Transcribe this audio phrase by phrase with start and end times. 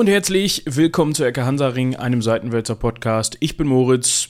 [0.00, 3.36] und herzlich willkommen zu Ecke Hansaring, einem Seitenwälzer Podcast.
[3.40, 4.28] Ich bin Moritz.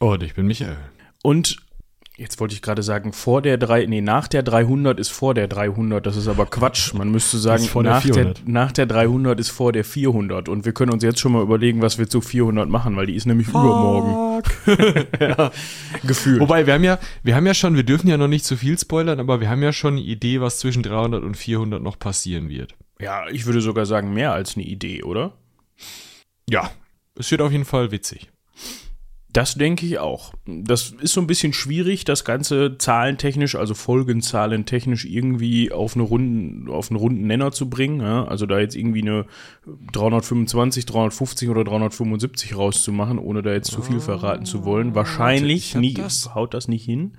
[0.00, 0.78] Und ich bin Michael.
[1.22, 1.58] Und
[2.16, 5.46] jetzt wollte ich gerade sagen, vor der 3, nee, nach der 300 ist vor der
[5.46, 6.04] 300.
[6.04, 6.92] Das ist aber Quatsch.
[6.92, 8.48] Man müsste sagen, der nach, der, 400.
[8.48, 10.48] nach der 300 ist vor der 400.
[10.48, 13.14] Und wir können uns jetzt schon mal überlegen, was wir zu 400 machen, weil die
[13.14, 14.42] ist nämlich übermorgen.
[15.20, 15.52] ja,
[16.04, 16.40] gefühlt.
[16.40, 18.76] Wobei, wir haben ja, wir haben ja schon, wir dürfen ja noch nicht zu viel
[18.76, 22.48] spoilern, aber wir haben ja schon eine Idee, was zwischen 300 und 400 noch passieren
[22.48, 22.74] wird.
[23.00, 25.32] Ja, ich würde sogar sagen, mehr als eine Idee, oder?
[26.48, 26.70] Ja.
[27.18, 28.30] Es wird auf jeden Fall witzig.
[29.28, 30.32] Das denke ich auch.
[30.46, 36.70] Das ist so ein bisschen schwierig, das Ganze zahlentechnisch, also Folgenzahlentechnisch irgendwie auf, eine runden,
[36.70, 38.00] auf einen runden Nenner zu bringen.
[38.00, 38.24] Ja?
[38.24, 39.26] Also da jetzt irgendwie eine
[39.92, 44.94] 325, 350 oder 375 rauszumachen, ohne da jetzt zu viel verraten zu wollen.
[44.94, 47.18] Wahrscheinlich nie, das- haut das nicht hin.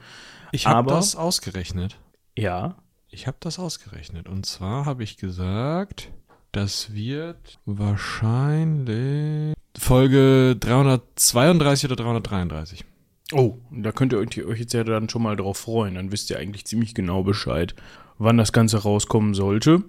[0.52, 2.00] Ich habe das ausgerechnet.
[2.36, 2.78] Ja.
[3.17, 4.29] Ich habe das ausgerechnet.
[4.29, 6.11] Und zwar habe ich gesagt,
[6.51, 12.85] das wird wahrscheinlich Folge 332 oder 333.
[13.31, 15.95] Oh, da könnt ihr euch jetzt ja dann schon mal drauf freuen.
[15.95, 17.73] Dann wisst ihr eigentlich ziemlich genau Bescheid,
[18.19, 19.81] wann das Ganze rauskommen sollte.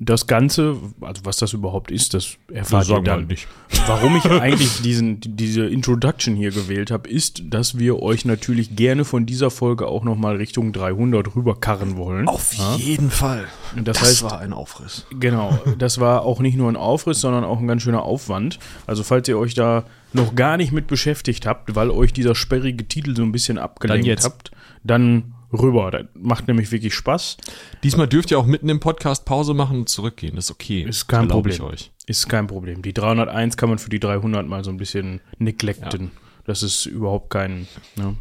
[0.00, 3.28] Das Ganze, also was das überhaupt ist, das erfahrt ihr dann.
[3.28, 3.46] nicht.
[3.86, 9.04] Warum ich eigentlich diesen, diese Introduction hier gewählt habe, ist, dass wir euch natürlich gerne
[9.04, 12.26] von dieser Folge auch nochmal Richtung 300 rüberkarren wollen.
[12.28, 12.74] Auf Ja?
[12.74, 13.44] jeden Fall.
[13.76, 15.06] Das heißt- war ein Aufriss.
[15.20, 18.58] Genau, das war auch nicht nur ein Aufriss, sondern auch ein ganz schöner Aufwand.
[18.88, 22.86] Also falls ihr euch da noch gar nicht mit beschäftigt habt, weil euch dieser sperrige
[22.88, 24.50] Titel so ein bisschen abgelenkt Dann habt,
[24.82, 25.90] dann rüber.
[25.90, 27.36] Das macht nämlich wirklich Spaß.
[27.82, 30.36] Diesmal dürft ihr auch mitten im Podcast Pause machen und zurückgehen.
[30.36, 30.82] Das ist okay.
[30.82, 31.70] Ist kein Problem.
[32.06, 32.82] Ist kein Problem.
[32.82, 36.10] Die 301 kann man für die 300 mal so ein bisschen neglecten.
[36.44, 37.66] Das ist überhaupt kein.
[37.96, 38.16] Ne?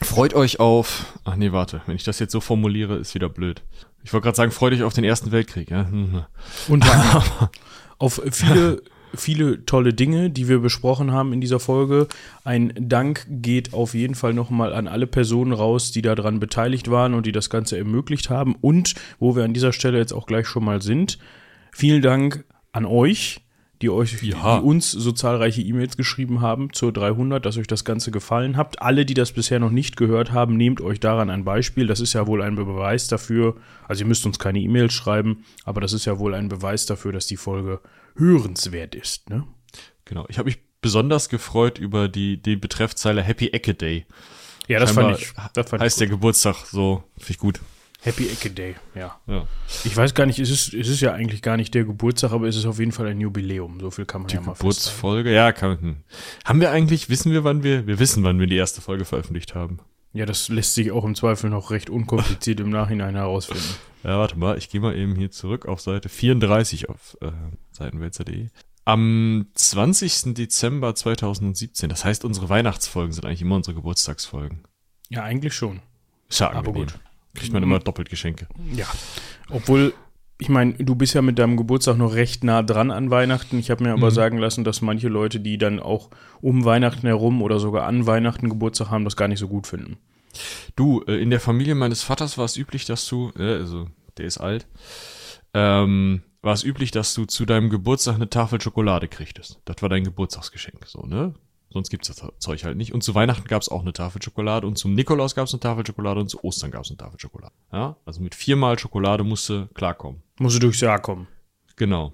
[0.00, 1.18] Freut euch auf.
[1.24, 1.82] Ach nee, warte.
[1.86, 3.62] Wenn ich das jetzt so formuliere, ist wieder blöd.
[4.04, 5.70] Ich wollte gerade sagen, freut euch auf den Ersten Weltkrieg.
[5.70, 5.86] Ja?
[5.88, 6.24] Hm,
[6.68, 7.22] Unter anderem
[7.98, 8.82] auf viele,
[9.14, 12.08] viele tolle Dinge, die wir besprochen haben in dieser Folge.
[12.44, 17.14] Ein Dank geht auf jeden Fall nochmal an alle Personen raus, die daran beteiligt waren
[17.14, 18.56] und die das Ganze ermöglicht haben.
[18.60, 21.18] Und wo wir an dieser Stelle jetzt auch gleich schon mal sind,
[21.72, 23.41] vielen Dank an euch,
[23.82, 24.58] die euch, Ja.
[24.60, 28.80] die uns so zahlreiche E-Mails geschrieben haben zur 300, dass euch das Ganze gefallen habt.
[28.80, 31.86] Alle, die das bisher noch nicht gehört haben, nehmt euch daran ein Beispiel.
[31.86, 33.56] Das ist ja wohl ein Beweis dafür.
[33.86, 37.12] Also ihr müsst uns keine E-Mails schreiben, aber das ist ja wohl ein Beweis dafür,
[37.12, 37.80] dass die Folge
[38.16, 39.28] hörenswert ist.
[39.30, 39.44] Ne?
[40.04, 40.24] Genau.
[40.28, 44.06] Ich habe mich besonders gefreut über die, die Betreffzeile Happy Ecke Day.
[44.68, 45.32] Ja, das Scheinbar fand ich.
[45.54, 46.08] Das fand heißt ich der.
[46.08, 47.02] Geburtstag so.
[47.18, 47.60] Finde ich gut.
[48.04, 48.74] Happy Ecke Day.
[48.96, 49.16] Ja.
[49.26, 49.46] Ja.
[49.84, 52.48] Ich weiß gar nicht, es ist, es ist ja eigentlich gar nicht der Geburtstag, aber
[52.48, 53.78] es ist auf jeden Fall ein Jubiläum.
[53.80, 54.68] So viel kann man Die ja mal festhalten.
[54.68, 55.32] Geburtsfolge.
[55.32, 55.96] Ja, kann, hm.
[56.44, 59.54] Haben wir eigentlich, wissen wir, wann wir, wir wissen, wann wir die erste Folge veröffentlicht
[59.54, 59.78] haben.
[60.12, 63.62] Ja, das lässt sich auch im Zweifel noch recht unkompliziert im Nachhinein herausfinden.
[64.04, 67.30] Ja, warte mal, ich gehe mal eben hier zurück auf Seite 34 auf äh,
[67.70, 68.48] seitenwälzer.de.
[68.84, 70.34] Am 20.
[70.34, 74.64] Dezember 2017, das heißt, unsere Weihnachtsfolgen sind eigentlich immer unsere Geburtstagsfolgen.
[75.08, 75.82] Ja, eigentlich schon.
[76.28, 76.98] Ist ja Aber gut.
[77.34, 78.46] Kriegt man immer doppelt Geschenke.
[78.74, 78.86] Ja.
[79.50, 79.94] Obwohl,
[80.38, 83.58] ich meine, du bist ja mit deinem Geburtstag noch recht nah dran an Weihnachten.
[83.58, 86.10] Ich habe mir aber sagen lassen, dass manche Leute, die dann auch
[86.40, 89.96] um Weihnachten herum oder sogar an Weihnachten Geburtstag haben, das gar nicht so gut finden.
[90.76, 93.88] Du, äh, in der Familie meines Vaters war es üblich, dass du, äh, also
[94.18, 94.66] der ist alt,
[95.54, 99.60] ähm, war es üblich, dass du zu deinem Geburtstag eine Tafel Schokolade kriegtest.
[99.64, 101.34] Das war dein Geburtstagsgeschenk, so, ne?
[101.72, 102.92] Sonst gibt's das Zeug halt nicht.
[102.92, 106.20] Und zu Weihnachten gab's auch eine Tafel Schokolade und zum Nikolaus gab's eine Tafel Schokolade
[106.20, 107.54] und zu Ostern gab's eine Tafel Schokolade.
[107.72, 107.96] Ja?
[108.04, 110.22] Also mit viermal Schokolade musste klarkommen.
[110.38, 111.28] Muss durchs Jahr kommen.
[111.76, 112.12] Genau.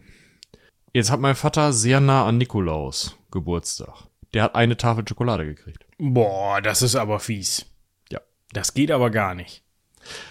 [0.92, 4.06] Jetzt hat mein Vater sehr nah an Nikolaus Geburtstag.
[4.32, 5.86] Der hat eine Tafel Schokolade gekriegt.
[5.98, 7.66] Boah, das ist aber fies.
[8.10, 8.20] Ja.
[8.52, 9.64] Das geht aber gar nicht.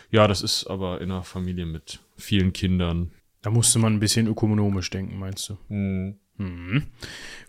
[0.09, 3.11] Ja, das ist aber in einer Familie mit vielen Kindern.
[3.41, 5.57] Da musste man ein bisschen ökonomisch denken, meinst du?
[5.67, 6.19] Mhm.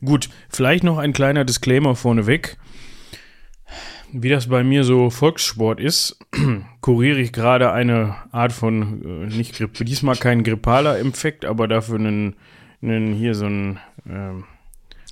[0.05, 2.57] Gut, vielleicht noch ein kleiner Disclaimer vorneweg.
[4.11, 6.19] Wie das bei mir so Volkssport ist,
[6.81, 11.97] kuriere ich gerade eine Art von, äh, nicht Grippe, diesmal kein grippaler Infekt, aber dafür
[11.97, 12.37] einen,
[12.81, 13.79] einen hier so ein,
[14.09, 14.45] ähm,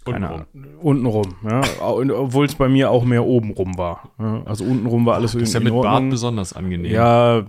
[0.02, 0.46] keine Ahnung,
[0.80, 4.12] untenrum, ja, obwohl es bei mir auch mehr obenrum war.
[4.18, 6.90] Ja, also untenrum war alles Das ist ja mit Bart besonders angenehm.
[6.90, 7.44] Ja,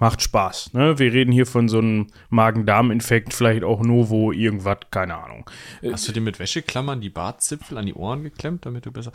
[0.00, 0.72] macht Spaß.
[0.72, 0.98] Ne?
[0.98, 5.48] Wir reden hier von so einem Magen-Darm-Infekt, vielleicht auch Novo, irgendwas, keine Ahnung.
[5.92, 9.12] Hast du dir mit Wäscheklammern die Bartzipfel an die Ohren geklemmt, damit du besser.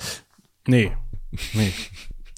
[0.68, 0.92] Nee,
[1.54, 1.74] nee,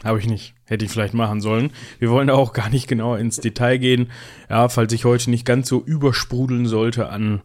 [0.03, 0.55] habe ich nicht.
[0.65, 1.71] Hätte ich vielleicht machen sollen.
[1.99, 4.11] Wir wollen da auch gar nicht genau ins Detail gehen.
[4.49, 7.41] Ja, falls ich heute nicht ganz so übersprudeln sollte an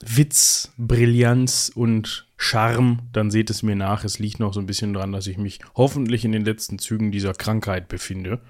[0.00, 4.04] Witz, Brillanz und Charme, dann seht es mir nach.
[4.04, 7.10] Es liegt noch so ein bisschen dran, dass ich mich hoffentlich in den letzten Zügen
[7.10, 8.40] dieser Krankheit befinde,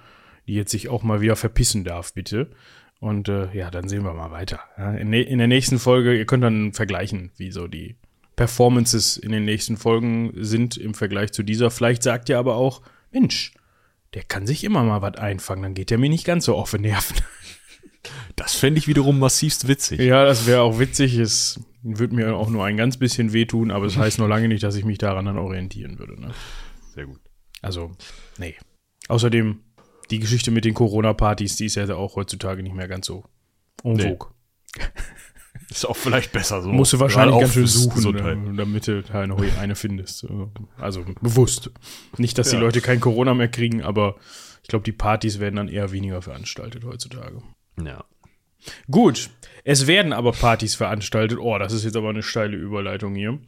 [0.48, 2.50] die jetzt sich auch mal wieder verpissen darf, bitte.
[3.00, 4.60] Und äh, ja, dann sehen wir mal weiter.
[4.76, 7.96] Ja, in, in, der nächsten Folge, ihr könnt dann vergleichen, wie so die
[8.34, 11.70] Performances in den nächsten Folgen sind im Vergleich zu dieser.
[11.70, 13.52] Vielleicht sagt ihr aber auch, Mensch,
[14.14, 16.72] der kann sich immer mal was einfangen, dann geht der mir nicht ganz so auf
[16.72, 17.16] den Nerven.
[18.36, 19.98] Das fände ich wiederum massivst witzig.
[20.00, 21.18] Ja, das wäre auch witzig.
[21.18, 24.48] Es würde mir auch nur ein ganz bisschen wehtun, aber es das heißt noch lange
[24.48, 26.18] nicht, dass ich mich daran dann orientieren würde.
[26.18, 26.32] Ne?
[26.94, 27.20] Sehr gut.
[27.60, 27.90] Also,
[28.38, 28.54] nee.
[29.08, 29.60] Außerdem,
[30.10, 33.24] die Geschichte mit den Corona-Partys, die ist ja auch heutzutage nicht mehr ganz so
[33.84, 34.28] en vogue.
[34.76, 34.84] Nee.
[35.70, 36.70] Ist auch vielleicht besser so.
[36.70, 40.26] Musst du wahrscheinlich ganz schön suchen, ne, damit du da noch eine findest.
[40.78, 41.70] Also bewusst.
[42.16, 42.58] Nicht, dass ja.
[42.58, 44.16] die Leute kein Corona mehr kriegen, aber
[44.62, 47.42] ich glaube, die Partys werden dann eher weniger veranstaltet heutzutage.
[47.82, 48.04] Ja.
[48.90, 49.30] Gut,
[49.64, 51.38] es werden aber Partys veranstaltet.
[51.38, 53.38] Oh, das ist jetzt aber eine steile Überleitung hier.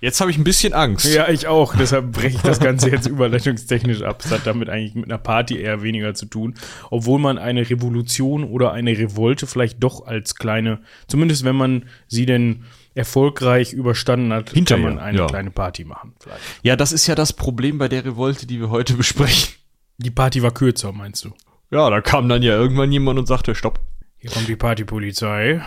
[0.00, 1.12] Jetzt habe ich ein bisschen Angst.
[1.12, 1.74] Ja, ich auch.
[1.74, 4.22] Deshalb breche ich das Ganze jetzt überleitungstechnisch ab.
[4.24, 6.54] Es hat damit eigentlich mit einer Party eher weniger zu tun.
[6.90, 12.26] Obwohl man eine Revolution oder eine Revolte vielleicht doch als kleine, zumindest wenn man sie
[12.26, 12.64] denn
[12.94, 15.26] erfolgreich überstanden hat, Hinterher, kann man eine ja.
[15.26, 16.14] kleine Party machen.
[16.20, 16.40] Vielleicht.
[16.62, 19.54] Ja, das ist ja das Problem bei der Revolte, die wir heute besprechen.
[19.98, 21.32] Die Party war kürzer, meinst du?
[21.70, 23.80] Ja, da kam dann ja irgendwann jemand und sagte, stopp.
[24.18, 25.62] Hier kommt die Partypolizei.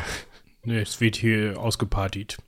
[0.66, 2.38] es wird hier ausgepartiet.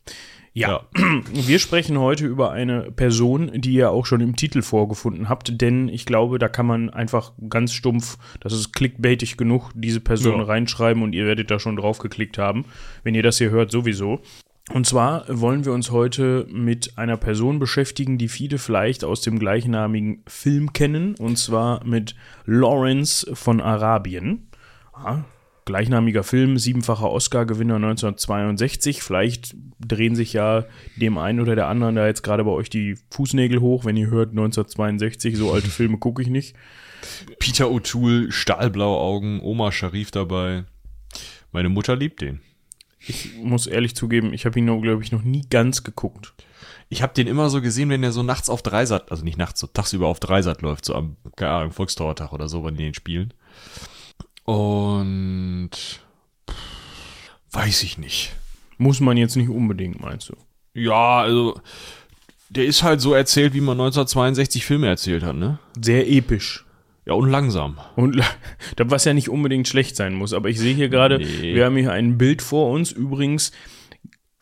[0.52, 0.68] Ja.
[0.96, 1.22] ja.
[1.32, 5.88] wir sprechen heute über eine Person, die ihr auch schon im Titel vorgefunden habt, denn
[5.88, 10.44] ich glaube, da kann man einfach ganz stumpf, das ist clickbaitig genug, diese Person ja.
[10.44, 12.64] reinschreiben und ihr werdet da schon drauf geklickt haben,
[13.04, 14.20] wenn ihr das hier hört sowieso.
[14.72, 19.38] Und zwar wollen wir uns heute mit einer Person beschäftigen, die viele vielleicht aus dem
[19.38, 22.14] gleichnamigen Film kennen, und zwar mit
[22.46, 24.48] Lawrence von Arabien.
[24.94, 25.24] Ja,
[25.70, 29.04] gleichnamiger Film, siebenfacher Oscar-Gewinner 1962.
[29.04, 30.64] Vielleicht drehen sich ja
[30.96, 34.10] dem einen oder der anderen da jetzt gerade bei euch die Fußnägel hoch, wenn ihr
[34.10, 35.36] hört 1962.
[35.36, 36.56] So alte Filme gucke ich nicht.
[37.38, 40.64] Peter O'Toole, Stahlblaue Augen, Oma Sharif dabei.
[41.52, 42.40] Meine Mutter liebt den.
[42.98, 46.34] Ich muss ehrlich zugeben, ich habe ihn, glaube ich, noch nie ganz geguckt.
[46.88, 49.60] Ich habe den immer so gesehen, wenn er so nachts auf Dreisat, also nicht nachts,
[49.60, 52.94] so tagsüber auf Dreisat läuft, so am, keine Ahnung, Volkstrauertag oder so, wenn die den
[52.94, 53.32] spielen.
[54.50, 55.70] Und
[57.52, 58.32] weiß ich nicht.
[58.78, 60.34] Muss man jetzt nicht unbedingt, meinst du?
[60.74, 61.60] Ja, also
[62.48, 65.60] der ist halt so erzählt, wie man 1962 Filme erzählt hat, ne?
[65.80, 66.64] Sehr episch.
[67.06, 67.78] Ja, und langsam.
[67.94, 68.20] Und
[68.76, 70.32] was ja nicht unbedingt schlecht sein muss.
[70.32, 71.54] Aber ich sehe hier gerade, nee.
[71.54, 72.90] wir haben hier ein Bild vor uns.
[72.90, 73.52] Übrigens,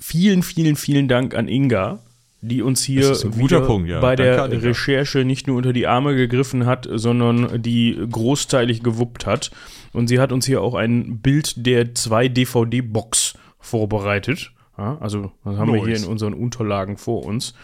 [0.01, 2.03] vielen, vielen, vielen Dank an Inga,
[2.41, 3.15] die uns hier
[3.61, 4.01] Punkt, ja.
[4.01, 9.51] bei der Recherche nicht nur unter die Arme gegriffen hat, sondern die großteilig gewuppt hat.
[9.93, 14.53] Und sie hat uns hier auch ein Bild der 2 DVD-Box vorbereitet.
[14.77, 15.81] Ja, also, das haben nice.
[15.81, 17.55] wir hier in unseren Unterlagen vor uns.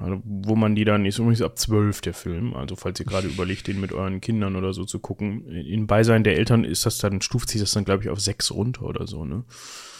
[0.00, 2.54] Also, wo man die dann ist übrigens ab 12 der Film.
[2.54, 5.46] Also falls ihr gerade überlegt, den mit euren Kindern oder so zu gucken.
[5.46, 8.50] In Beisein der Eltern ist das dann, stuft sich das dann, glaube ich, auf 6
[8.50, 9.44] runter oder so, ne?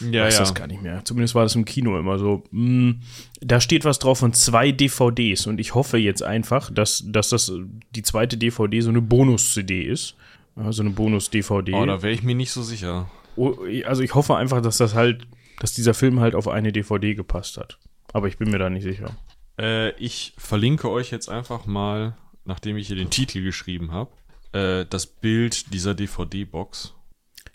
[0.01, 0.39] Ja, weiß ja.
[0.41, 1.05] das gar nicht mehr.
[1.05, 2.43] Zumindest war das im Kino immer so.
[2.51, 3.01] Mh, mm,
[3.39, 7.51] da steht was drauf von zwei DVDs und ich hoffe jetzt einfach, dass, dass das
[7.95, 10.15] die zweite DVD so eine Bonus-CD ist.
[10.57, 11.73] Ja, so eine Bonus-DVD.
[11.73, 13.09] Oh, da wäre ich mir nicht so sicher.
[13.37, 13.55] Oh,
[13.85, 15.25] also ich hoffe einfach, dass das halt,
[15.59, 17.77] dass dieser Film halt auf eine DVD gepasst hat.
[18.11, 19.15] Aber ich bin mir da nicht sicher.
[19.59, 24.11] Äh, ich verlinke euch jetzt einfach mal, nachdem ich hier den Titel geschrieben habe,
[24.51, 26.93] äh, das Bild dieser DVD-Box.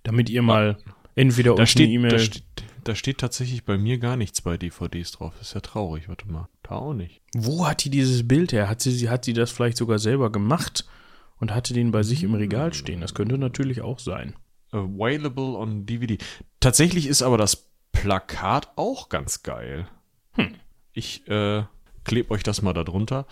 [0.02, 0.78] Damit ihr mal
[1.14, 2.11] entweder da steht, E-Mail.
[2.11, 2.45] Da, steht,
[2.85, 5.35] da steht tatsächlich bei mir gar nichts bei DVDs drauf.
[5.38, 6.09] Das ist ja traurig.
[6.09, 6.49] Warte mal.
[6.62, 7.21] Da auch nicht.
[7.35, 8.69] Wo hat die dieses Bild her?
[8.69, 10.87] Hat sie, hat sie das vielleicht sogar selber gemacht
[11.38, 13.00] und hatte den bei sich im Regal stehen?
[13.00, 14.35] Das könnte natürlich auch sein.
[14.73, 16.19] Available on DVD.
[16.61, 19.88] Tatsächlich ist aber das Plakat auch ganz geil.
[20.33, 20.54] Hm.
[20.92, 21.64] Ich äh,
[22.04, 23.26] klebe euch das mal da drunter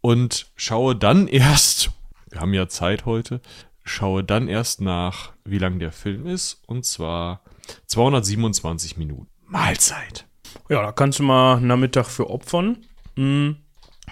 [0.00, 1.90] und schaue dann erst,
[2.30, 3.40] wir haben ja Zeit heute,
[3.84, 7.42] schaue dann erst nach, wie lang der Film ist, und zwar
[7.86, 9.28] 227 Minuten.
[9.46, 10.26] Mahlzeit.
[10.68, 12.78] Ja, da kannst du mal Nachmittag für opfern.
[13.16, 13.56] Hm.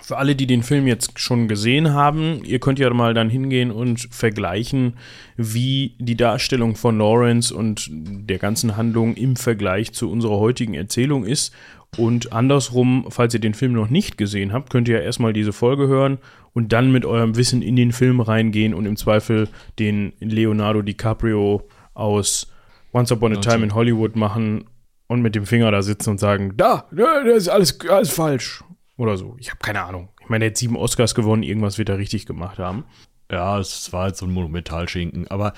[0.03, 3.71] Für alle, die den Film jetzt schon gesehen haben, ihr könnt ja mal dann hingehen
[3.71, 4.99] und vergleichen,
[5.37, 11.25] wie die Darstellung von Lawrence und der ganzen Handlung im Vergleich zu unserer heutigen Erzählung
[11.25, 11.55] ist.
[11.97, 15.53] Und andersrum, falls ihr den Film noch nicht gesehen habt, könnt ihr ja erstmal diese
[15.53, 16.19] Folge hören
[16.53, 19.49] und dann mit eurem Wissen in den Film reingehen und im Zweifel
[19.79, 22.49] den Leonardo DiCaprio aus
[22.93, 24.65] Once Upon a Time in Hollywood machen
[25.07, 28.62] und mit dem Finger da sitzen und sagen, da, das ist alles, alles falsch.
[28.99, 29.37] Oder so.
[29.38, 30.09] Ich habe keine Ahnung.
[30.23, 32.85] Ich meine, er hat sieben Oscars gewonnen, irgendwas wird er richtig gemacht haben.
[33.31, 35.29] Ja, es war halt so ein Monumentalschinken.
[35.29, 35.53] Aber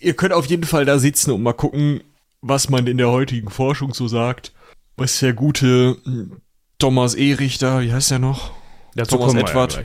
[0.00, 2.00] ihr könnt auf jeden Fall da sitzen und mal gucken,
[2.40, 4.52] was man in der heutigen Forschung so sagt
[4.96, 6.40] was der gute hm,
[6.78, 7.34] Thomas E.
[7.34, 8.52] Richter, wie heißt der noch?
[8.94, 9.82] Dazu Thomas Edward, ja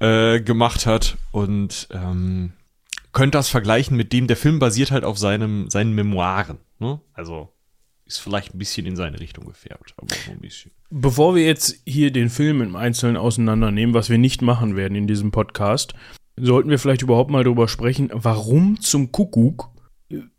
[0.00, 1.16] äh, gemacht hat.
[1.30, 2.54] Und ähm,
[3.12, 6.58] könnte das vergleichen mit dem, der Film basiert halt auf seinem, seinen Memoiren.
[6.78, 7.00] Ne?
[7.12, 7.52] Also
[8.06, 10.72] ist vielleicht ein bisschen in seine Richtung gefärbt, aber nur ein bisschen.
[10.90, 15.06] Bevor wir jetzt hier den Film im Einzelnen auseinandernehmen, was wir nicht machen werden in
[15.06, 15.94] diesem Podcast,
[16.36, 19.70] sollten wir vielleicht überhaupt mal darüber sprechen, warum zum Kuckuck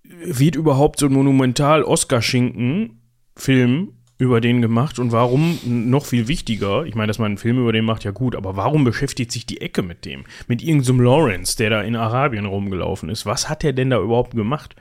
[0.04, 6.94] wird überhaupt so ein monumental Oscar-Schinken-Film über den gemacht und warum noch viel wichtiger, ich
[6.94, 9.62] meine, dass man einen Film über den macht, ja gut, aber warum beschäftigt sich die
[9.62, 10.26] Ecke mit dem?
[10.48, 13.26] Mit irgendeinem Lawrence, der da in Arabien rumgelaufen ist.
[13.26, 14.76] Was hat er denn da überhaupt gemacht?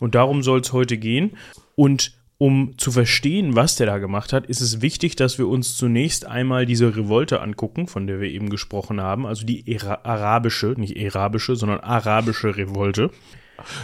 [0.00, 1.32] Und darum soll es heute gehen.
[1.74, 5.76] Und um zu verstehen, was der da gemacht hat, ist es wichtig, dass wir uns
[5.76, 10.96] zunächst einmal diese Revolte angucken, von der wir eben gesprochen haben, also die arabische, nicht
[11.14, 13.10] arabische, sondern arabische Revolte.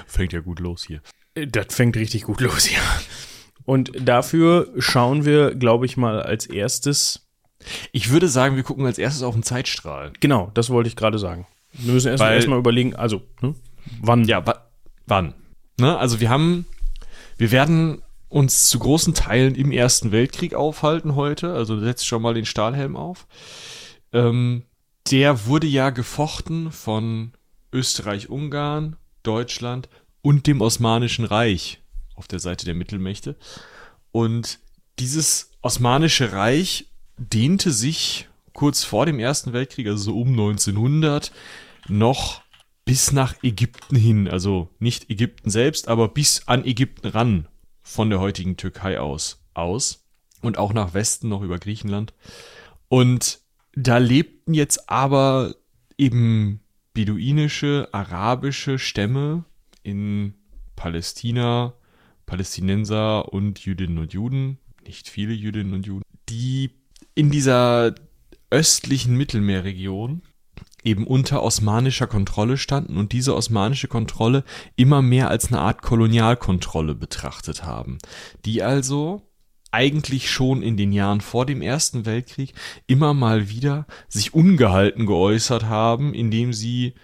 [0.07, 1.02] Fängt ja gut los hier.
[1.35, 2.81] Das fängt richtig gut los, ja.
[3.64, 7.26] Und dafür schauen wir, glaube ich, mal als erstes.
[7.92, 10.12] Ich würde sagen, wir gucken als erstes auf den Zeitstrahl.
[10.21, 11.47] Genau, das wollte ich gerade sagen.
[11.73, 13.54] Wir müssen erstmal erst überlegen, also, ne,
[14.00, 14.25] wann.
[14.25, 14.66] Ja, wa
[15.07, 15.35] wann?
[15.78, 15.97] Ne?
[15.97, 16.66] Also wir haben,
[17.38, 21.54] wir werden uns zu großen Teilen im Ersten Weltkrieg aufhalten heute.
[21.54, 23.26] Also setzt schon mal den Stahlhelm auf.
[24.12, 24.64] Ähm,
[25.11, 27.33] der wurde ja gefochten von
[27.73, 29.88] Österreich-Ungarn, Deutschland
[30.23, 31.82] und dem Osmanischen Reich
[32.23, 33.37] auf der Seite der Mittelmächte.
[34.12, 34.61] Und
[35.00, 36.87] dieses Osmanische Reich
[37.19, 41.33] dehnte sich kurz vor dem Ersten Weltkrieg, also so um 1900,
[41.88, 42.43] noch
[42.85, 44.29] bis nach Ägypten hin.
[44.29, 47.49] Also nicht Ägypten selbst, aber bis an Ägypten ran
[47.83, 49.43] von der heutigen Türkei aus.
[49.52, 50.05] Aus.
[50.43, 52.14] Und auch nach Westen noch über Griechenland.
[52.88, 53.41] Und
[53.75, 55.57] da lebten jetzt aber
[55.99, 56.61] eben
[56.95, 59.45] beduinische, arabische Stämme
[59.83, 60.35] in
[60.76, 61.75] Palästina,
[62.26, 66.71] Palästinenser und Jüdinnen und Juden, nicht viele Jüdinnen und Juden, die
[67.14, 67.95] in dieser
[68.50, 70.23] östlichen Mittelmeerregion
[70.85, 74.45] eben unter osmanischer Kontrolle standen und diese osmanische Kontrolle
[74.76, 77.99] immer mehr als eine Art Kolonialkontrolle betrachtet haben,
[78.45, 79.23] die also
[79.71, 82.52] eigentlich schon in den Jahren vor dem Ersten Weltkrieg
[82.87, 86.95] immer mal wieder sich ungehalten geäußert haben, indem sie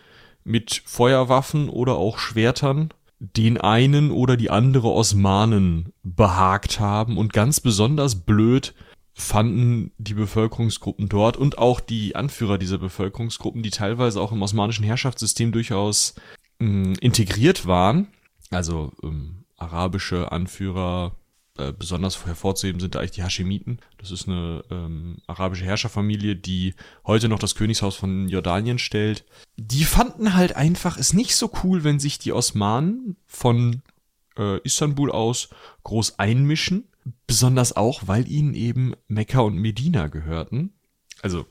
[0.45, 7.61] mit Feuerwaffen oder auch Schwertern den einen oder die andere Osmanen behagt haben und ganz
[7.61, 8.75] besonders blöd
[9.15, 14.85] fanden die Bevölkerungsgruppen dort und auch die Anführer dieser Bevölkerungsgruppen, die teilweise auch im osmanischen
[14.85, 16.15] Herrschaftssystem durchaus
[16.61, 18.07] mh, integriert waren,
[18.51, 21.17] also ähm, arabische Anführer,
[21.59, 23.81] äh, besonders hervorzuheben sind eigentlich die Hashemiten.
[23.99, 26.75] Das ist eine ähm, arabische Herrscherfamilie, die
[27.07, 29.25] heute noch das Königshaus von Jordanien stellt.
[29.57, 33.83] Die fanden halt einfach es nicht so cool, wenn sich die Osmanen von
[34.37, 35.49] äh, Istanbul aus
[35.83, 36.89] groß einmischen.
[37.27, 40.73] Besonders auch, weil ihnen eben Mekka und Medina gehörten.
[41.23, 41.47] Also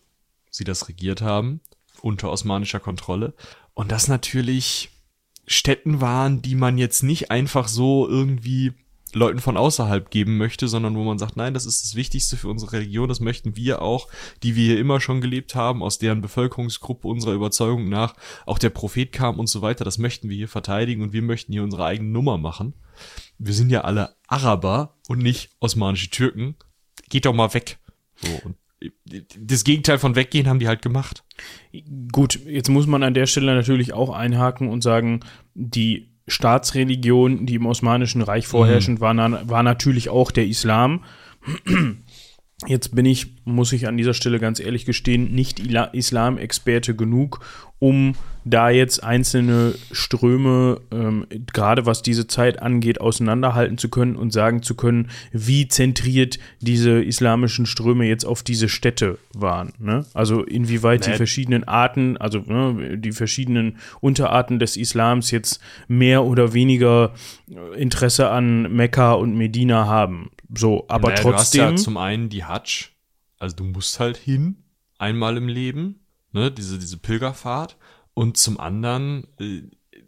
[0.50, 1.62] sie das regiert haben
[2.02, 3.34] unter osmanischer Kontrolle.
[3.74, 4.90] Und das natürlich
[5.48, 8.74] Städten waren, die man jetzt nicht einfach so irgendwie
[9.14, 12.50] Leuten von außerhalb geben möchte, sondern wo man sagt, nein, das ist das Wichtigste für
[12.50, 14.08] unsere Religion, das möchten wir auch,
[14.44, 18.70] die wir hier immer schon gelebt haben, aus deren Bevölkerungsgruppe unserer Überzeugung nach auch der
[18.70, 21.86] Prophet kam und so weiter, das möchten wir hier verteidigen und wir möchten hier unsere
[21.86, 22.74] eigene Nummer machen.
[23.38, 26.56] Wir sind ja alle Araber und nicht osmanische Türken.
[27.10, 27.78] Geht doch mal weg.
[28.16, 28.56] So,
[29.40, 31.24] das Gegenteil von weggehen haben die halt gemacht.
[32.12, 35.22] Gut, jetzt muss man an der Stelle natürlich auch einhaken und sagen,
[35.54, 39.04] die Staatsreligion, die im Osmanischen Reich vorherrschend mhm.
[39.04, 41.04] war, war natürlich auch der Islam.
[42.66, 47.40] Jetzt bin ich, muss ich an dieser Stelle ganz ehrlich gestehen, nicht Islam-Experte genug,
[47.78, 54.34] um da jetzt einzelne Ströme, ähm, gerade was diese Zeit angeht, auseinanderhalten zu können und
[54.34, 59.74] sagen zu können, wie zentriert diese islamischen Ströme jetzt auf diese Städte waren.
[59.78, 60.06] Ne?
[60.16, 61.12] Also inwieweit nee.
[61.12, 67.14] die verschiedenen Arten, also ne, die verschiedenen Unterarten des Islams jetzt mehr oder weniger
[67.78, 70.32] Interesse an Mekka und Medina haben.
[70.56, 71.62] So, aber naja, trotzdem.
[71.62, 72.89] Du hast ja zum einen die Hajj,
[73.38, 74.63] also du musst halt hin,
[74.98, 76.00] einmal im Leben,
[76.32, 77.77] ne, diese, diese Pilgerfahrt.
[78.13, 79.63] Und zum anderen, äh,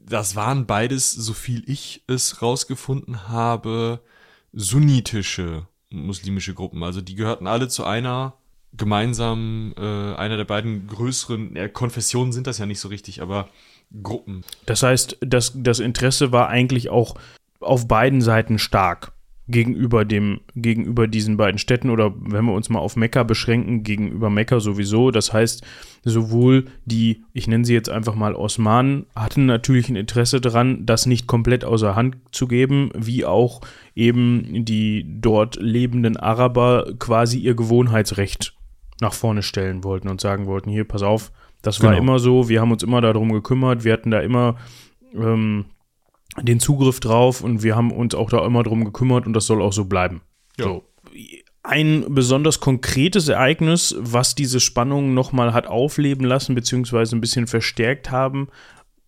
[0.06, 4.02] das waren beides, so viel ich es rausgefunden habe,
[4.54, 6.84] sunnitische muslimische Gruppen.
[6.84, 8.36] Also die gehörten alle zu einer
[8.74, 13.50] gemeinsamen, äh, einer der beiden größeren, äh, Konfessionen sind das ja nicht so richtig, aber
[14.04, 14.44] Gruppen.
[14.68, 17.16] Das heißt, das, das Interesse war eigentlich auch
[17.60, 19.12] auf beiden Seiten stark
[19.50, 24.30] gegenüber dem, gegenüber diesen beiden Städten oder wenn wir uns mal auf Mekka beschränken, gegenüber
[24.30, 25.10] Mekka sowieso.
[25.10, 25.66] Das heißt,
[26.04, 31.08] sowohl die, ich nenne sie jetzt einfach mal Osmanen, hatten natürlich ein Interesse daran, das
[31.08, 33.62] nicht komplett außer Hand zu geben, wie auch
[33.96, 38.56] eben die dort lebenden Araber quasi ihr Gewohnheitsrecht
[39.02, 42.04] nach vorne stellen wollten und sagen wollten, hier, pass auf, das war genau.
[42.04, 44.56] immer so, wir haben uns immer darum gekümmert, wir hatten da immer
[45.14, 45.66] ähm,
[46.38, 49.62] den Zugriff drauf und wir haben uns auch da immer drum gekümmert und das soll
[49.62, 50.22] auch so bleiben.
[50.58, 50.66] Ja.
[50.66, 50.84] So.
[51.64, 58.12] Ein besonders konkretes Ereignis, was diese Spannung nochmal hat aufleben lassen, beziehungsweise ein bisschen verstärkt
[58.12, 58.48] haben,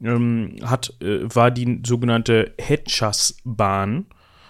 [0.03, 4.07] ähm, hat, äh, war die sogenannte Hedschas-Bahn.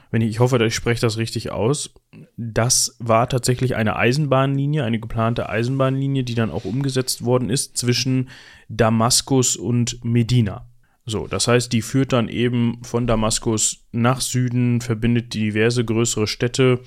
[0.09, 1.93] Wenn ich, ich hoffe, ich spreche das richtig aus.
[2.35, 8.29] Das war tatsächlich eine Eisenbahnlinie, eine geplante Eisenbahnlinie, die dann auch umgesetzt worden ist zwischen
[8.67, 10.70] Damaskus und Medina.
[11.05, 16.81] So, das heißt, die führt dann eben von Damaskus nach Süden, verbindet diverse größere Städte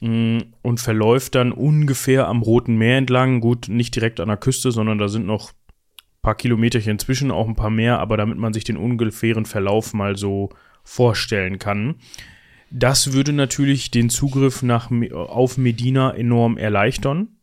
[0.00, 3.40] mh, mm, und verläuft dann ungefähr am Roten Meer entlang.
[3.40, 7.48] Gut, nicht direkt an der Küste, sondern da sind noch ein paar Kilometerchen zwischen, auch
[7.48, 10.50] ein paar mehr, aber damit man sich den ungefähren Verlauf mal so
[10.82, 11.96] vorstellen kann.
[12.70, 17.36] Das würde natürlich den Zugriff nach, auf Medina enorm erleichtern.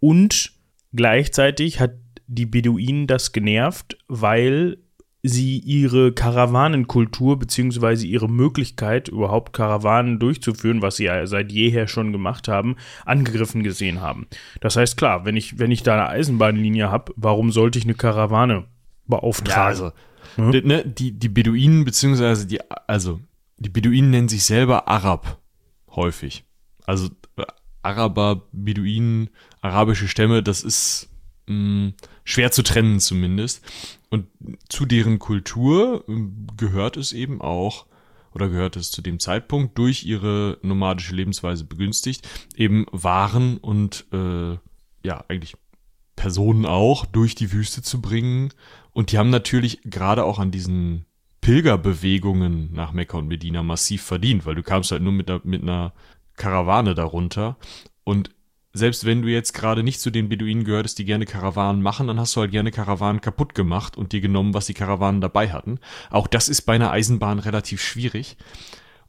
[0.00, 0.54] Und
[0.92, 1.94] gleichzeitig hat
[2.26, 4.78] die Beduinen das genervt, weil
[5.22, 12.12] sie ihre Karawanenkultur beziehungsweise ihre Möglichkeit, überhaupt Karawanen durchzuführen, was sie ja seit jeher schon
[12.12, 12.76] gemacht haben,
[13.06, 14.26] angegriffen gesehen haben.
[14.60, 17.94] Das heißt, klar, wenn ich, wenn ich da eine Eisenbahnlinie habe, warum sollte ich eine
[17.94, 18.64] Karawane
[19.06, 19.60] beauftragen?
[19.60, 19.92] Ja, also,
[20.36, 20.50] hm?
[20.66, 23.20] ne, die, die Beduinen, beziehungsweise die, also,
[23.58, 25.38] die Beduinen nennen sich selber Arab,
[25.94, 26.44] häufig.
[26.84, 27.44] Also, äh,
[27.82, 31.10] Araber, Beduinen, arabische Stämme, das ist
[31.46, 33.62] mh, mm, schwer zu trennen zumindest.
[34.12, 34.26] Und
[34.68, 37.86] zu deren Kultur ähm, gehört es eben auch,
[38.34, 44.58] oder gehört es zu dem Zeitpunkt durch ihre nomadische Lebensweise begünstigt, eben Waren und äh,
[45.02, 45.56] ja, eigentlich
[46.14, 48.52] Personen auch durch die Wüste zu bringen.
[48.90, 51.06] Und die haben natürlich gerade auch an diesen
[51.40, 55.62] Pilgerbewegungen nach Mekka und Medina massiv verdient, weil du kamst halt nur mit einer, mit
[55.62, 55.94] einer
[56.36, 57.56] Karawane darunter.
[58.04, 58.28] Und
[58.72, 62.18] selbst wenn du jetzt gerade nicht zu den Beduinen gehörtest, die gerne Karawanen machen, dann
[62.18, 65.78] hast du halt gerne Karawanen kaputt gemacht und dir genommen, was die Karawanen dabei hatten.
[66.10, 68.36] Auch das ist bei einer Eisenbahn relativ schwierig.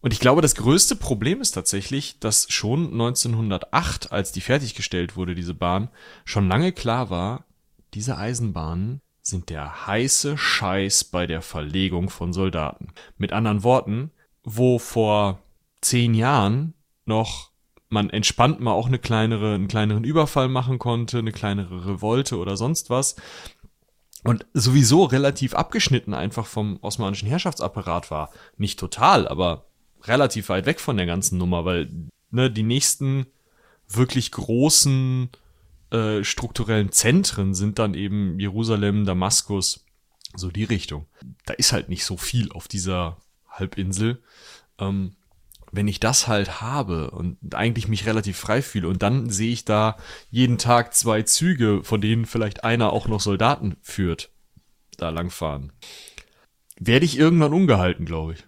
[0.01, 5.33] Und ich glaube, das größte Problem ist tatsächlich, dass schon 1908, als die fertiggestellt wurde,
[5.33, 5.87] diese Bahn,
[6.25, 7.45] schon lange klar war,
[7.93, 12.89] diese Eisenbahnen sind der heiße Scheiß bei der Verlegung von Soldaten.
[13.17, 14.11] Mit anderen Worten,
[14.43, 15.39] wo vor
[15.79, 16.73] zehn Jahren
[17.05, 17.52] noch
[17.93, 22.57] man entspannt mal auch eine kleinere, einen kleineren Überfall machen konnte, eine kleinere Revolte oder
[22.57, 23.15] sonst was.
[24.23, 28.31] Und sowieso relativ abgeschnitten einfach vom osmanischen Herrschaftsapparat war.
[28.57, 29.65] Nicht total, aber
[30.03, 31.89] relativ weit weg von der ganzen Nummer, weil
[32.31, 33.27] ne, die nächsten
[33.87, 35.29] wirklich großen
[35.91, 39.85] äh, strukturellen Zentren sind dann eben Jerusalem, Damaskus,
[40.35, 41.05] so die Richtung.
[41.45, 44.23] Da ist halt nicht so viel auf dieser Halbinsel.
[44.79, 45.15] Ähm,
[45.73, 49.65] wenn ich das halt habe und eigentlich mich relativ frei fühle und dann sehe ich
[49.65, 49.97] da
[50.29, 54.29] jeden Tag zwei Züge, von denen vielleicht einer auch noch Soldaten führt,
[54.97, 55.73] da langfahren,
[56.79, 58.45] werde ich irgendwann ungehalten, glaube ich.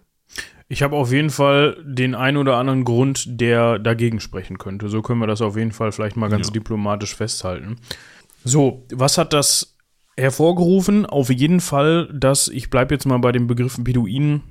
[0.68, 4.88] Ich habe auf jeden Fall den ein oder anderen Grund, der dagegen sprechen könnte.
[4.88, 6.52] So können wir das auf jeden Fall vielleicht mal ganz ja.
[6.52, 7.76] diplomatisch festhalten.
[8.44, 9.76] So, was hat das
[10.16, 11.06] hervorgerufen?
[11.06, 14.42] Auf jeden Fall, dass, ich bleibe jetzt mal bei dem Begriff Beduinen,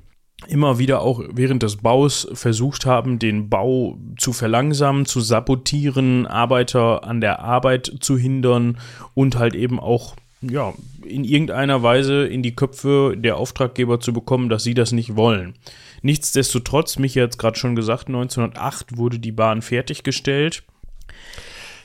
[0.48, 7.04] immer wieder auch während des Baus versucht haben, den Bau zu verlangsamen, zu sabotieren, Arbeiter
[7.04, 8.78] an der Arbeit zu hindern
[9.14, 14.48] und halt eben auch ja, in irgendeiner Weise in die Köpfe der Auftraggeber zu bekommen,
[14.48, 15.54] dass sie das nicht wollen.
[16.02, 20.64] Nichtsdestotrotz, mich jetzt gerade schon gesagt, 1908 wurde die Bahn fertiggestellt.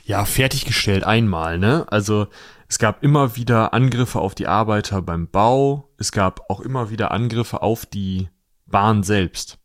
[0.04, 1.86] Ja, fertiggestellt einmal, ne?
[1.88, 2.26] Also
[2.68, 5.88] es gab immer wieder Angriffe auf die Arbeiter beim Bau.
[5.98, 8.28] Es gab auch immer wieder Angriffe auf die
[8.72, 9.58] Bahn selbst.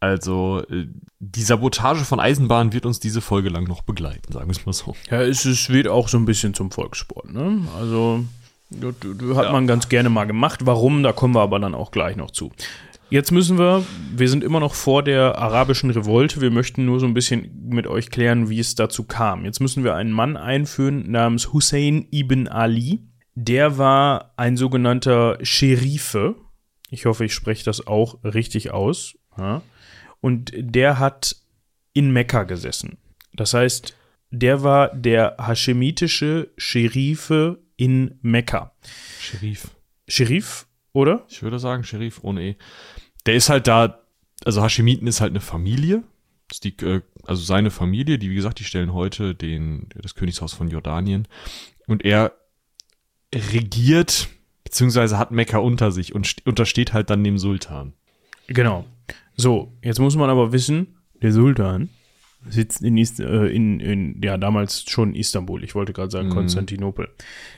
[0.00, 0.86] Also äh,
[1.20, 4.72] die Sabotage von Eisenbahnen wird uns diese Folge lang noch begleiten, sagen wir es mal
[4.72, 4.96] so.
[5.10, 7.66] Ja, es, es wird auch so ein bisschen zum Volkssport, ne?
[7.78, 8.24] Also
[8.70, 9.52] das, das hat ja.
[9.52, 10.66] man ganz gerne mal gemacht.
[10.66, 12.50] Warum, da kommen wir aber dann auch gleich noch zu.
[13.10, 17.06] Jetzt müssen wir, wir sind immer noch vor der arabischen Revolte, wir möchten nur so
[17.06, 19.44] ein bisschen mit euch klären, wie es dazu kam.
[19.44, 23.02] Jetzt müssen wir einen Mann einführen namens Hussein ibn Ali.
[23.36, 26.34] Der war ein sogenannter Scherife,
[26.90, 29.16] ich hoffe, ich spreche das auch richtig aus.
[29.36, 29.62] Ja.
[30.20, 31.36] Und der hat
[31.92, 32.98] in Mekka gesessen.
[33.32, 33.96] Das heißt,
[34.30, 38.72] der war der haschemitische Scherife in Mekka.
[39.20, 39.70] Scherif.
[40.08, 41.24] Scherif, oder?
[41.28, 42.56] Ich würde sagen Scherif ohne E.
[43.26, 44.00] Der ist halt da,
[44.44, 46.02] also Haschemiten ist halt eine Familie.
[46.62, 50.68] Die, äh, also seine Familie, die, wie gesagt, die stellen heute den, das Königshaus von
[50.68, 51.26] Jordanien.
[51.86, 52.32] Und er
[53.34, 54.28] regiert
[54.74, 57.92] beziehungsweise hat Mekka unter sich und untersteht halt dann dem Sultan.
[58.48, 58.84] Genau.
[59.36, 61.90] So, jetzt muss man aber wissen, der Sultan
[62.48, 65.62] sitzt in, äh, in, in, ja, damals schon Istanbul.
[65.62, 66.32] Ich wollte gerade sagen mhm.
[66.32, 67.08] Konstantinopel.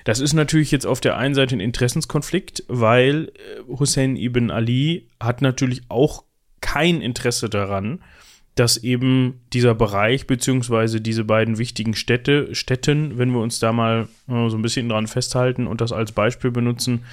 [0.05, 5.09] Das ist natürlich jetzt auf der einen Seite ein Interessenskonflikt, weil äh, Hussein ibn Ali
[5.18, 6.22] hat natürlich auch
[6.61, 8.00] kein Interesse daran,
[8.56, 14.08] dass eben dieser Bereich beziehungsweise diese beiden wichtigen Städte, Städten, wenn wir uns da mal
[14.28, 17.04] äh, so ein bisschen dran festhalten und das als Beispiel benutzen,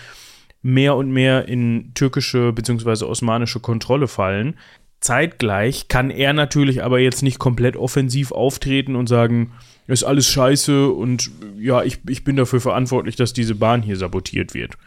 [0.61, 4.55] mehr und mehr in türkische beziehungsweise osmanische Kontrolle fallen.
[5.01, 9.51] Zeitgleich kann er natürlich aber jetzt nicht komplett offensiv auftreten und sagen,
[9.85, 11.29] ist alles scheiße und
[11.59, 14.77] ja, ich, ich bin dafür verantwortlich, dass diese Bahn hier sabotiert wird.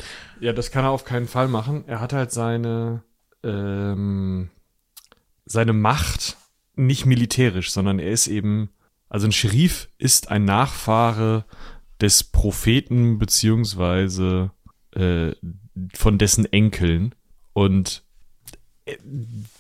[0.41, 1.85] Ja, das kann er auf keinen Fall machen.
[1.87, 3.03] Er hat halt seine,
[3.45, 4.49] ähm,
[5.45, 6.39] seine Macht
[6.77, 8.71] nicht militärisch, sondern er ist eben,
[9.09, 11.45] also ein Scherif ist ein Nachfahre
[12.01, 14.51] des Propheten beziehungsweise
[14.95, 15.33] äh,
[15.95, 17.15] von dessen Enkeln
[17.53, 18.05] und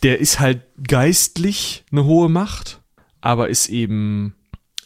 [0.02, 2.80] der ist halt geistlich eine hohe Macht,
[3.20, 4.34] aber ist eben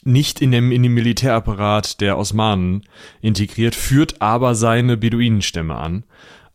[0.02, 2.86] nicht in dem, in dem Militärapparat der Osmanen
[3.20, 6.04] integriert, führt aber seine Beduinenstämme an.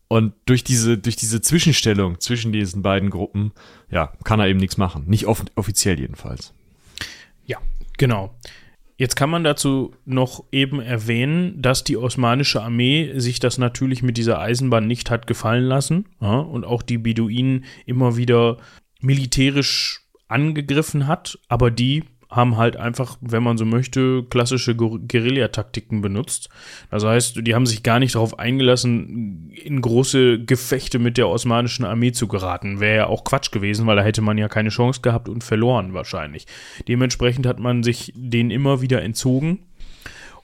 [0.08, 3.52] Und durch diese, durch diese Zwischenstellung zwischen diesen beiden Gruppen,
[3.90, 5.04] ja, kann er eben nichts machen.
[5.06, 6.54] Nicht off offiziell jedenfalls.
[7.44, 7.58] Ja,
[7.98, 8.36] genau.
[8.98, 14.16] Jetzt kann man dazu noch eben erwähnen, dass die osmanische Armee sich das natürlich mit
[14.16, 18.56] dieser Eisenbahn nicht hat gefallen lassen ja, und auch die Beduinen immer wieder
[19.00, 26.48] militärisch angegriffen hat, aber die haben halt einfach, wenn man so möchte, klassische Guerillataktiken benutzt.
[26.90, 31.84] Das heißt, die haben sich gar nicht darauf eingelassen, in große Gefechte mit der osmanischen
[31.84, 32.80] Armee zu geraten.
[32.80, 35.94] Wäre ja auch Quatsch gewesen, weil da hätte man ja keine Chance gehabt und verloren
[35.94, 36.46] wahrscheinlich.
[36.88, 39.60] Dementsprechend hat man sich denen immer wieder entzogen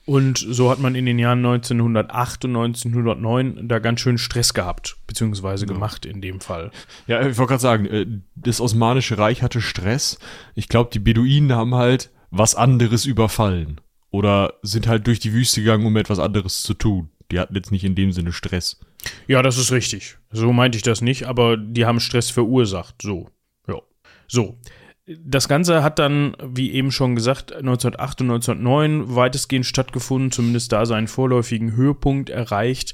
[0.05, 4.97] und so hat man in den Jahren 1908 und 1909 da ganz schön Stress gehabt,
[5.07, 5.71] beziehungsweise ja.
[5.71, 6.71] gemacht in dem Fall.
[7.07, 10.19] Ja, ich wollte gerade sagen, äh, das Osmanische Reich hatte Stress.
[10.55, 13.79] Ich glaube, die Beduinen haben halt was anderes überfallen.
[14.11, 17.09] Oder sind halt durch die Wüste gegangen, um etwas anderes zu tun.
[17.31, 18.79] Die hatten jetzt nicht in dem Sinne Stress.
[19.27, 20.17] Ja, das ist richtig.
[20.31, 23.01] So meinte ich das nicht, aber die haben Stress verursacht.
[23.01, 23.29] So.
[23.67, 23.81] Ja.
[24.27, 24.59] So.
[25.05, 30.85] Das Ganze hat dann, wie eben schon gesagt, 1908 und 1909 weitestgehend stattgefunden, zumindest da
[30.85, 32.93] seinen vorläufigen Höhepunkt erreicht.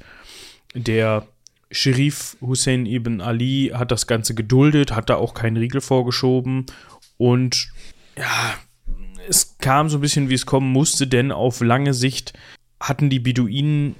[0.73, 1.27] Der
[1.71, 6.65] Sherif Hussein ibn Ali hat das Ganze geduldet, hat da auch keinen Riegel vorgeschoben
[7.17, 7.71] und
[8.17, 8.55] ja,
[9.27, 12.33] es kam so ein bisschen, wie es kommen musste, denn auf lange Sicht
[12.79, 13.95] hatten die Beduinen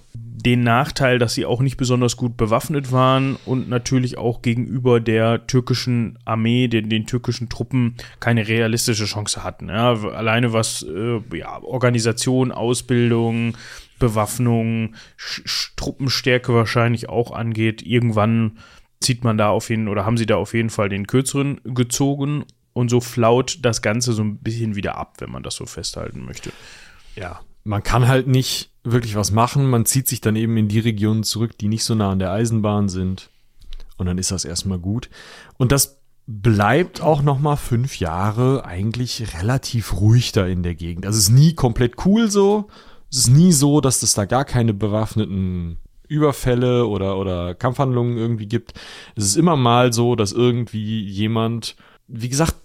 [0.46, 5.48] den Nachteil, dass sie auch nicht besonders gut bewaffnet waren und natürlich auch gegenüber der
[5.48, 9.68] türkischen Armee, den, den türkischen Truppen keine realistische Chance hatten.
[9.68, 13.58] Ja, alleine was äh, ja, Organisation, Ausbildung,
[14.00, 18.60] Bewaffnung, Sch Truppenstärke wahrscheinlich auch angeht, irgendwann
[19.02, 22.46] zieht man da auf jeden oder haben sie da auf jeden Fall den kürzeren gezogen
[22.74, 26.24] und so flaut das Ganze so ein bisschen wieder ab, wenn man das so festhalten
[26.24, 26.52] möchte.
[27.16, 29.70] Ja, man kann halt nicht wirklich was machen.
[29.70, 32.32] Man zieht sich dann eben in die Regionen zurück, die nicht so nah an der
[32.32, 33.30] Eisenbahn sind.
[33.98, 35.10] Und dann ist das erstmal gut.
[35.58, 41.06] Und das bleibt auch noch mal fünf Jahre eigentlich relativ ruhig da in der Gegend.
[41.06, 42.68] Also es ist nie komplett cool so.
[43.12, 48.48] Es ist nie so, dass es da gar keine bewaffneten Überfälle oder, oder Kampfhandlungen irgendwie
[48.48, 48.74] gibt.
[49.16, 51.76] Es ist immer mal so, dass irgendwie jemand,
[52.08, 52.56] wie gesagt,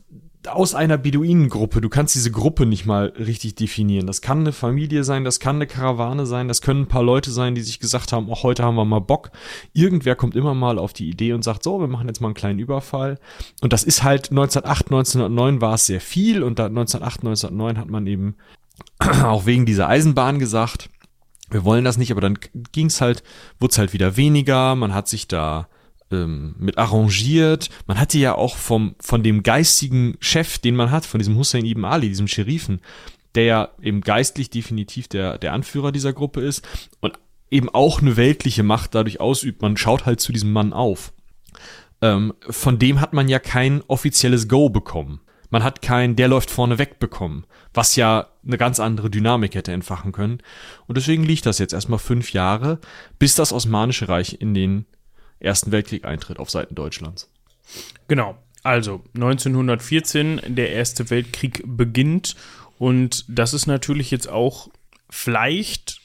[0.48, 1.80] aus einer Beduinengruppe.
[1.80, 4.06] Du kannst diese Gruppe nicht mal richtig definieren.
[4.06, 7.30] Das kann eine Familie sein, das kann eine Karawane sein, das können ein paar Leute
[7.30, 9.30] sein, die sich gesagt haben, auch heute haben wir mal Bock.
[9.72, 12.34] Irgendwer kommt immer mal auf die Idee und sagt, so, wir machen jetzt mal einen
[12.34, 13.18] kleinen Überfall.
[13.62, 17.88] Und das ist halt 1908, 1909 war es sehr viel und da 1908, 1909 hat
[17.88, 18.36] man eben
[18.98, 20.90] auch wegen dieser Eisenbahn gesagt,
[21.50, 22.38] wir wollen das nicht, aber dann
[22.72, 23.22] ging es halt,
[23.60, 25.68] wurde es halt wieder weniger, man hat sich da
[26.10, 27.70] ähm, mit arrangiert.
[27.86, 31.64] Man hatte ja auch vom, von dem geistigen Chef, den man hat, von diesem Hussein
[31.64, 32.80] ibn Ali, diesem Sheriffen,
[33.34, 36.66] der ja eben geistlich definitiv der, der Anführer dieser Gruppe ist
[37.00, 37.18] und
[37.50, 39.62] eben auch eine weltliche Macht dadurch ausübt.
[39.62, 41.12] Man schaut halt zu diesem Mann auf.
[42.00, 45.20] Ähm, von dem hat man ja kein offizielles Go bekommen.
[45.50, 49.70] Man hat kein, der läuft vorne weg bekommen, was ja eine ganz andere Dynamik hätte
[49.70, 50.38] entfachen können.
[50.86, 52.80] Und deswegen liegt das jetzt erstmal fünf Jahre,
[53.20, 54.86] bis das Osmanische Reich in den
[55.44, 57.30] Ersten Weltkrieg eintritt auf Seiten Deutschlands.
[58.08, 58.36] Genau.
[58.62, 62.34] Also 1914, der Erste Weltkrieg beginnt
[62.78, 64.68] und das ist natürlich jetzt auch
[65.10, 66.00] vielleicht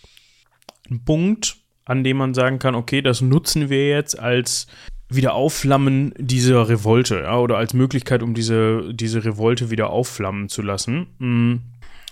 [0.89, 4.67] ein Punkt, an dem man sagen kann, okay, das nutzen wir jetzt als
[5.09, 10.61] wieder aufflammen dieser Revolte, ja, oder als Möglichkeit, um diese, diese Revolte wieder aufflammen zu
[10.61, 11.07] lassen.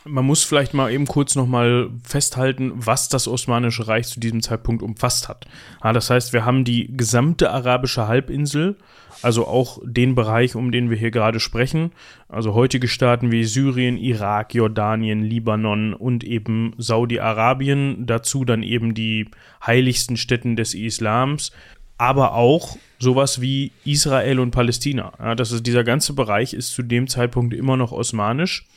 [0.08, 4.82] Man muss vielleicht mal eben kurz nochmal festhalten, was das Osmanische Reich zu diesem Zeitpunkt
[4.82, 5.46] umfasst hat.
[5.84, 8.78] Ja, das heißt, wir haben die gesamte arabische Halbinsel,
[9.22, 11.92] also auch den Bereich, um den wir hier gerade sprechen,
[12.30, 19.30] also heutige Staaten wie Syrien, Irak, Jordanien, Libanon und eben Saudi-Arabien, dazu dann eben die
[19.66, 21.52] heiligsten Städten des Islams,
[21.98, 25.14] aber auch sowas wie Israel und Palästina.
[25.20, 28.68] Ja, das ist, dieser ganze Bereich ist zu dem Zeitpunkt immer noch osmanisch.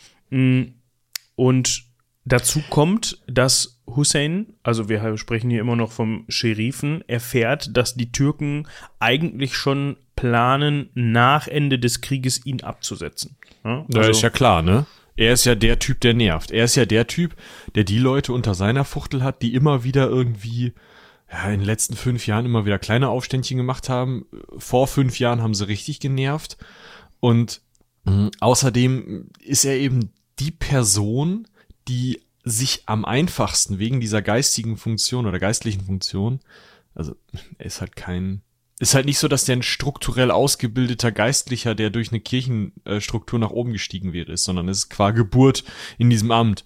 [1.41, 1.85] Mm, und
[2.25, 8.13] dazu kommt, dass Hussein, also wir sprechen hier immer noch vom Scherifen, erfährt, dass die
[8.13, 13.37] Türken eigentlich schon planen, nach Ende des Krieges ihn abzusetzen.
[13.65, 14.87] Ja, also, das ist ja klar, ne?
[15.17, 16.51] Er ist ja der Typ, der nervt.
[16.51, 17.35] Er ist ja der Typ,
[17.75, 20.73] der die Leute unter seiner Fuchtel hat, die immer wieder irgendwie
[21.31, 24.27] ja, in den letzten fünf Jahren immer wieder kleine Aufständchen gemacht haben.
[24.57, 26.57] Vor fünf Jahren haben sie richtig genervt.
[27.19, 27.61] Und
[28.05, 31.47] mh, außerdem ist er eben die Person,
[31.87, 36.41] die sich am einfachsten wegen dieser geistigen Funktion oder geistlichen Funktion,
[36.95, 37.15] also
[37.59, 38.41] er ist halt kein,
[38.79, 43.51] ist halt nicht so, dass der ein strukturell ausgebildeter Geistlicher, der durch eine Kirchenstruktur nach
[43.51, 45.65] oben gestiegen wäre, ist, sondern es ist qua Geburt
[45.99, 46.65] in diesem Amt.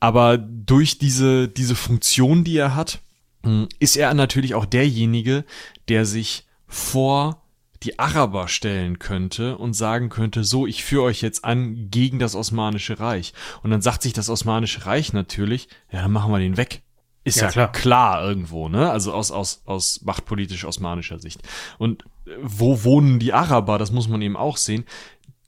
[0.00, 3.00] Aber durch diese, diese Funktion, die er hat,
[3.44, 5.44] hm, ist er natürlich auch derjenige,
[5.88, 7.43] der sich vor
[7.84, 12.34] die Araber stellen könnte und sagen könnte, so, ich führe euch jetzt an gegen das
[12.34, 13.32] Osmanische Reich.
[13.62, 16.82] Und dann sagt sich das Osmanische Reich natürlich, ja, dann machen wir den weg.
[17.24, 17.72] Ist ja, ja klar.
[17.72, 18.90] klar irgendwo, ne?
[18.90, 21.40] Also aus, aus, aus machtpolitisch osmanischer Sicht.
[21.78, 23.78] Und äh, wo wohnen die Araber?
[23.78, 24.84] Das muss man eben auch sehen.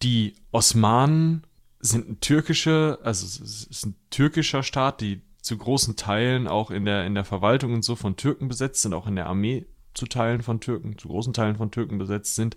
[0.03, 1.47] Die Osmanen
[1.81, 6.85] sind ein türkische, also es ist ein türkischer Staat, die zu großen Teilen auch in
[6.85, 9.67] der, in der Verwaltung und so von Türken besetzt sind, auch in der Armee
[9.97, 12.57] zu Teilen von Türken, zu großen Teilen von Türken besetzt sind.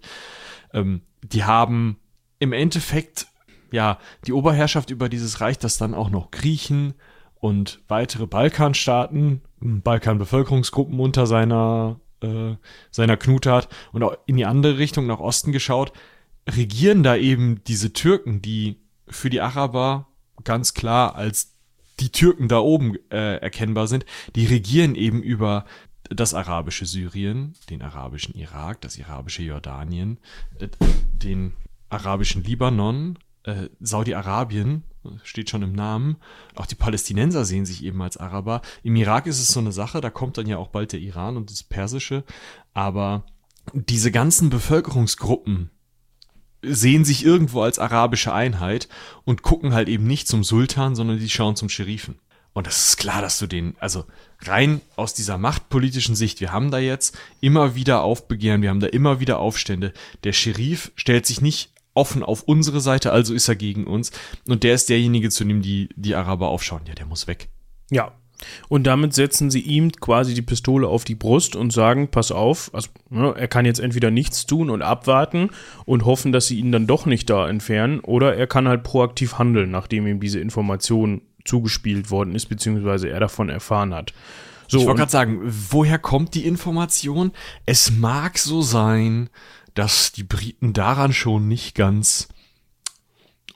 [0.73, 1.97] Ähm, die haben
[2.39, 3.27] im Endeffekt
[3.71, 6.93] ja die Oberherrschaft über dieses Reich, das dann auch noch Griechen
[7.35, 12.55] und weitere Balkanstaaten, Balkanbevölkerungsgruppen unter seiner äh,
[12.91, 15.93] seiner Knute hat und auch in die andere Richtung nach Osten geschaut,
[16.49, 20.07] regieren da eben diese Türken, die für die Araber
[20.43, 21.53] ganz klar als
[21.99, 25.65] die Türken da oben äh, erkennbar sind, die regieren eben über
[26.09, 30.17] das arabische Syrien, den arabischen Irak, das arabische Jordanien,
[30.59, 30.67] äh,
[31.13, 31.53] den
[31.89, 34.83] arabischen Libanon, äh, Saudi-Arabien,
[35.23, 36.17] steht schon im Namen.
[36.55, 38.61] Auch die Palästinenser sehen sich eben als Araber.
[38.83, 41.37] Im Irak ist es so eine Sache, da kommt dann ja auch bald der Iran
[41.37, 42.23] und das Persische.
[42.73, 43.23] Aber
[43.73, 45.71] diese ganzen Bevölkerungsgruppen,
[46.61, 48.89] sehen sich irgendwo als arabische Einheit
[49.23, 52.19] und gucken halt eben nicht zum Sultan, sondern die schauen zum Scherifen.
[52.59, 54.03] Und das ist klar, dass du den, also
[54.41, 58.87] rein aus dieser machtpolitischen Sicht, wir haben da jetzt immer wieder Aufbegehren, wir haben da
[58.87, 59.93] immer wieder Aufstände.
[60.25, 64.11] Der Scherif stellt sich nicht offen auf unsere Seite, also ist er gegen uns.
[64.45, 66.81] Und der ist derjenige, zu dem die, die Araber aufschauen.
[66.85, 67.47] Ja, der muss weg.
[67.91, 68.11] Ja,
[68.67, 72.71] und damit setzen sie ihm quasi die Pistole auf die Brust und sagen, pass auf,
[72.73, 75.51] also, ne, er kann jetzt entweder nichts tun und abwarten
[75.85, 79.37] und hoffen, dass sie ihn dann doch nicht da entfernen, oder er kann halt proaktiv
[79.37, 84.13] handeln, nachdem ihm diese Information zugespielt worden ist, beziehungsweise er davon erfahren hat.
[84.67, 87.31] So, ich wollte gerade sagen, woher kommt die Information?
[87.65, 89.29] Es mag so sein,
[89.73, 92.29] dass die Briten daran schon nicht ganz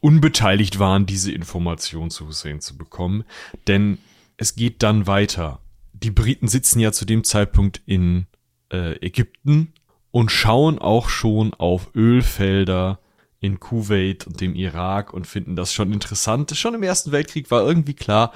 [0.02, 3.24] unbeteiligt waren, diese Information zu Hussein zu bekommen,
[3.68, 4.00] denn
[4.38, 5.60] es geht dann weiter.
[5.94, 8.26] Die Briten sitzen ja zu dem Zeitpunkt in
[8.72, 9.72] äh, Ägypten
[10.12, 13.00] und schauen auch schon auf Ölfelder
[13.44, 16.52] in Kuwait und dem Irak und finden das schon interessant.
[16.56, 18.32] Schon im Ersten Weltkrieg war irgendwie klar,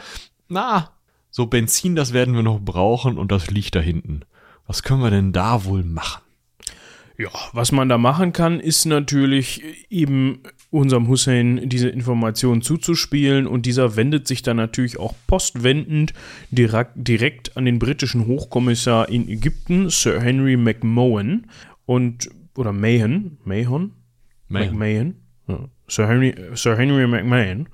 [0.50, 0.92] na,
[1.32, 4.22] so Benzin, das werden wir noch brauchen und das liegt da hinten.
[4.68, 6.22] Was können wir denn da wohl machen?
[7.18, 13.66] Ja, was man da machen kann, ist natürlich eben unserem Hussein diese Information zuzuspielen und
[13.66, 16.14] dieser wendet sich dann natürlich auch postwendend
[16.52, 21.48] direkt, direkt an den britischen Hochkommissar in Ägypten, Sir Henry McMahon
[21.86, 23.94] und oder Mahon, Mahon,
[24.48, 25.16] McMahon,
[25.48, 27.68] ja, Sir Henry, Sir Henry McMahon.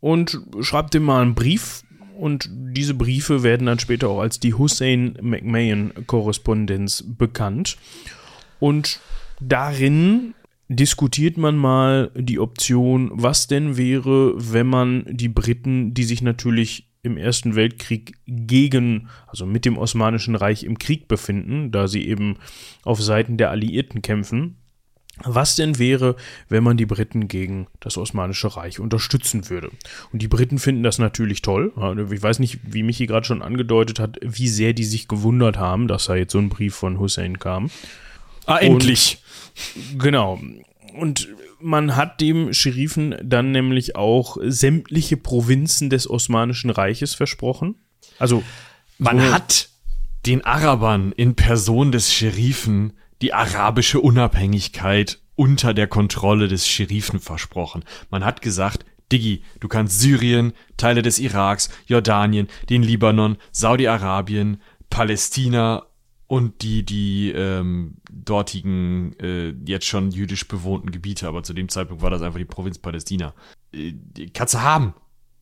[0.00, 1.82] Und schreibt ihm mal einen Brief.
[2.18, 7.76] Und diese Briefe werden dann später auch als die Hussein-McMahon-Korrespondenz bekannt.
[8.58, 9.00] Und
[9.40, 10.32] darin
[10.68, 16.90] diskutiert man mal die Option, was denn wäre, wenn man die Briten, die sich natürlich
[17.02, 22.38] im Ersten Weltkrieg gegen, also mit dem Osmanischen Reich im Krieg befinden, da sie eben
[22.82, 24.56] auf Seiten der Alliierten kämpfen,
[25.24, 26.16] was denn wäre,
[26.48, 29.70] wenn man die Briten gegen das Osmanische Reich unterstützen würde?
[30.12, 31.72] Und die Briten finden das natürlich toll.
[32.12, 35.88] Ich weiß nicht, wie Michi gerade schon angedeutet hat, wie sehr die sich gewundert haben,
[35.88, 37.70] dass da jetzt so ein Brief von Hussein kam.
[38.44, 39.22] Ah, endlich.
[39.92, 40.38] Und, genau.
[40.94, 41.28] Und
[41.60, 47.74] man hat dem Scherifen dann nämlich auch sämtliche Provinzen des Osmanischen Reiches versprochen.
[48.18, 48.42] Also
[48.98, 49.68] man so hat
[50.26, 57.84] den Arabern in Person des Scherifen die arabische Unabhängigkeit unter der Kontrolle des Scherifen versprochen.
[58.10, 65.84] Man hat gesagt, Diggi, du kannst Syrien, Teile des Iraks, Jordanien, den Libanon, Saudi-Arabien, Palästina
[66.26, 72.02] und die, die ähm, dortigen, äh, jetzt schon jüdisch bewohnten Gebiete, aber zu dem Zeitpunkt
[72.02, 73.32] war das einfach die Provinz Palästina.
[73.72, 73.94] Äh,
[74.34, 74.94] kannst du haben.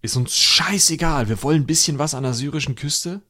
[0.02, 1.30] Ist uns scheißegal.
[1.30, 3.22] Wir wollen ein bisschen was an der syrischen Küste.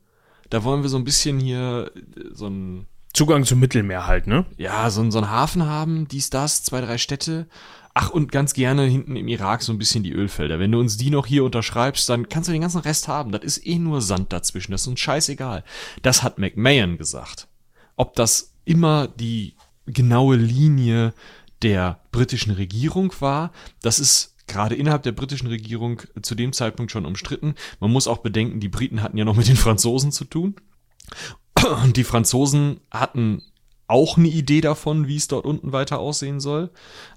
[0.50, 2.00] Da wollen wir so ein bisschen hier äh,
[2.32, 4.44] so ein Zugang zum Mittelmeer halt, ne?
[4.56, 7.46] Ja, so, so einen Hafen haben, dies, das, zwei, drei Städte.
[7.94, 10.58] Ach, und ganz gerne hinten im Irak so ein bisschen die Ölfelder.
[10.58, 13.30] Wenn du uns die noch hier unterschreibst, dann kannst du den ganzen Rest haben.
[13.30, 14.72] Das ist eh nur Sand dazwischen.
[14.72, 15.62] Das ist uns scheißegal.
[16.02, 17.46] Das hat McMahon gesagt.
[17.94, 19.54] Ob das immer die
[19.86, 21.14] genaue Linie
[21.62, 27.06] der britischen Regierung war, das ist gerade innerhalb der britischen Regierung zu dem Zeitpunkt schon
[27.06, 27.54] umstritten.
[27.78, 30.56] Man muss auch bedenken, die Briten hatten ja noch mit den Franzosen zu tun.
[31.94, 33.42] Die Franzosen hatten
[33.86, 36.70] auch eine Idee davon, wie es dort unten weiter aussehen soll.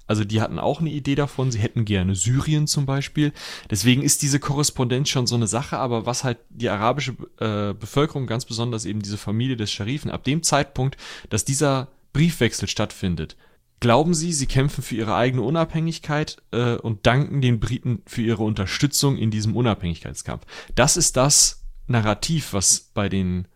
[0.06, 3.32] Also die hatten auch eine Idee davon, sie hätten gerne Syrien zum Beispiel.
[3.70, 8.28] Deswegen ist diese Korrespondenz schon so eine Sache, aber was halt die arabische äh, Bevölkerung,
[8.28, 10.98] ganz besonders eben diese Familie des Scharifen, ab dem Zeitpunkt,
[11.30, 13.38] dass dieser Briefwechsel stattfindet,
[13.80, 18.44] glauben sie, sie kämpfen für ihre eigene Unabhängigkeit äh, und danken den Briten für ihre
[18.44, 20.46] Unterstützung in diesem Unabhängigkeitskampf.
[20.76, 23.48] Das ist das Narrativ, was bei den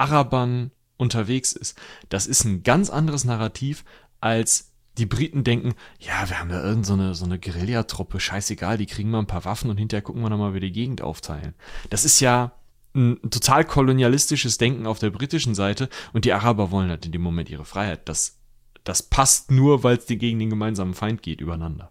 [0.00, 1.78] Arabern unterwegs ist.
[2.08, 3.84] Das ist ein ganz anderes Narrativ,
[4.20, 8.76] als die Briten denken, ja, wir haben da irgend so eine, so eine Guerillatruppe, scheißegal,
[8.76, 11.54] die kriegen mal ein paar Waffen und hinterher gucken wir nochmal, wie die Gegend aufteilen.
[11.88, 12.52] Das ist ja
[12.94, 17.22] ein total kolonialistisches Denken auf der britischen Seite und die Araber wollen halt in dem
[17.22, 18.08] Moment ihre Freiheit.
[18.08, 18.38] Das,
[18.84, 21.90] das passt nur, weil es gegen den gemeinsamen Feind geht, übereinander.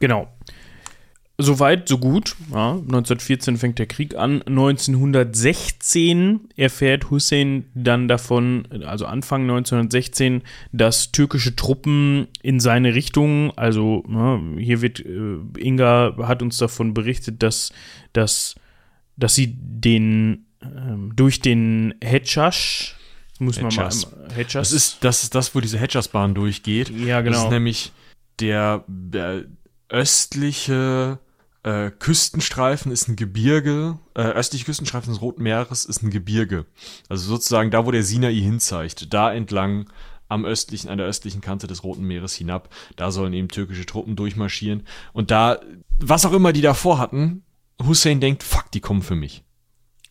[0.00, 0.32] Genau.
[1.40, 2.34] Soweit, so gut.
[2.50, 4.42] Ja, 1914 fängt der Krieg an.
[4.42, 14.02] 1916 erfährt Hussein dann davon, also Anfang 1916, dass türkische Truppen in seine Richtung, also
[14.08, 17.70] ne, hier wird, äh, Inga hat uns davon berichtet, dass,
[18.12, 18.56] dass,
[19.16, 22.96] dass sie den ähm, durch den Hedjasch,
[23.38, 23.92] muss man mal
[24.34, 24.70] Hedjas.
[24.70, 26.90] Das ist, das ist das, wo diese Hedjas-Bahn durchgeht.
[26.90, 27.36] Ja, genau.
[27.36, 27.92] Das ist nämlich
[28.40, 29.44] der, der
[29.88, 31.20] östliche
[31.62, 36.66] äh, Küstenstreifen ist ein Gebirge, äh, östliche Küstenstreifen des Roten Meeres ist ein Gebirge.
[37.08, 39.90] Also sozusagen da, wo der Sinai hinzeigt, da entlang
[40.28, 42.68] am östlichen, an der östlichen Kante des Roten Meeres hinab.
[42.96, 44.86] Da sollen eben türkische Truppen durchmarschieren.
[45.12, 45.60] Und da,
[45.98, 47.44] was auch immer die davor hatten,
[47.82, 49.44] Hussein denkt, fuck, die kommen für mich.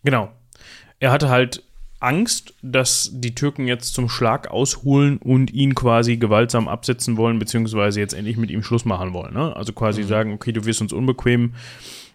[0.03, 0.31] Genau.
[0.99, 1.63] Er hatte halt
[1.99, 7.99] Angst, dass die Türken jetzt zum Schlag ausholen und ihn quasi gewaltsam absetzen wollen, beziehungsweise
[7.99, 9.33] jetzt endlich mit ihm Schluss machen wollen.
[9.33, 9.55] Ne?
[9.55, 10.07] Also quasi mhm.
[10.07, 11.53] sagen, okay, du wirst uns unbequem,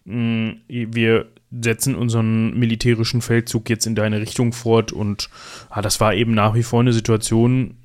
[0.04, 5.28] mm, wir setzen unseren militärischen Feldzug jetzt in deine Richtung fort und
[5.68, 7.76] ah, das war eben nach wie vor eine Situation,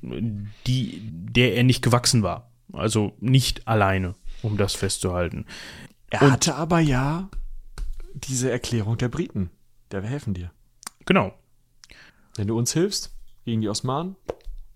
[0.66, 2.50] die, der er nicht gewachsen war.
[2.72, 5.46] Also nicht alleine, um das festzuhalten.
[6.10, 7.28] Er und, hatte aber ja
[8.14, 9.50] diese Erklärung der Briten.
[9.90, 10.50] Der wir helfen dir.
[11.06, 11.32] Genau.
[12.38, 13.10] Wenn du uns hilfst
[13.44, 14.14] gegen die Osmanen,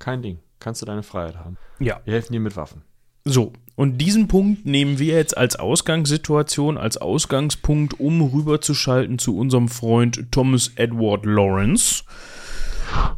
[0.00, 0.40] kein Ding.
[0.58, 1.56] Kannst du deine Freiheit haben.
[1.78, 2.00] Ja.
[2.04, 2.82] Wir helfen dir mit Waffen.
[3.24, 9.68] So, und diesen Punkt nehmen wir jetzt als Ausgangssituation, als Ausgangspunkt, um rüberzuschalten zu unserem
[9.68, 12.02] Freund Thomas Edward Lawrence.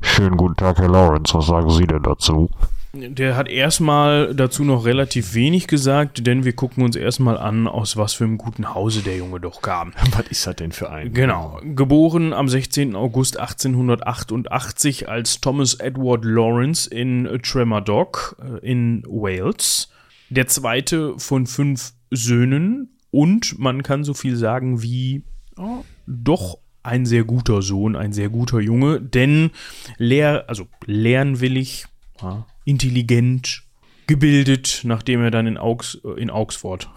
[0.02, 1.32] Schönen guten Tag, Herr Lawrence.
[1.32, 2.50] Was sagen Sie denn dazu?
[2.94, 7.96] Der hat erstmal dazu noch relativ wenig gesagt, denn wir gucken uns erstmal an, aus
[7.96, 9.92] was für einem guten Hause der Junge doch kam.
[10.16, 11.12] Was ist das denn für ein?
[11.12, 11.60] Genau.
[11.62, 12.94] Geboren am 16.
[12.94, 19.90] August 1888 als Thomas Edward Lawrence in Tremadoc äh, in Wales.
[20.30, 25.22] Der zweite von fünf Söhnen und man kann so viel sagen wie
[25.56, 29.50] oh, doch ein sehr guter Sohn, ein sehr guter Junge, denn
[29.96, 31.86] lehr, also lernwillig,
[32.20, 33.62] ja, intelligent,
[34.06, 36.88] gebildet, nachdem er dann in, Augs, in Augsford,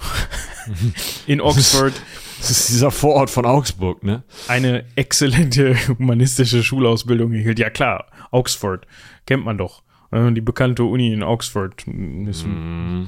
[1.27, 1.93] in Oxford.
[2.39, 4.23] Das ist dieser Vorort von Augsburg, ne?
[4.47, 7.59] Eine exzellente humanistische Schulausbildung erhielt.
[7.59, 8.85] Ja klar, Oxford,
[9.25, 9.83] kennt man doch.
[10.11, 11.85] Die bekannte Uni in Oxford.
[11.85, 13.05] Mhm.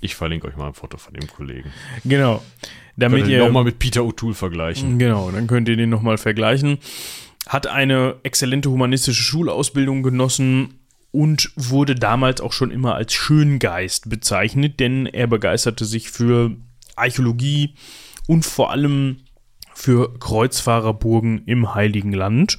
[0.00, 1.72] Ich verlinke euch mal ein Foto von dem Kollegen.
[2.04, 2.42] Genau.
[2.96, 4.98] Damit könnt ihr nochmal mit Peter O'Toole vergleichen.
[4.98, 6.78] Genau, dann könnt ihr den nochmal vergleichen.
[7.46, 10.77] Hat eine exzellente humanistische Schulausbildung genossen,
[11.10, 16.56] und wurde damals auch schon immer als Schöngeist bezeichnet, denn er begeisterte sich für
[16.96, 17.74] Archäologie
[18.26, 19.20] und vor allem
[19.74, 22.58] für Kreuzfahrerburgen im Heiligen Land.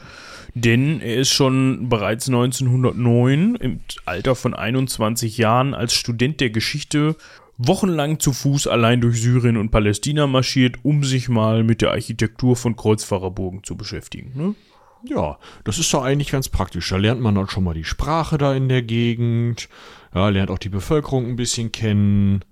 [0.56, 7.16] Denn er ist schon bereits 1909 im Alter von 21 Jahren als Student der Geschichte
[7.60, 12.56] wochenlang zu Fuß allein durch Syrien und Palästina marschiert, um sich mal mit der Architektur
[12.56, 14.32] von Kreuzfahrerburgen zu beschäftigen.
[14.34, 14.56] Ne?
[15.04, 16.90] Ja, das ist doch eigentlich ganz praktisch.
[16.90, 19.70] Da lernt man dann schon mal die Sprache da in der Gegend,
[20.14, 22.44] ja, lernt auch die Bevölkerung ein bisschen kennen.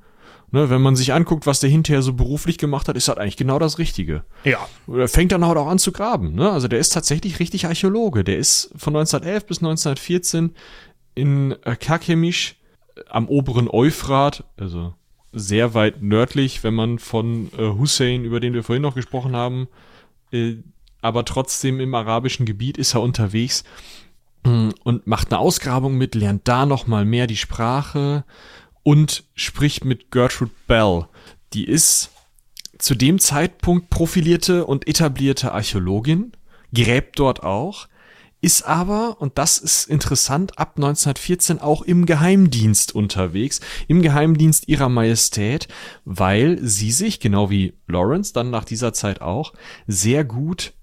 [0.50, 3.36] Ne, wenn man sich anguckt, was der hinterher so beruflich gemacht hat, ist das eigentlich
[3.36, 4.24] genau das Richtige.
[4.46, 4.66] Ja.
[4.88, 6.36] Er fängt dann halt auch an zu graben.
[6.36, 6.50] Ne?
[6.50, 8.24] Also der ist tatsächlich richtig Archäologe.
[8.24, 10.56] Der ist von 1911 bis 1914
[11.16, 12.56] in äh, Kakemisch
[12.96, 14.94] äh, am oberen Euphrat, also
[15.34, 19.68] sehr weit nördlich, wenn man von äh, Hussein, über den wir vorhin noch gesprochen haben,
[20.32, 20.56] äh,
[21.02, 23.64] aber trotzdem im arabischen Gebiet ist er unterwegs
[24.44, 28.24] mm, und macht eine Ausgrabung mit, lernt da noch mal mehr die Sprache
[28.84, 31.06] und spricht mit Gertrude Bell.
[31.54, 32.12] Die ist
[32.78, 36.32] zu dem Zeitpunkt profilierte und etablierte Archäologin,
[36.74, 37.88] gräbt dort auch,
[38.40, 44.90] ist aber, und das ist interessant, ab 1914 auch im Geheimdienst unterwegs, im Geheimdienst ihrer
[44.90, 45.68] Majestät,
[46.06, 49.54] weil sie sich, genau wie Lawrence dann nach dieser Zeit auch,
[49.88, 50.74] sehr gut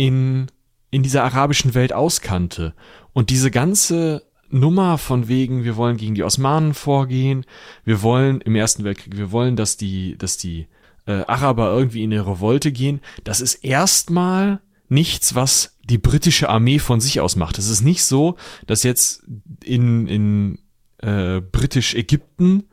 [0.00, 0.46] in,
[0.90, 2.72] in dieser arabischen Welt auskannte.
[3.12, 7.44] Und diese ganze Nummer von wegen, wir wollen gegen die Osmanen vorgehen,
[7.84, 10.68] wir wollen im Ersten Weltkrieg, wir wollen, dass die, dass die
[11.06, 16.78] äh, Araber irgendwie in eine Revolte gehen, das ist erstmal nichts, was die britische Armee
[16.78, 17.58] von sich aus macht.
[17.58, 18.36] Es ist nicht so,
[18.66, 19.22] dass jetzt
[19.62, 20.58] in, in
[21.02, 22.69] äh, britisch-Ägypten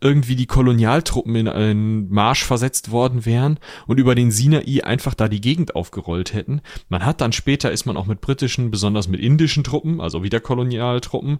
[0.00, 5.28] irgendwie die Kolonialtruppen in einen Marsch versetzt worden wären und über den Sinai einfach da
[5.28, 6.60] die Gegend aufgerollt hätten.
[6.88, 10.40] Man hat dann später ist man auch mit britischen, besonders mit indischen Truppen, also wieder
[10.40, 11.38] Kolonialtruppen,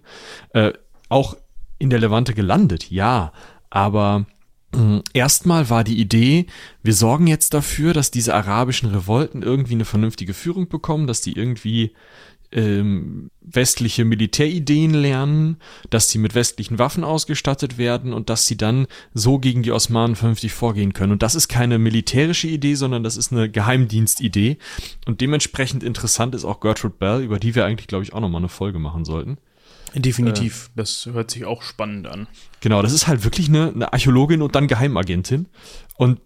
[0.53, 0.73] äh,
[1.09, 1.37] auch
[1.79, 3.31] in der Levante gelandet, ja,
[3.69, 4.25] aber
[4.73, 6.47] äh, Erstmal war die Idee,
[6.83, 11.33] wir sorgen jetzt dafür, dass diese arabischen Revolten irgendwie eine vernünftige Führung bekommen, dass die
[11.33, 11.93] irgendwie
[12.51, 15.57] ähm, westliche Militärideen lernen,
[15.89, 20.15] dass sie mit westlichen Waffen ausgestattet werden und dass sie dann so gegen die Osmanen
[20.15, 21.11] vernünftig vorgehen können.
[21.11, 24.57] Und das ist keine militärische Idee, sondern das ist eine Geheimdienstidee.
[25.05, 28.41] Und dementsprechend interessant ist auch Gertrude Bell, über die wir eigentlich, glaube ich, auch nochmal
[28.41, 29.37] eine Folge machen sollten.
[29.95, 32.27] Definitiv, äh, das hört sich auch spannend an.
[32.59, 35.47] Genau, das ist halt wirklich eine, eine Archäologin und dann Geheimagentin.
[35.95, 36.19] Und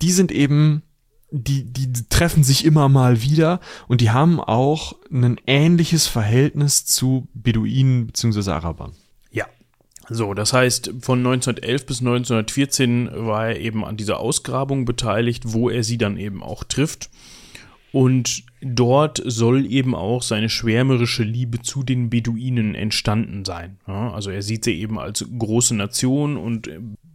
[0.00, 0.82] die sind eben
[1.30, 7.28] die, die treffen sich immer mal wieder und die haben auch ein ähnliches Verhältnis zu
[7.34, 8.50] Beduinen bzw.
[8.50, 8.92] Arabern.
[9.30, 9.46] Ja.
[10.08, 15.70] So, das heißt, von 1911 bis 1914 war er eben an dieser Ausgrabung beteiligt, wo
[15.70, 17.10] er sie dann eben auch trifft.
[17.92, 23.78] Und dort soll eben auch seine schwärmerische Liebe zu den Beduinen entstanden sein.
[23.86, 26.70] Ja, also er sieht sie eben als große Nation und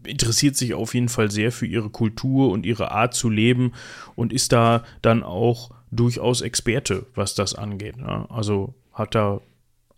[0.05, 3.71] interessiert sich auf jeden Fall sehr für ihre Kultur und ihre Art zu leben
[4.15, 7.95] und ist da dann auch durchaus Experte, was das angeht.
[7.97, 8.27] Ja.
[8.29, 9.41] Also hat da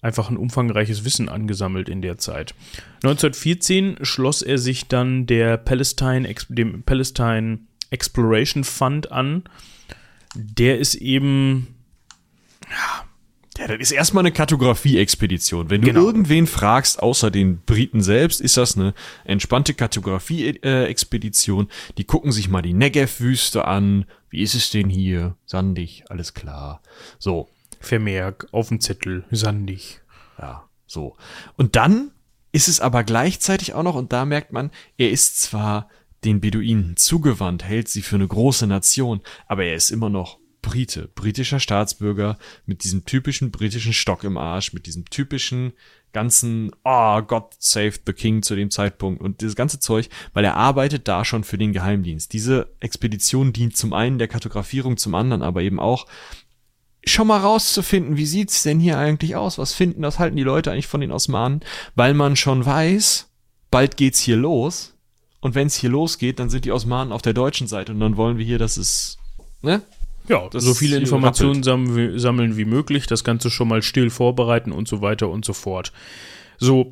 [0.01, 2.53] einfach ein umfangreiches Wissen angesammelt in der Zeit.
[3.03, 7.59] 1914 schloss er sich dann der Palestine, dem Palestine
[7.89, 9.43] Exploration Fund an.
[10.37, 11.77] Der ist eben
[13.57, 15.69] ja, das ist erstmal eine Kartografie-Expedition.
[15.69, 16.05] Wenn du genau.
[16.05, 18.93] irgendwen fragst, außer den Briten selbst, ist das eine
[19.25, 21.67] entspannte Kartografie-Expedition.
[21.97, 24.05] Die gucken sich mal die Negev-Wüste an.
[24.29, 25.35] Wie ist es denn hier?
[25.45, 26.81] Sandig, alles klar.
[27.17, 27.49] So.
[27.79, 30.01] Vermerk auf dem Zettel, sandig.
[30.39, 31.15] Ja, so.
[31.55, 32.11] Und dann
[32.51, 35.89] ist es aber gleichzeitig auch noch, und da merkt man, er ist zwar
[36.23, 41.09] den Beduinen zugewandt, hält sie für eine große Nation, aber er ist immer noch Brite,
[41.15, 45.73] britischer Staatsbürger mit diesem typischen britischen Stock im Arsch, mit diesem typischen
[46.11, 50.55] ganzen, oh, God save the King zu dem Zeitpunkt und dieses ganze Zeug, weil er
[50.55, 52.33] arbeitet da schon für den Geheimdienst.
[52.33, 56.07] Diese Expedition dient zum einen der Kartografierung, zum anderen aber eben auch
[57.05, 59.57] schon mal rauszufinden, wie sieht's denn hier eigentlich aus?
[59.57, 61.61] Was finden, was halten die Leute eigentlich von den Osmanen?
[61.95, 63.29] Weil man schon weiß,
[63.71, 64.96] bald geht's hier los.
[65.47, 68.37] Und wenn's hier losgeht, dann sind die Osmanen auf der deutschen Seite und dann wollen
[68.37, 69.17] wir hier, dass es,
[69.61, 69.81] ne?
[70.27, 72.19] Ja, das so viele Informationen rappelt.
[72.19, 75.93] sammeln wie möglich, das Ganze schon mal still vorbereiten und so weiter und so fort.
[76.57, 76.89] So,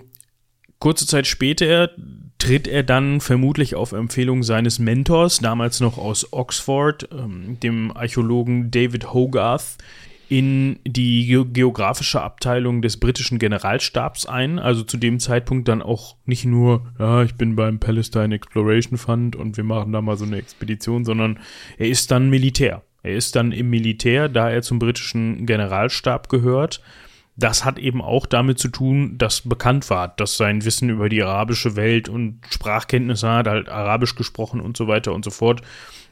[0.79, 1.89] kurze Zeit später
[2.37, 8.71] tritt er dann vermutlich auf Empfehlung seines Mentors, damals noch aus Oxford, ähm, dem Archäologen
[8.71, 9.79] David Hogarth,
[10.27, 14.59] in die geografische Abteilung des britischen Generalstabs ein.
[14.59, 19.35] Also zu dem Zeitpunkt dann auch nicht nur, ja, ich bin beim Palestine Exploration Fund
[19.35, 21.39] und wir machen da mal so eine Expedition, sondern
[21.77, 22.81] er ist dann Militär.
[23.03, 26.81] Er ist dann im Militär, da er zum britischen Generalstab gehört.
[27.35, 31.21] Das hat eben auch damit zu tun, dass bekannt war, dass sein Wissen über die
[31.21, 35.61] arabische Welt und Sprachkenntnisse hat, halt Arabisch gesprochen und so weiter und so fort,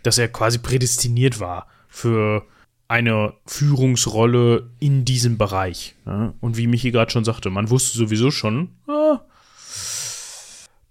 [0.03, 2.45] dass er quasi prädestiniert war für
[2.93, 5.95] eine Führungsrolle in diesem Bereich.
[6.41, 9.21] Und wie Michi gerade schon sagte, man wusste sowieso schon, ah,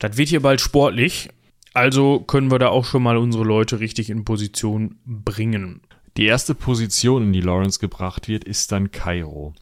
[0.00, 1.28] Das wird hier bald sportlich,
[1.74, 5.80] also können wir da auch schon mal unsere Leute richtig in Position bringen.
[6.16, 9.54] Die erste Position, in die Lawrence gebracht wird, ist dann Kairo.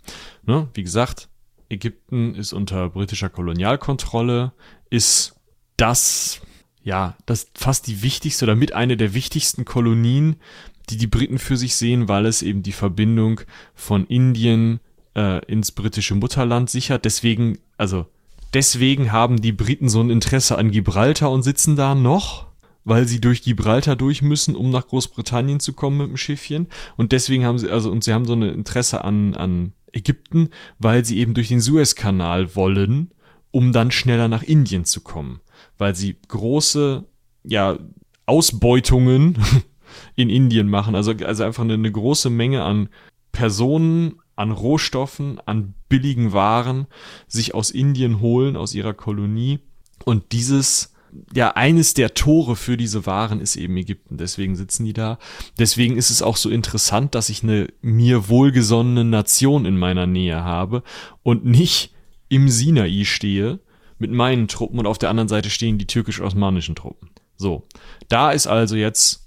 [0.47, 0.69] Ne?
[0.73, 1.29] Wie gesagt,
[1.69, 4.53] Ägypten ist unter britischer Kolonialkontrolle,
[4.89, 5.37] ist
[5.77, 6.41] das,
[6.83, 10.37] ja, das fast die wichtigste oder mit einer der wichtigsten Kolonien,
[10.91, 13.41] die die Briten für sich sehen, weil es eben die Verbindung
[13.75, 14.81] von Indien
[15.17, 17.05] äh, ins britische Mutterland sichert.
[17.05, 18.07] Deswegen, also
[18.55, 22.51] deswegen haben die Briten so ein Interesse an Gibraltar und sitzen da noch
[22.85, 26.69] weil sie durch Gibraltar durch müssen, um nach Großbritannien zu kommen mit dem Schiffchen.
[26.97, 31.05] Und deswegen haben sie, also, und sie haben so ein Interesse an, an Ägypten, weil
[31.05, 33.11] sie eben durch den Suezkanal wollen,
[33.51, 35.41] um dann schneller nach Indien zu kommen.
[35.79, 37.05] Weil sie große,
[37.45, 37.79] ja,
[38.27, 39.39] Ausbeutungen
[40.17, 40.95] in Indien machen.
[40.95, 42.89] Also, also einfach eine, eine große Menge an
[43.33, 46.87] Personen, an Rohstoffen, an billigen Waren
[47.29, 49.61] sich aus Indien holen, aus ihrer Kolonie.
[50.05, 50.95] Und dieses
[51.35, 54.17] ja, eines der Tore für diese Waren ist eben Ägypten.
[54.17, 55.19] Deswegen sitzen die da.
[55.59, 60.43] Deswegen ist es auch so interessant, dass ich eine mir wohlgesonnene Nation in meiner Nähe
[60.45, 60.83] habe
[61.23, 61.93] und nicht
[62.29, 63.61] im Sinai stehe
[63.99, 67.11] mit meinen Truppen und auf der anderen Seite stehen die türkisch-osmanischen Truppen.
[67.37, 67.67] So.
[68.09, 69.27] Da ist also jetzt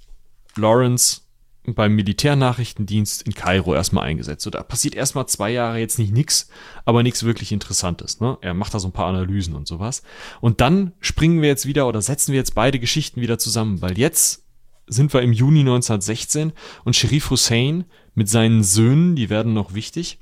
[0.55, 1.21] Lawrence
[1.65, 4.43] beim Militärnachrichtendienst in Kairo erstmal eingesetzt.
[4.43, 6.49] So, da passiert erstmal zwei Jahre jetzt nicht nix,
[6.83, 8.19] aber nichts wirklich Interessantes.
[8.19, 8.37] Ne?
[8.41, 10.03] Er macht da so ein paar Analysen und sowas.
[10.41, 13.97] Und dann springen wir jetzt wieder oder setzen wir jetzt beide Geschichten wieder zusammen, weil
[13.97, 14.43] jetzt
[14.87, 16.51] sind wir im Juni 1916
[16.83, 20.19] und Sherif Hussein mit seinen Söhnen, die werden noch wichtig,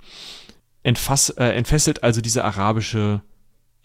[0.83, 3.23] entfass, äh, entfesselt also diese arabische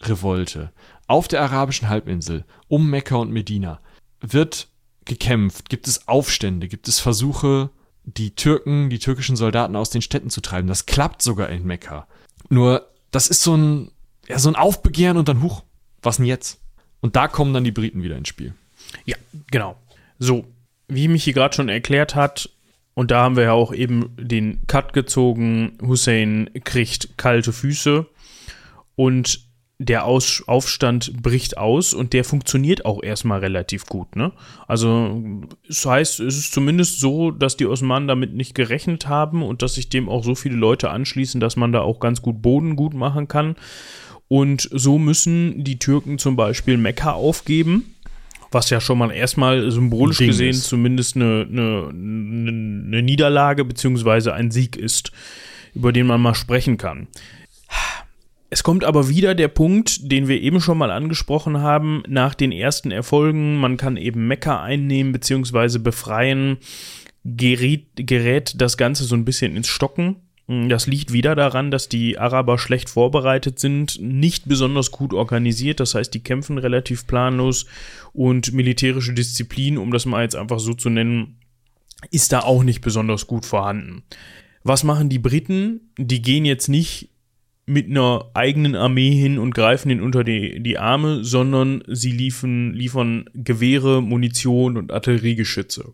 [0.01, 0.71] Revolte.
[1.07, 3.79] Auf der arabischen Halbinsel, um Mekka und Medina,
[4.19, 4.67] wird
[5.07, 5.69] gekämpft?
[5.69, 6.67] Gibt es Aufstände?
[6.67, 7.69] Gibt es Versuche,
[8.03, 10.67] die Türken, die türkischen Soldaten aus den Städten zu treiben?
[10.67, 12.07] Das klappt sogar in Mekka.
[12.49, 13.91] Nur, das ist so ein,
[14.27, 15.63] ja, so ein Aufbegehren und dann, huch,
[16.01, 16.59] was denn jetzt?
[17.01, 18.53] Und da kommen dann die Briten wieder ins Spiel.
[19.05, 19.17] Ja,
[19.51, 19.77] genau.
[20.19, 20.45] So,
[20.87, 22.49] wie mich hier gerade schon erklärt hat,
[22.93, 28.07] und da haben wir ja auch eben den Cut gezogen, Hussein kriegt kalte Füße
[28.95, 29.46] und
[29.79, 34.15] der Aus Aufstand bricht aus und der funktioniert auch erstmal relativ gut.
[34.15, 34.31] Ne?
[34.67, 35.21] Also
[35.69, 39.75] es heißt, es ist zumindest so, dass die Osmanen damit nicht gerechnet haben und dass
[39.75, 42.95] sich dem auch so viele Leute anschließen, dass man da auch ganz gut Boden gut
[42.95, 43.55] machen kann.
[44.27, 47.95] Und so müssen die Türken zum Beispiel Mekka aufgeben,
[48.51, 50.65] was ja schon mal erstmal symbolisch Ding gesehen ist.
[50.65, 55.11] zumindest eine, eine, eine Niederlage beziehungsweise ein Sieg ist,
[55.75, 57.07] über den man mal sprechen kann.
[58.49, 62.53] Es kommt aber wieder der Punkt, den wir eben schon mal angesprochen haben, nach den
[62.53, 65.79] ersten Erfolgen, man kann eben Mekka einnehmen bzw.
[65.79, 66.57] befreien,
[67.25, 70.15] gerät, gerät das Ganze so ein bisschen ins Stocken.
[70.47, 75.93] Das liegt wieder daran, dass die Araber schlecht vorbereitet sind, nicht besonders gut organisiert, das
[75.93, 77.65] heißt, die kämpfen relativ planlos
[78.13, 81.41] und militärische Disziplin, um das mal jetzt einfach so zu nennen,
[82.11, 84.03] ist da auch nicht besonders gut vorhanden.
[84.63, 85.91] Was machen die Briten?
[85.97, 87.09] Die gehen jetzt nicht
[87.67, 92.73] mit einer eigenen Armee hin und greifen ihn unter die, die Arme, sondern sie liefen,
[92.73, 95.93] liefern Gewehre, Munition und Artilleriegeschütze.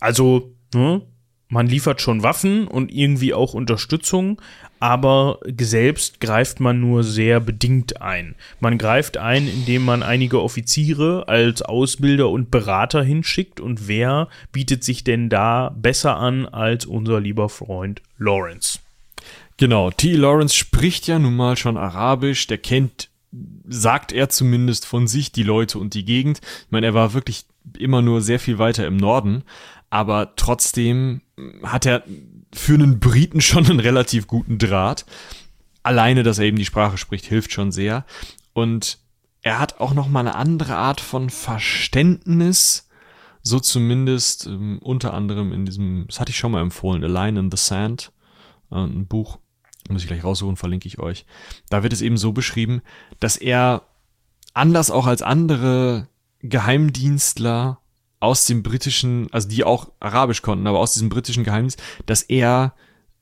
[0.00, 1.00] Also, ne,
[1.48, 4.42] man liefert schon Waffen und irgendwie auch Unterstützung,
[4.78, 8.34] aber selbst greift man nur sehr bedingt ein.
[8.60, 14.84] Man greift ein, indem man einige Offiziere als Ausbilder und Berater hinschickt und wer bietet
[14.84, 18.80] sich denn da besser an als unser lieber Freund Lawrence?
[19.58, 20.14] Genau, T.
[20.14, 23.08] Lawrence spricht ja nun mal schon Arabisch, der kennt,
[23.66, 26.40] sagt er zumindest von sich, die Leute und die Gegend.
[26.42, 27.46] Ich meine, er war wirklich
[27.78, 29.44] immer nur sehr viel weiter im Norden,
[29.88, 31.22] aber trotzdem
[31.62, 32.04] hat er
[32.52, 35.06] für einen Briten schon einen relativ guten Draht.
[35.82, 38.04] Alleine, dass er eben die Sprache spricht, hilft schon sehr.
[38.52, 38.98] Und
[39.42, 42.88] er hat auch noch mal eine andere Art von Verständnis,
[43.42, 47.38] so zumindest ähm, unter anderem in diesem, das hatte ich schon mal empfohlen, A Line
[47.38, 48.12] in the Sand,
[48.72, 49.38] äh, ein Buch
[49.88, 51.26] muss ich gleich raussuchen, verlinke ich euch.
[51.70, 52.82] Da wird es eben so beschrieben,
[53.20, 53.82] dass er
[54.54, 56.08] anders auch als andere
[56.40, 57.80] Geheimdienstler
[58.20, 62.74] aus dem britischen, also die auch Arabisch konnten, aber aus diesem britischen Geheimdienst, dass er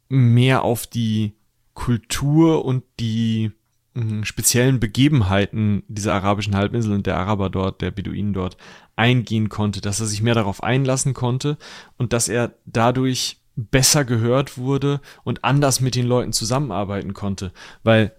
[0.08, 1.34] mehr auf die
[1.74, 3.50] Kultur und die
[3.94, 8.56] mh, speziellen Begebenheiten dieser arabischen Halbinsel und der Araber dort, der Beduinen dort
[8.96, 11.58] eingehen konnte, dass er sich mehr darauf einlassen konnte
[11.96, 17.52] und dass er dadurch besser gehört wurde und anders mit den Leuten zusammenarbeiten konnte.
[17.82, 18.12] Weil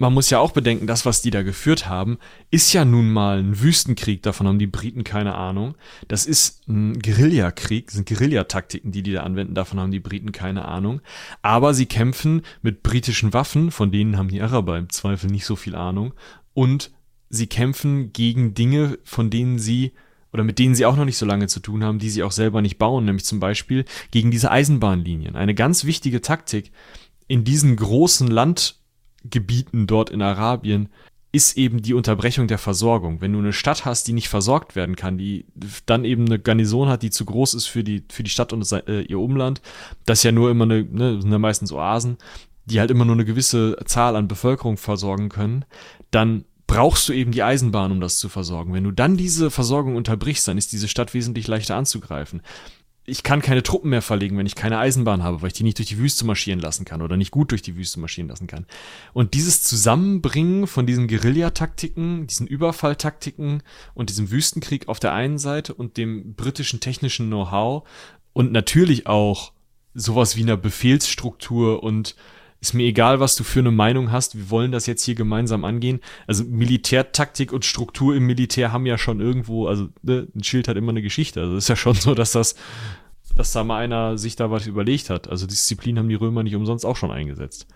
[0.00, 2.18] man muss ja auch bedenken, das, was die da geführt haben,
[2.50, 5.74] ist ja nun mal ein Wüstenkrieg, davon haben die Briten keine Ahnung.
[6.08, 10.64] Das ist ein Guerillakrieg, sind Guerillataktiken, die die da anwenden, davon haben die Briten keine
[10.64, 11.02] Ahnung.
[11.42, 15.54] Aber sie kämpfen mit britischen Waffen, von denen haben die Araber im Zweifel nicht so
[15.54, 16.14] viel Ahnung,
[16.54, 16.90] und
[17.28, 19.92] sie kämpfen gegen Dinge, von denen sie
[20.32, 22.32] oder mit denen sie auch noch nicht so lange zu tun haben, die sie auch
[22.32, 25.36] selber nicht bauen, nämlich zum Beispiel gegen diese Eisenbahnlinien.
[25.36, 26.70] Eine ganz wichtige Taktik
[27.26, 30.88] in diesen großen Landgebieten dort in Arabien
[31.32, 33.20] ist eben die Unterbrechung der Versorgung.
[33.20, 35.46] Wenn du eine Stadt hast, die nicht versorgt werden kann, die
[35.86, 38.70] dann eben eine Garnison hat, die zu groß ist für die, für die Stadt und
[38.72, 39.62] äh, ihr Umland,
[40.06, 42.18] das ja nur immer eine, ne, sind ja meistens Oasen,
[42.64, 45.64] die halt immer nur eine gewisse Zahl an Bevölkerung versorgen können,
[46.10, 48.72] dann brauchst du eben die Eisenbahn, um das zu versorgen.
[48.72, 52.42] Wenn du dann diese Versorgung unterbrichst, dann ist diese Stadt wesentlich leichter anzugreifen.
[53.06, 55.78] Ich kann keine Truppen mehr verlegen, wenn ich keine Eisenbahn habe, weil ich die nicht
[55.78, 58.66] durch die Wüste marschieren lassen kann oder nicht gut durch die Wüste marschieren lassen kann.
[59.12, 63.64] Und dieses Zusammenbringen von diesen Guerillataktiken, diesen Überfalltaktiken
[63.94, 67.82] und diesem Wüstenkrieg auf der einen Seite und dem britischen technischen Know-how
[68.32, 69.50] und natürlich auch
[69.94, 72.14] sowas wie einer Befehlsstruktur und
[72.60, 75.64] ist mir egal, was du für eine Meinung hast, wir wollen das jetzt hier gemeinsam
[75.64, 76.00] angehen.
[76.26, 80.76] Also Militärtaktik und Struktur im Militär haben ja schon irgendwo, also ne, ein Schild hat
[80.76, 81.40] immer eine Geschichte.
[81.40, 82.56] Also ist ja schon so, dass das,
[83.34, 85.28] dass da mal einer sich da was überlegt hat.
[85.28, 87.66] Also Disziplin haben die Römer nicht umsonst auch schon eingesetzt.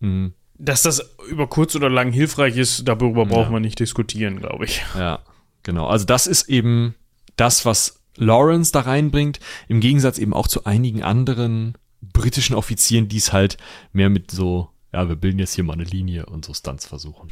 [0.00, 0.32] Mhm.
[0.56, 3.50] Dass das über kurz oder lang hilfreich ist, darüber braucht ja.
[3.50, 4.82] man nicht diskutieren, glaube ich.
[4.96, 5.18] Ja,
[5.64, 5.86] genau.
[5.86, 6.94] Also das ist eben
[7.36, 11.74] das, was Lawrence da reinbringt, im Gegensatz eben auch zu einigen anderen
[12.12, 13.56] britischen Offizieren, die es halt
[13.92, 17.30] mehr mit so, ja, wir bilden jetzt hier mal eine Linie und so Stunts versuchen.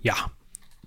[0.00, 0.30] Ja,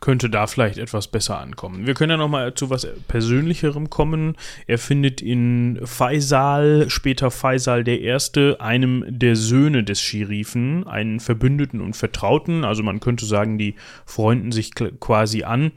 [0.01, 1.87] könnte da vielleicht etwas besser ankommen.
[1.87, 4.35] Wir können ja noch mal zu was Persönlicherem kommen.
[4.67, 11.79] Er findet in Faisal, später Faisal der Erste, einem der Söhne des Scherifen, einen Verbündeten
[11.79, 12.65] und Vertrauten.
[12.65, 13.75] Also man könnte sagen, die
[14.05, 15.71] freunden sich quasi an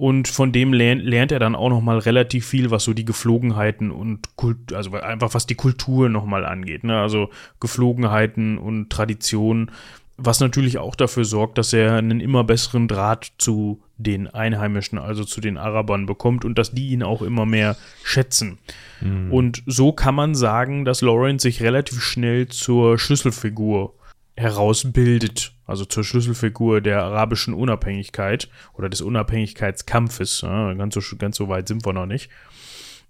[0.00, 3.04] und von dem lernt, lernt er dann auch noch mal relativ viel, was so die
[3.04, 6.84] Geflogenheiten und Kult, also einfach was die Kultur noch mal angeht.
[6.84, 6.98] Ne?
[6.98, 7.28] Also
[7.60, 9.70] Geflogenheiten und Traditionen,
[10.16, 15.24] was natürlich auch dafür sorgt, dass er einen immer besseren Draht zu den Einheimischen, also
[15.24, 18.56] zu den Arabern bekommt und dass die ihn auch immer mehr schätzen.
[19.02, 19.30] Mhm.
[19.30, 23.92] Und so kann man sagen, dass Lawrence sich relativ schnell zur Schlüsselfigur
[24.40, 30.40] herausbildet, also zur Schlüsselfigur der arabischen Unabhängigkeit oder des Unabhängigkeitskampfes.
[30.40, 32.30] Ja, ganz, so, ganz so weit sind wir noch nicht.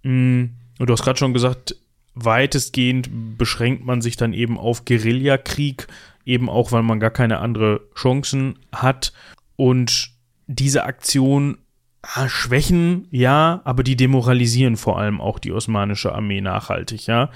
[0.03, 0.47] Mm,
[0.79, 1.77] und du hast gerade schon gesagt,
[2.15, 5.87] weitestgehend beschränkt man sich dann eben auf Guerillakrieg,
[6.25, 9.13] eben auch, weil man gar keine andere Chancen hat.
[9.55, 10.11] Und
[10.49, 11.59] diese Aktion
[12.03, 17.31] ah, schwächen, ja, aber die demoralisieren vor allem auch die osmanische Armee nachhaltig, ja.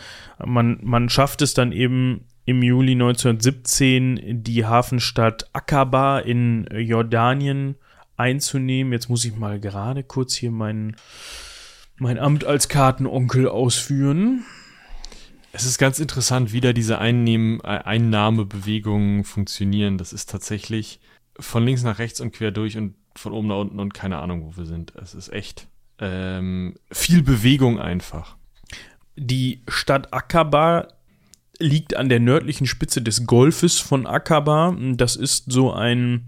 [0.44, 7.76] Man, man schafft es dann eben im Juli 1917 die Hafenstadt Aqaba in Jordanien
[8.16, 8.92] einzunehmen.
[8.92, 10.96] Jetzt muss ich mal gerade kurz hier mein,
[11.96, 14.44] mein Amt als Kartenonkel ausführen.
[15.52, 19.98] Es ist ganz interessant, wie da diese Einnehmen, äh, Einnahmebewegungen funktionieren.
[19.98, 21.00] Das ist tatsächlich
[21.38, 24.44] von links nach rechts und quer durch und von oben nach unten und keine Ahnung,
[24.44, 24.94] wo wir sind.
[24.96, 25.68] Es ist echt
[26.00, 28.36] ähm, viel Bewegung einfach.
[29.16, 30.88] Die Stadt Aqaba
[31.58, 34.76] liegt an der nördlichen Spitze des Golfes von Aqaba.
[34.94, 36.26] Das ist so ein,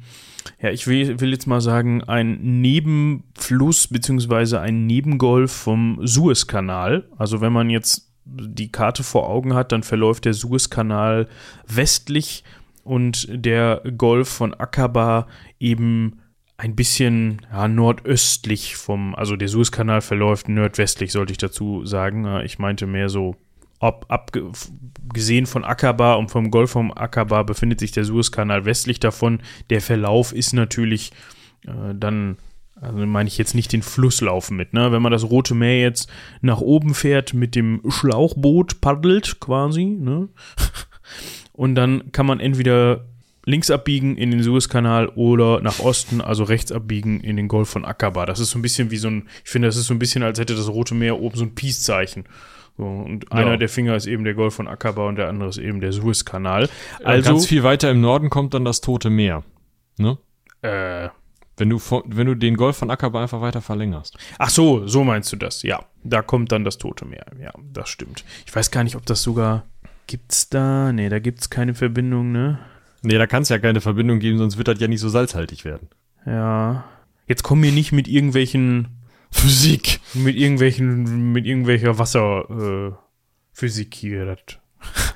[0.61, 7.09] ja, ich will, will jetzt mal sagen, ein Nebenfluss beziehungsweise ein Nebengolf vom Suezkanal.
[7.17, 11.29] Also wenn man jetzt die Karte vor Augen hat, dann verläuft der Suezkanal
[11.67, 12.45] westlich
[12.83, 15.27] und der Golf von Aqaba
[15.59, 16.21] eben
[16.59, 22.41] ein bisschen ja, nordöstlich vom, also der Suezkanal verläuft nordwestlich, sollte ich dazu sagen.
[22.45, 23.37] Ich meinte mehr so
[23.79, 29.41] ob abgesehen von Aqaba und vom Golf vom Aqaba befindet sich der Suezkanal westlich davon.
[29.71, 31.13] Der Verlauf ist natürlich
[31.67, 32.39] äh, dann,
[32.81, 34.93] also meine ich jetzt nicht den Flusslauf mit, ne?
[34.93, 36.11] Wenn man das Rote Meer jetzt
[36.41, 40.29] nach oben fährt mit dem Schlauchboot paddelt quasi, ne?
[41.53, 43.07] Und dann kann man entweder
[43.47, 47.85] links abbiegen in den Suezkanal oder nach Osten, also rechts abbiegen in den Golf von
[47.85, 48.27] Aqaba.
[48.27, 50.23] Das ist so ein bisschen wie so ein, ich finde, das ist so ein bisschen,
[50.23, 52.25] als hätte das Rote Meer oben so ein Peace-Zeichen.
[52.77, 53.31] So, und ja.
[53.31, 55.93] einer der Finger ist eben der Golf von Aqaba und der andere ist eben der
[55.93, 56.69] Suezkanal.
[57.03, 59.45] Also ganz viel weiter im Norden kommt dann das Tote Meer.
[59.99, 60.19] Ne?
[60.63, 61.09] Äh.
[61.59, 64.19] Wenn du, wenn du den Golf von Aqaba einfach weiter verlängerst.
[64.39, 65.63] Ach so, so meinst du das.
[65.63, 67.25] Ja, da kommt dann das Tote Meer.
[67.41, 68.25] Ja, das stimmt.
[68.45, 69.65] Ich weiß gar nicht, ob das sogar
[70.07, 70.93] gibt's da.
[70.93, 72.59] Nee, da gibt's keine Verbindung, ne?
[73.03, 75.65] Nee, da kann es ja keine Verbindung geben, sonst wird das ja nicht so salzhaltig
[75.65, 75.89] werden.
[76.27, 76.85] Ja.
[77.27, 78.89] Jetzt kommen wir nicht mit irgendwelchen
[79.31, 80.01] Physik.
[80.15, 84.25] Mit irgendwelchen, mit irgendwelcher Wasserphysik äh, hier.
[84.27, 84.39] Das.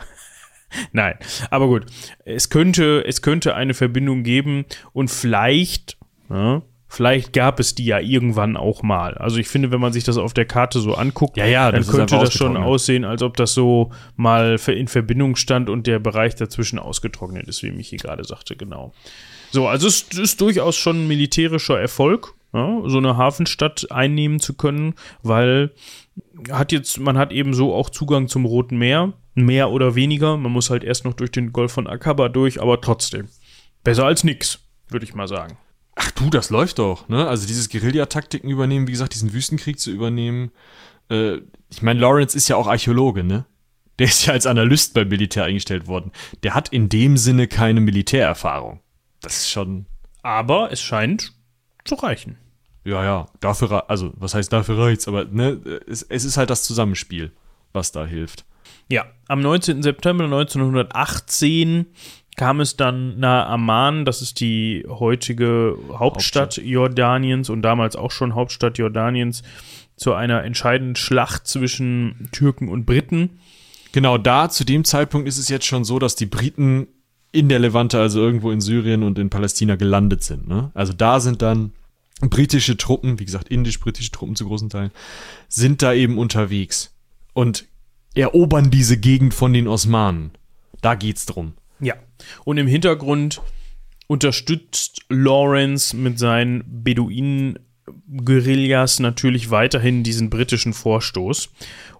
[0.93, 1.17] Nein,
[1.51, 1.87] aber gut.
[2.25, 5.97] Es könnte, es könnte eine Verbindung geben und vielleicht,
[6.29, 9.15] ja, Vielleicht gab es die ja irgendwann auch mal.
[9.15, 11.87] Also ich finde, wenn man sich das auf der Karte so anguckt, Ja, ja, dann
[11.87, 16.35] könnte das schon aussehen, als ob das so mal in Verbindung stand und der Bereich
[16.35, 18.93] dazwischen ausgetrocknet ist, wie Michi gerade sagte, genau.
[19.53, 24.55] So, also es ist durchaus schon ein militärischer Erfolg, ja, so eine Hafenstadt einnehmen zu
[24.55, 25.73] können, weil
[26.51, 30.37] hat jetzt, man hat eben so auch Zugang zum Roten Meer, mehr oder weniger.
[30.37, 33.29] Man muss halt erst noch durch den Golf von Aqaba durch, aber trotzdem.
[33.85, 35.57] Besser als nix, würde ich mal sagen.
[35.97, 37.27] Ach du, das läuft doch, ne?
[37.27, 40.51] Also dieses Guerillataktiken übernehmen, wie gesagt, diesen Wüstenkrieg zu übernehmen.
[41.11, 41.39] Äh,
[41.71, 43.45] ich meine, Lawrence ist ja auch Archäologe, ne?
[43.99, 46.11] Der ist ja als Analyst beim Militär eingestellt worden.
[46.43, 48.81] Der hat in dem Sinne keine Militärerfahrung.
[49.21, 49.85] Das ist schon,
[50.23, 51.35] Aber es scheint
[51.85, 52.37] zu reichen.
[52.85, 56.63] ja, ja, dafür, also, was heißt dafür reicht's, aber, ne, es, es ist halt das
[56.63, 57.33] Zusammenspiel,
[57.73, 58.45] was da hilft.
[58.89, 59.83] Ja, am 19.
[59.83, 61.87] September 1918
[62.37, 68.35] kam es dann nahe Amman, das ist die heutige Hauptstadt, Jordaniens und damals auch schon
[68.35, 69.43] Hauptstadt Jordaniens,
[69.97, 73.41] zu einer entscheidenden Schlacht zwischen Türken und Briten.
[73.93, 76.89] Genau da, zu dem Zeitpunkt ist es jetzt schon so, dass die Briten
[77.33, 80.49] in der Levante, also irgendwo in Syrien und in Palästina gelandet sind.
[80.49, 80.71] Ne?
[80.75, 81.73] Also da sind dann
[82.21, 84.91] britische Truppen, wie gesagt, indisch-britische Truppen zu großen Teilen,
[85.49, 86.95] sind da eben unterwegs
[87.33, 87.67] und
[88.15, 90.33] erobern diese Gegend von den Osmanen.
[90.81, 91.55] Da geht's drum.
[91.79, 91.95] Ja.
[92.45, 93.41] Und im Hintergrund
[94.07, 96.65] unterstützt Lawrence mit seinen
[98.07, 101.51] Beduinen-Guerillas natürlich weiterhin diesen britischen Vorstoß.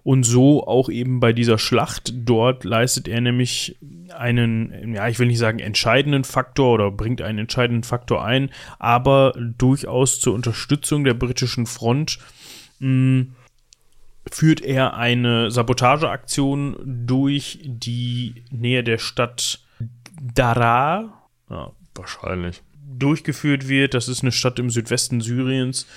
[0.03, 2.11] Und so auch eben bei dieser Schlacht.
[2.15, 3.77] Dort leistet er nämlich
[4.17, 9.33] einen, ja, ich will nicht sagen entscheidenden Faktor oder bringt einen entscheidenden Faktor ein, aber
[9.37, 12.17] durchaus zur Unterstützung der britischen Front
[12.79, 13.27] mh,
[14.31, 19.59] führt er eine Sabotageaktion durch die Nähe der Stadt
[20.19, 21.13] Daraa,
[21.49, 22.61] ja, Wahrscheinlich.
[23.01, 23.93] Durchgeführt wird.
[23.93, 25.87] Das ist eine Stadt im Südwesten Syriens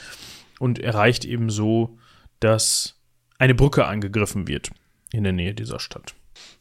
[0.58, 1.98] und erreicht eben so,
[2.40, 3.00] dass
[3.38, 4.70] eine Brücke angegriffen wird
[5.12, 6.14] in der Nähe dieser Stadt.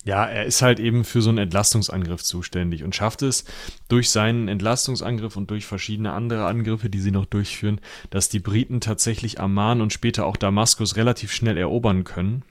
[0.05, 3.45] Ja, er ist halt eben für so einen Entlastungsangriff zuständig und schafft es
[3.87, 7.79] durch seinen Entlastungsangriff und durch verschiedene andere Angriffe, die sie noch durchführen,
[8.09, 12.43] dass die Briten tatsächlich Amman und später auch Damaskus relativ schnell erobern können,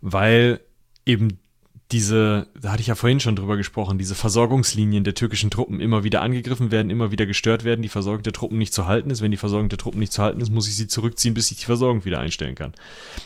[0.00, 0.60] weil
[1.04, 1.40] eben
[1.90, 6.04] diese, da hatte ich ja vorhin schon drüber gesprochen, diese Versorgungslinien der türkischen Truppen immer
[6.04, 9.22] wieder angegriffen werden, immer wieder gestört werden, die Versorgung der Truppen nicht zu halten ist.
[9.22, 11.58] Wenn die Versorgung der Truppen nicht zu halten ist, muss ich sie zurückziehen, bis ich
[11.58, 12.74] die Versorgung wieder einstellen kann.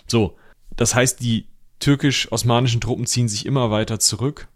[0.07, 0.37] So,
[0.77, 1.47] das heißt, die
[1.81, 4.47] türkisch-osmanischen Truppen ziehen sich immer weiter zurück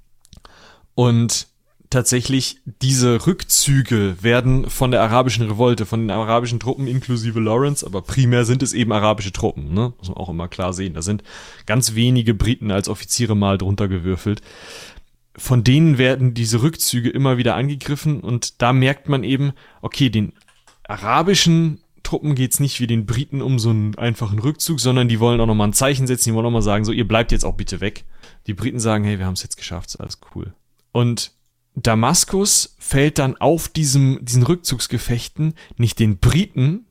[0.95, 1.49] und
[1.91, 8.03] tatsächlich diese Rückzüge werden von der arabischen Revolte, von den arabischen Truppen inklusive Lawrence, aber
[8.03, 9.93] primär sind es eben arabische Truppen, ne?
[9.99, 10.95] muss man auch immer klar sehen.
[10.95, 11.23] Da sind
[11.67, 14.43] ganz wenige Briten als Offiziere mal drunter gewürfelt.
[15.37, 20.33] Von denen werden diese Rückzüge immer wieder angegriffen und da merkt man eben, okay, den
[20.85, 25.41] arabischen Truppen geht's nicht wie den Briten um so einen einfachen Rückzug, sondern die wollen
[25.41, 27.55] auch nochmal ein Zeichen setzen, die wollen auch mal sagen, so, ihr bleibt jetzt auch
[27.55, 28.05] bitte weg.
[28.47, 30.55] Die Briten sagen, hey, wir haben es jetzt geschafft, alles cool.
[30.93, 31.33] Und
[31.77, 36.87] Damaskus fällt dann auf diesem, diesen Rückzugsgefechten nicht den Briten,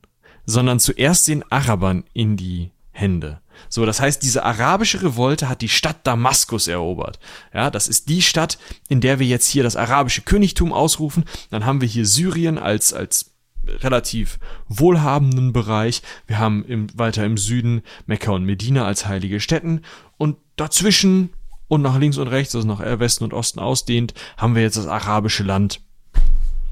[0.46, 3.40] sondern zuerst den Arabern in die Hände.
[3.68, 7.18] So, das heißt, diese arabische Revolte hat die Stadt Damaskus erobert.
[7.52, 8.58] Ja, das ist die Stadt,
[8.88, 11.24] in der wir jetzt hier das arabische Königtum ausrufen.
[11.50, 13.32] Dann haben wir hier Syrien als, als
[13.66, 16.02] relativ wohlhabenden Bereich.
[16.26, 19.82] Wir haben im, weiter im Süden Mekka und Medina als heilige Städten.
[20.16, 21.30] Und dazwischen
[21.68, 24.86] und nach links und rechts, also nach Westen und Osten ausdehnt, haben wir jetzt das
[24.86, 25.80] arabische Land.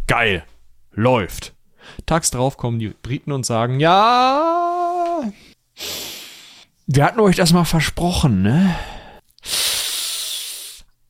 [0.06, 0.44] Geil.
[0.92, 1.54] Läuft.
[2.06, 5.22] Tags drauf kommen die Briten und sagen, ja,
[6.86, 8.76] wir hatten euch das mal versprochen, ne?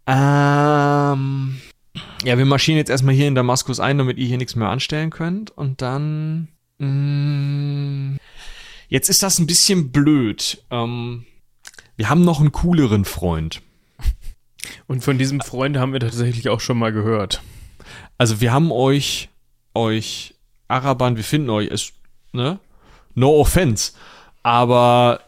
[0.07, 1.61] Ähm,
[2.25, 5.11] ja, wir marschieren jetzt erstmal hier in Damaskus ein, damit ihr hier nichts mehr anstellen
[5.11, 5.51] könnt.
[5.51, 6.49] Und dann.
[6.79, 8.19] Mh,
[8.89, 10.65] jetzt ist das ein bisschen blöd.
[10.71, 11.25] Ähm,
[11.97, 13.63] wir haben noch einen cooleren Freund.
[14.87, 17.43] Und von diesem Freund haben wir tatsächlich auch schon mal gehört.
[18.19, 19.31] Also wir haben euch,
[19.75, 20.35] euch
[20.69, 21.93] Arabern, wir finden euch, es,
[22.33, 22.59] ne?
[23.15, 23.93] No offense.
[24.43, 25.21] Aber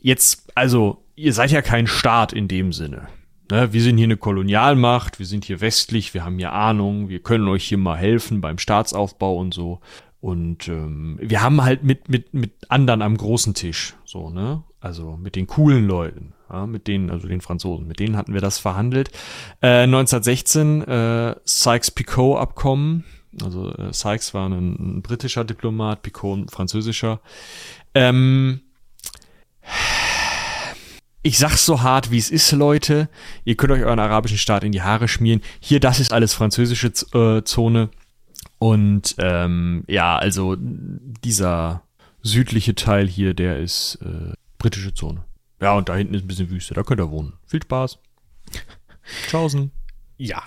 [0.00, 3.08] jetzt, also, ihr seid ja kein Staat in dem Sinne.
[3.50, 3.72] Ne?
[3.72, 7.48] Wir sind hier eine Kolonialmacht, wir sind hier westlich, wir haben hier Ahnung, wir können
[7.48, 9.80] euch hier mal helfen beim Staatsaufbau und so.
[10.20, 14.62] Und ähm, wir haben halt mit, mit, mit anderen am großen Tisch, so, ne?
[14.80, 18.40] Also mit den coolen Leuten, ja, mit denen, also den Franzosen, mit denen hatten wir
[18.40, 19.10] das verhandelt.
[19.60, 23.04] Äh, 1916 äh, Sykes-Picot-Abkommen,
[23.42, 27.20] also äh, Sykes war ein, ein britischer Diplomat, Picot ein französischer.
[27.94, 28.60] Ähm,
[31.22, 33.08] ich sag's so hart, wie es ist, Leute.
[33.44, 35.40] Ihr könnt euch euren arabischen Staat in die Haare schmieren.
[35.60, 37.90] Hier, das ist alles französische Z äh, Zone.
[38.58, 41.82] Und ähm, ja, also dieser
[42.22, 45.24] südliche Teil hier, der ist äh, britische Zone.
[45.62, 47.34] Ja, und da hinten ist ein bisschen Wüste, da könnt ihr wohnen.
[47.46, 48.00] Viel Spaß.
[49.28, 49.70] Tschaußen.
[50.18, 50.42] Ja.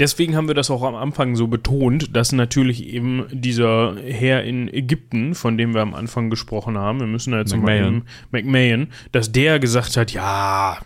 [0.00, 4.72] Deswegen haben wir das auch am Anfang so betont, dass natürlich eben dieser Herr in
[4.72, 7.96] Ägypten, von dem wir am Anfang gesprochen haben, wir müssen da jetzt McMahon.
[7.96, 10.78] eben, McMahon, dass der gesagt hat, ja,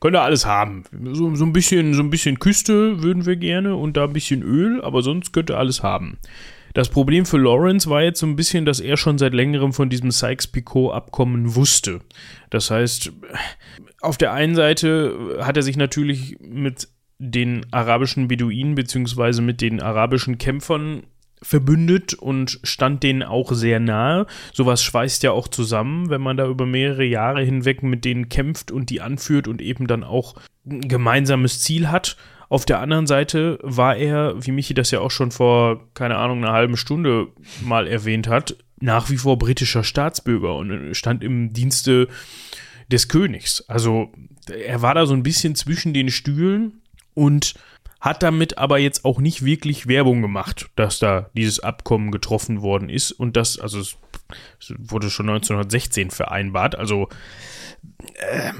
[0.00, 0.84] könnt ihr alles haben.
[1.12, 4.42] So, so, ein bisschen, so ein bisschen Küste würden wir gerne und da ein bisschen
[4.42, 6.18] Öl, aber sonst könnt ihr alles haben.
[6.74, 9.90] Das Problem für Lawrence war jetzt so ein bisschen, dass er schon seit längerem von
[9.90, 12.00] diesem Sykes-Picot-Abkommen wusste.
[12.50, 13.12] Das heißt,
[14.00, 19.80] auf der einen Seite hat er sich natürlich mit den arabischen Beduinen beziehungsweise mit den
[19.80, 21.04] arabischen Kämpfern
[21.42, 24.26] verbündet und stand denen auch sehr nahe.
[24.52, 28.70] Sowas schweißt ja auch zusammen, wenn man da über mehrere Jahre hinweg mit denen kämpft
[28.70, 32.16] und die anführt und eben dann auch ein gemeinsames Ziel hat.
[32.52, 36.44] Auf der anderen Seite war er, wie Michi das ja auch schon vor, keine Ahnung,
[36.44, 37.28] einer halben Stunde
[37.62, 42.08] mal erwähnt hat, nach wie vor britischer Staatsbürger und stand im Dienste
[42.88, 43.64] des Königs.
[43.68, 44.12] Also
[44.50, 46.82] er war da so ein bisschen zwischen den Stühlen
[47.14, 47.54] und
[48.02, 52.90] hat damit aber jetzt auch nicht wirklich Werbung gemacht, dass da dieses Abkommen getroffen worden
[52.90, 53.96] ist und das, also es,
[54.76, 57.08] wurde schon 1916 vereinbart, also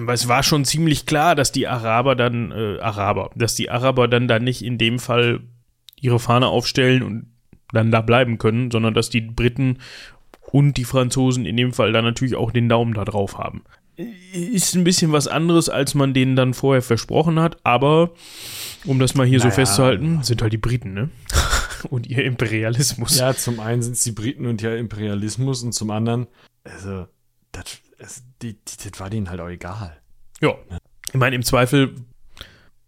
[0.08, 4.28] es war schon ziemlich klar, dass die Araber dann, äh, Araber, dass die Araber dann
[4.28, 5.40] da nicht in dem Fall
[6.00, 7.26] ihre Fahne aufstellen und
[7.72, 9.78] dann da bleiben können, sondern dass die Briten
[10.50, 13.62] und die Franzosen in dem Fall dann natürlich auch den Daumen da drauf haben.
[14.32, 18.10] Ist ein bisschen was anderes, als man denen dann vorher versprochen hat, aber
[18.84, 19.54] um das mal hier so Naja.
[19.54, 21.10] festzuhalten, sind halt die Briten, ne?
[21.90, 23.18] Und ihr Imperialismus.
[23.18, 26.28] Ja, zum einen sind es die Briten und ja Imperialismus und zum anderen,
[26.62, 27.06] also,
[27.50, 29.96] das, es- die, die, das war denen halt auch egal.
[30.40, 30.54] Ja.
[31.08, 31.94] Ich meine, im Zweifel,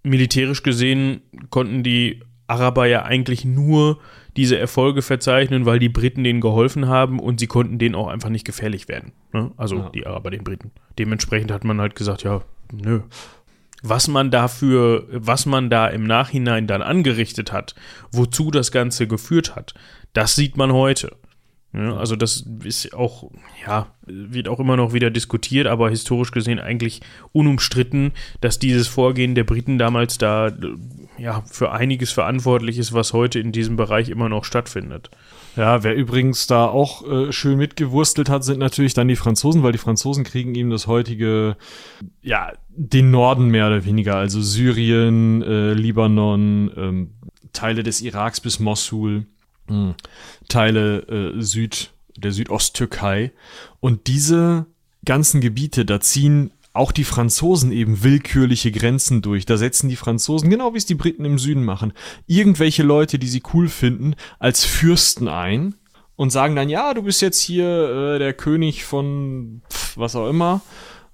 [0.03, 4.01] militärisch gesehen, konnten die Araber ja eigentlich nur
[4.37, 8.29] diese Erfolge verzeichnen, weil die Briten denen geholfen haben und sie konnten denen auch einfach
[8.29, 9.13] nicht gefährlich werden.
[9.33, 9.53] Ne?
[9.57, 9.89] Also Ja.
[9.91, 10.73] die Araber den Briten.
[10.99, 12.43] Dementsprechend hat man halt gesagt, ja,
[12.73, 13.01] nö.
[13.83, 17.75] Was man dafür, was man da im Nachhinein dann angerichtet hat,
[18.13, 19.75] wozu das Ganze geführt hat,
[20.15, 21.17] das sieht man heute.
[21.75, 23.31] Ja, also das ist auch,
[23.67, 27.01] ja, wird auch immer noch wieder diskutiert, aber historisch gesehen eigentlich
[27.33, 30.53] unumstritten, dass dieses Vorgehen der Briten damals da
[31.19, 35.11] ja für einiges verantwortlich ist, was heute in diesem Bereich immer noch stattfindet.
[35.57, 39.73] Ja, wer übrigens da auch äh, schön mitgewurstelt hat, sind natürlich dann die Franzosen, weil
[39.73, 41.57] die Franzosen kriegen ihm das heutige,
[42.23, 47.11] ja, den Norden mehr oder weniger, also Syrien, äh, Libanon, ähm,
[47.53, 49.27] Teile des Iraks bis Mosul,
[49.69, 49.95] mh,
[50.49, 53.33] Teile äh, Süd, der Südosttürkei.
[53.81, 54.67] Und diese
[55.05, 59.47] ganzen Gebiete, da ziehen auch die Franzosen eben willkürliche Grenzen durch.
[59.47, 61.93] Da setzen die Franzosen, genau wie es die Briten im Süden machen,
[62.27, 65.77] irgendwelche Leute, die sie cool finden, als Fürsten ein
[66.17, 67.67] und sagen dann, ja, du bist jetzt hier
[68.15, 70.63] äh, der König von pf, was auch immer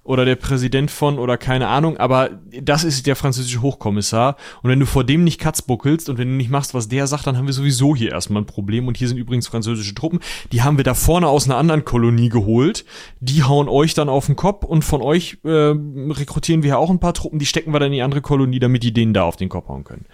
[0.03, 4.35] oder der Präsident von oder keine Ahnung, aber das ist der französische Hochkommissar.
[4.63, 7.05] Und wenn du vor dem nicht Katz buckelst und wenn du nicht machst, was der
[7.05, 8.87] sagt, dann haben wir sowieso hier erstmal ein Problem.
[8.87, 10.19] Und hier sind übrigens französische Truppen,
[10.51, 12.83] die haben wir da vorne aus einer anderen Kolonie geholt,
[13.19, 16.89] die hauen euch dann auf den Kopf und von euch äh, rekrutieren wir ja auch
[16.89, 19.23] ein paar Truppen, die stecken wir dann in die andere Kolonie, damit die denen da
[19.23, 20.05] auf den Kopf hauen können.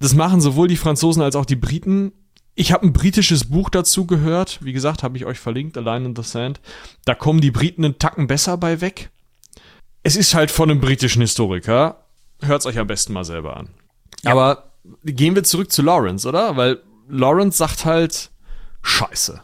[0.00, 2.12] Das machen sowohl die Franzosen als auch die Briten.
[2.60, 4.58] Ich habe ein britisches Buch dazu gehört.
[4.64, 6.60] Wie gesagt, habe ich euch verlinkt, A Line in the Sand.
[7.04, 9.10] Da kommen die Briten einen Tacken besser bei weg.
[10.02, 12.04] Es ist halt von einem britischen Historiker.
[12.42, 13.68] Hört's euch am besten mal selber an.
[14.24, 14.72] Aber
[15.04, 16.56] gehen wir zurück zu Lawrence, oder?
[16.56, 18.32] Weil Lawrence sagt halt,
[18.82, 19.40] scheiße.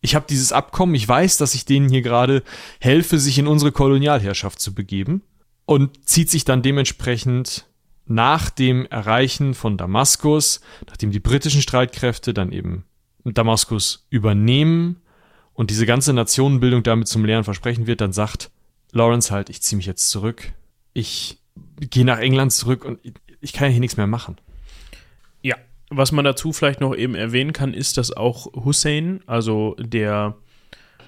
[0.00, 2.44] Ich habe dieses Abkommen, ich weiß, dass ich denen hier gerade
[2.78, 5.22] helfe, sich in unsere Kolonialherrschaft zu begeben
[5.64, 7.66] und zieht sich dann dementsprechend
[8.06, 12.84] nach dem Erreichen von Damaskus, nachdem die britischen Streitkräfte dann eben
[13.24, 15.00] Damaskus übernehmen
[15.54, 18.50] und diese ganze Nationenbildung damit zum leeren Versprechen wird, dann sagt
[18.92, 20.52] Lawrence halt, ich ziehe mich jetzt zurück,
[20.92, 21.38] ich
[21.80, 22.98] gehe nach England zurück und
[23.40, 24.36] ich, kann ja hier nichts mehr machen.
[25.42, 25.56] Ja,
[25.90, 30.36] was man dazu vielleicht noch eben erwähnen kann, ist, dass auch Hussein, also der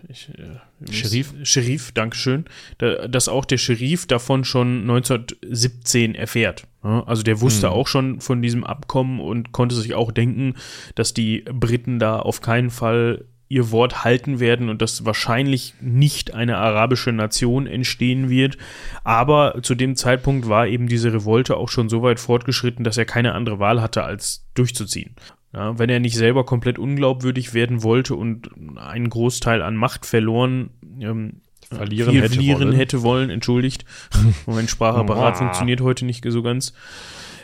[0.09, 1.35] ich, äh, Scherif?
[1.45, 2.45] Scherif, Dankeschön,
[2.79, 6.67] da, dass auch der Scherif davon schon 1917 erfährt.
[6.85, 10.55] Also der wusste auch schon von diesem Abkommen und konnte sich auch denken,
[10.95, 16.35] dass die Briten da auf keinen Fall ihr Wort halten werden und dass wahrscheinlich nicht
[16.35, 18.59] eine arabische Nation entstehen wird.
[19.05, 23.05] Aber zu dem Zeitpunkt war eben diese Revolte auch schon so weit fortgeschritten, dass er
[23.05, 25.15] keine andere Wahl hatte, als durchzuziehen.
[25.53, 30.71] Ja, wenn er nicht selber komplett unglaubwürdig werden wollte und einen Großteil an Macht verloren,
[31.01, 32.77] ähm, Verlieren viel hätte verlieren wollen.
[32.77, 33.85] hätte wollen, entschuldigt.
[34.47, 36.73] mein Sprachapparat funktioniert heute nicht so ganz.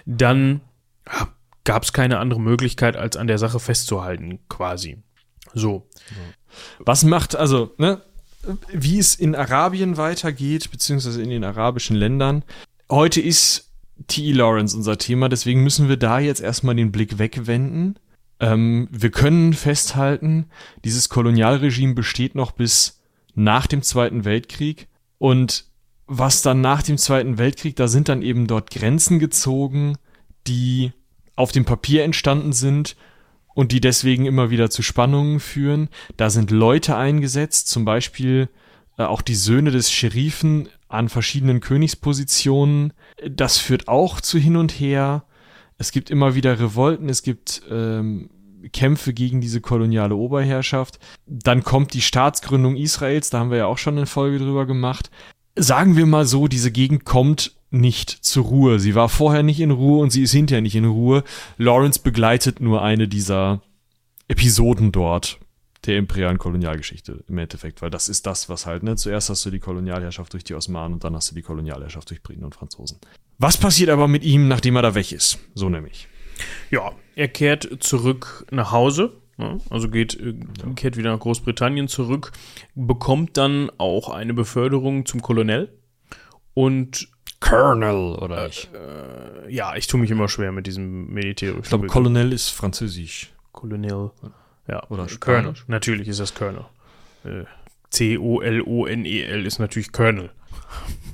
[0.07, 0.61] Dann
[1.07, 1.29] ja,
[1.64, 4.99] gab es keine andere Möglichkeit, als an der Sache festzuhalten, quasi.
[5.55, 5.89] So.
[6.81, 8.03] Was macht, also, ne,
[8.73, 12.43] wie es in Arabien weitergeht, beziehungsweise in den arabischen Ländern.
[12.91, 13.71] Heute ist
[14.07, 14.33] T.E.
[14.33, 17.99] Lawrence unser Thema, deswegen müssen wir da jetzt erstmal den Blick wegwenden.
[18.41, 20.47] Ähm, wir können festhalten,
[20.85, 22.99] dieses Kolonialregime besteht noch bis
[23.35, 25.64] nach dem Zweiten Weltkrieg und
[26.07, 29.97] was dann nach dem Zweiten Weltkrieg, da sind dann eben dort Grenzen gezogen,
[30.47, 30.93] die
[31.37, 32.97] auf dem Papier entstanden sind
[33.55, 35.89] und die deswegen immer wieder zu Spannungen führen.
[36.16, 38.49] Da sind Leute eingesetzt, zum Beispiel
[38.99, 42.93] äh, auch die Söhne des Scherifen an verschiedenen Königspositionen.
[43.28, 45.24] Das führt auch zu hin und her.
[45.78, 48.31] Es gibt immer wieder Revolten, es gibt ähm,
[48.73, 50.99] Kämpfe gegen diese koloniale Oberherrschaft.
[51.27, 55.11] Dann kommt die Staatsgründung Israels, da haben wir ja auch schon eine Folge drüber gemacht.
[55.57, 58.79] Sagen wir mal so, diese Gegend kommt nicht zur Ruhe.
[58.79, 61.25] Sie war vorher nicht in Ruhe und sie ist hinterher nicht in Ruhe.
[61.57, 63.63] Lawrence begleitet nur eine dieser
[64.29, 65.39] Episoden dort
[65.87, 69.51] der imperialen Kolonialgeschichte im Endeffekt, weil das ist das, was halt, ne, zuerst hast du
[69.51, 72.99] die Kolonialherrschaft durch die Osmanen und dann hast du die Kolonialherrschaft durch Briten und Franzosen.
[73.39, 75.39] Was passiert aber mit ihm, nachdem er da weg ist?
[75.55, 76.10] So nämlich.
[76.70, 79.59] Ja, er kehrt zurück nach Hause, ne?
[79.70, 80.34] also geht, äh,
[80.76, 82.32] kehrt wieder nach Großbritannien zurück,
[82.74, 85.72] bekommt dann auch eine Beförderung zum Kolonel
[86.55, 87.09] und
[87.41, 88.68] Colonel oder ich.
[88.74, 91.86] äh, ja, ich tue mich immer schwer mit diesem militärischen Ich glaube.
[91.86, 93.32] Colonel ist französisch.
[93.53, 94.11] Colonel.
[94.68, 95.55] Ja, Oder Colonel.
[95.66, 96.66] Natürlich ist das Colonel.
[97.24, 97.45] Äh,
[97.91, 100.30] C-O-L-O-N-E-L ist natürlich Colonel.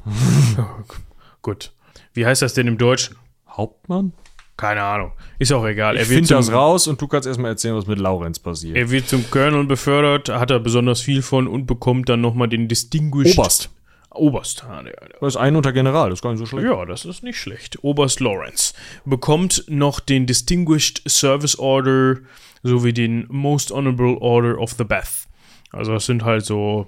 [1.42, 1.72] Gut.
[2.12, 3.16] Wie heißt das denn im Deutschen?
[3.48, 4.12] Hauptmann?
[4.56, 5.12] Keine Ahnung.
[5.38, 5.96] Ist auch egal.
[5.96, 8.76] Ich er, finde das raus und du kannst erstmal erzählen, was mit Laurenz passiert.
[8.76, 12.66] er wird zum Colonel befördert, hat er besonders viel von und bekommt dann nochmal den
[12.68, 13.38] Distinguished.
[13.38, 13.70] Oberst.
[14.10, 14.64] Oberst.
[14.64, 14.82] Ah,
[15.20, 16.66] Das ist ein unter General, das ist gar nicht so schlecht.
[16.66, 17.84] Ja, das ist nicht schlecht.
[17.84, 18.72] Oberst Lawrence
[19.04, 22.20] bekommt noch den Distinguished Service Order
[22.62, 25.26] sowie den Most Honorable Order of the Bath.
[25.70, 26.86] Also das sind halt so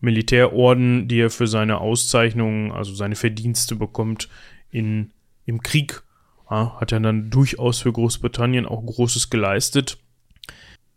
[0.00, 4.28] Militärorden, die er für seine Auszeichnungen, also seine Verdienste bekommt
[4.70, 5.12] in,
[5.46, 6.02] im Krieg.
[6.50, 9.98] Ja, hat er dann durchaus für Großbritannien auch Großes geleistet.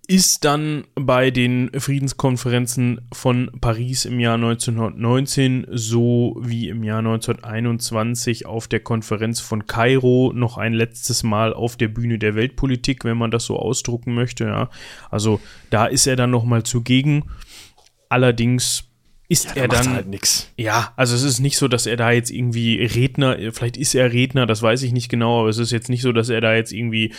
[0.07, 8.67] Ist dann bei den Friedenskonferenzen von Paris im Jahr 1919 sowie im Jahr 1921 auf
[8.67, 13.31] der Konferenz von Kairo noch ein letztes Mal auf der Bühne der Weltpolitik, wenn man
[13.31, 14.45] das so ausdrucken möchte.
[14.45, 14.69] Ja.
[15.09, 15.39] Also
[15.69, 17.29] da ist er dann nochmal zugegen.
[18.09, 18.90] Allerdings
[19.31, 20.49] ist er dann halt nix.
[20.57, 24.11] ja, also es ist nicht so, dass er da jetzt irgendwie Redner, vielleicht ist er
[24.11, 26.53] Redner, das weiß ich nicht genau, aber es ist jetzt nicht so, dass er da
[26.53, 27.13] jetzt irgendwie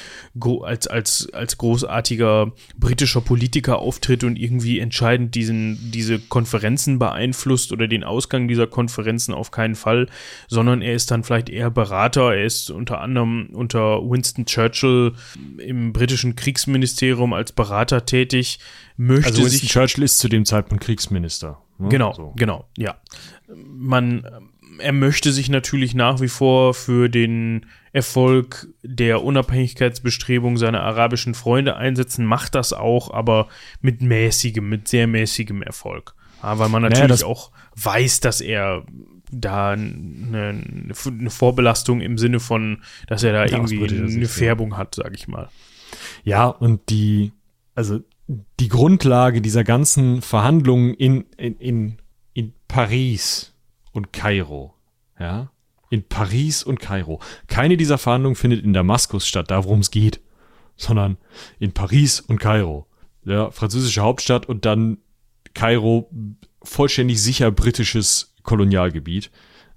[0.63, 7.89] als, als, als großartiger britischer Politiker auftritt und irgendwie entscheidend diesen, diese Konferenzen beeinflusst oder
[7.89, 10.07] den Ausgang dieser Konferenzen auf keinen Fall,
[10.49, 12.35] sondern er ist dann vielleicht eher Berater.
[12.35, 15.15] Er ist unter anderem unter Winston Churchill
[15.57, 18.59] im britischen Kriegsministerium als Berater tätig,
[18.99, 21.59] möchte Also Winston sich Churchill ist zu dem Zeitpunkt Kriegsminister.
[21.83, 21.89] Ne?
[21.91, 22.33] Genau, So.
[22.37, 22.97] genau, ja.
[23.55, 24.27] Man,
[24.79, 31.77] er möchte sich natürlich nach wie vor für den Erfolg der Unabhängigkeitsbestrebung seiner arabischen Freunde
[31.77, 33.49] einsetzen, macht das auch, aber
[33.81, 36.15] mit mäßigem, mit sehr mäßigem Erfolg.
[36.43, 38.85] Ja, weil man Naja, natürlich das- auch weiß, dass er
[39.31, 40.63] da eine,
[41.07, 44.27] eine Vorbelastung im Sinne von, dass er da Ja, irgendwie eine.
[44.27, 45.49] Färbung hat, sag ich mal.
[46.25, 47.33] Ja, und die,
[47.75, 51.99] also die Grundlage dieser ganzen Verhandlungen in, in, in,
[52.33, 53.55] in Paris
[53.93, 54.75] und Kairo,
[55.19, 55.51] ja,
[55.91, 57.21] in Paris und Kairo.
[57.49, 60.21] Keine dieser Verhandlungen findet in Damaskus statt, da worum es geht,
[60.77, 61.19] sondern
[61.59, 62.87] in Paris und Kairo.
[63.25, 64.99] Ja, französische Hauptstadt und dann
[65.55, 66.11] Kairo,
[66.63, 69.31] vollständig sicher britisches Kolonialgebiet.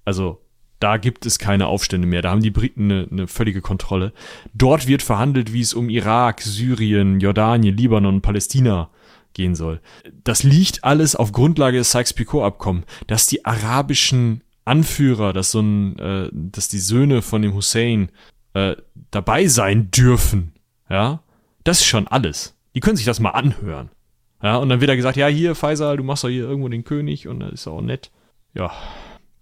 [0.06, 0.45] Also
[0.86, 2.22] da gibt es keine Aufstände mehr.
[2.22, 4.14] Da haben die Briten eine, eine völlige Kontrolle.
[4.54, 8.92] Dort wird verhandelt, wie es um Irak, Syrien, Jordanien, Libanon, Palästina
[9.34, 9.82] gehen soll.
[10.24, 16.30] Das liegt alles auf Grundlage des Sykes-Picot-Abkommen, dass die arabischen Anführer, dass so ein, äh,
[16.32, 18.10] dass die Söhne von dem Hussein
[18.54, 18.76] äh,
[19.10, 20.54] dabei sein dürfen.
[20.88, 21.24] Ja,
[21.64, 22.56] das ist schon alles.
[22.76, 23.90] Die können sich das mal anhören.
[24.44, 26.84] Ja, und dann wird er gesagt, ja, hier, Faisal, du machst doch hier irgendwo den
[26.84, 28.12] König und das ist auch nett.
[28.54, 28.72] Ja,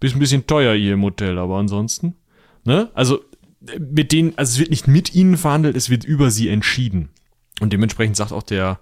[0.04, 2.14] bist ein bisschen teuer im Hotel, aber ansonsten,
[2.64, 2.90] ne?
[2.94, 3.24] Also,
[3.78, 7.08] mit denen, also es wird nicht mit ihnen verhandelt, es wird über sie entschieden.
[7.60, 8.80] Und dementsprechend sagt auch der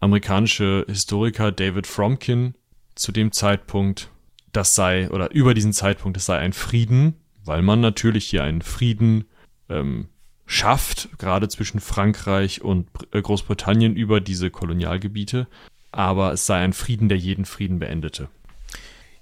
[0.00, 2.54] amerikanische Historiker David Fromkin
[2.94, 4.10] zu dem Zeitpunkt,
[4.52, 7.14] das sei, oder über diesen Zeitpunkt, es sei ein Frieden,
[7.44, 9.24] weil man natürlich hier einen Frieden
[9.68, 10.08] ähm,
[10.46, 15.48] schafft, gerade zwischen Frankreich und äh, Großbritannien über diese Kolonialgebiete.
[15.90, 18.28] Aber es sei ein Frieden, der jeden Frieden beendete.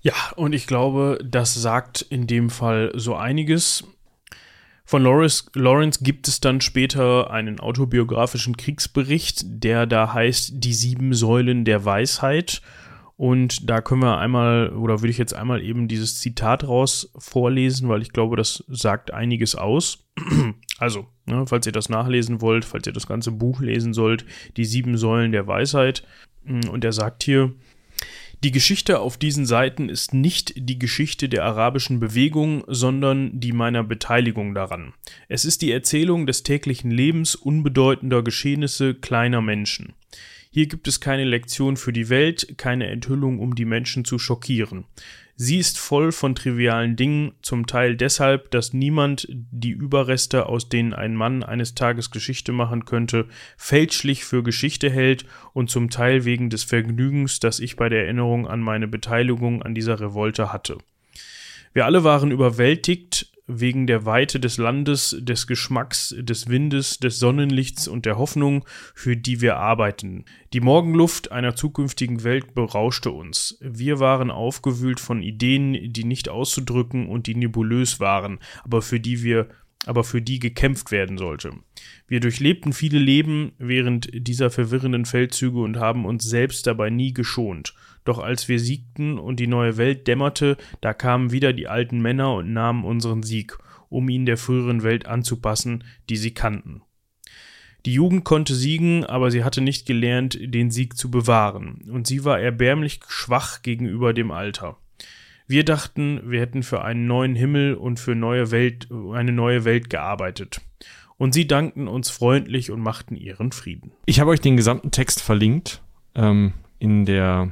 [0.03, 3.85] Ja, und ich glaube, das sagt in dem Fall so einiges.
[4.85, 11.15] Von Lawrence, Lawrence gibt es dann später einen autobiografischen Kriegsbericht, der da heißt Die sieben
[11.15, 12.61] Säulen der Weisheit.
[13.17, 17.89] Und da können wir einmal, oder würde ich jetzt einmal eben dieses Zitat raus vorlesen,
[17.89, 20.07] weil ich glaube, das sagt einiges aus.
[20.79, 24.25] Also, ne, falls ihr das nachlesen wollt, falls ihr das ganze Buch lesen sollt,
[24.57, 26.05] die sieben Säulen der Weisheit.
[26.47, 27.53] Und er sagt hier,
[28.43, 33.85] die Geschichte auf diesen Seiten ist nicht die Geschichte der arabischen Bewegung, sondern die meiner
[33.85, 34.95] Beteiligung daran.
[35.29, 39.93] Es ist die Erzählung des täglichen Lebens unbedeutender Geschehnisse kleiner Menschen.
[40.53, 44.85] Hier gibt es keine Lektion für die Welt, keine Enthüllung, um die Menschen zu schockieren.
[45.43, 50.93] Sie ist voll von trivialen Dingen, zum Teil deshalb, dass niemand die Überreste, aus denen
[50.93, 53.27] ein Mann eines Tages Geschichte machen könnte,
[53.57, 55.25] fälschlich für Geschichte hält
[55.55, 59.75] und zum Teil wegen des Vergnügens, das ich bei der Erinnerung an meine Beteiligung an
[59.75, 60.77] dieser Revolte hatte.
[61.73, 67.89] Wir alle waren überwältigt, wegen der Weite des Landes, des Geschmacks, des Windes, des Sonnenlichts
[67.89, 70.25] und der Hoffnung, für die wir arbeiten.
[70.53, 73.59] Die Morgenluft einer zukünftigen Welt berauschte uns.
[73.61, 79.23] Wir waren aufgewühlt von Ideen, die nicht auszudrücken und die nebulös waren, aber für die
[79.23, 79.49] wir
[79.87, 81.53] aber für die gekämpft werden sollte.
[82.07, 87.75] Wir durchlebten viele Leben während dieser verwirrenden Feldzüge und haben uns selbst dabei nie geschont.
[88.05, 92.35] Doch als wir siegten und die neue Welt dämmerte, da kamen wieder die alten Männer
[92.35, 96.83] und nahmen unseren Sieg, um ihn der früheren Welt anzupassen, die sie kannten.
[97.87, 102.25] Die Jugend konnte siegen, aber sie hatte nicht gelernt, den Sieg zu bewahren, und sie
[102.25, 104.77] war erbärmlich schwach gegenüber dem Alter.
[105.47, 109.91] Wir dachten, wir hätten für einen neuen Himmel und für neue Welt, eine neue Welt
[109.91, 110.61] gearbeitet.
[111.17, 113.93] Und sie dankten uns freundlich und machten ihren Frieden.
[114.07, 115.83] Ich habe euch den gesamten Text verlinkt
[116.15, 117.51] ähm, in der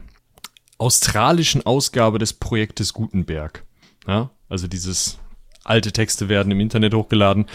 [0.78, 3.64] australischen Ausgabe des Projektes Gutenberg.
[4.06, 5.18] Ja, also dieses
[5.64, 7.46] alte Texte werden im Internet hochgeladen.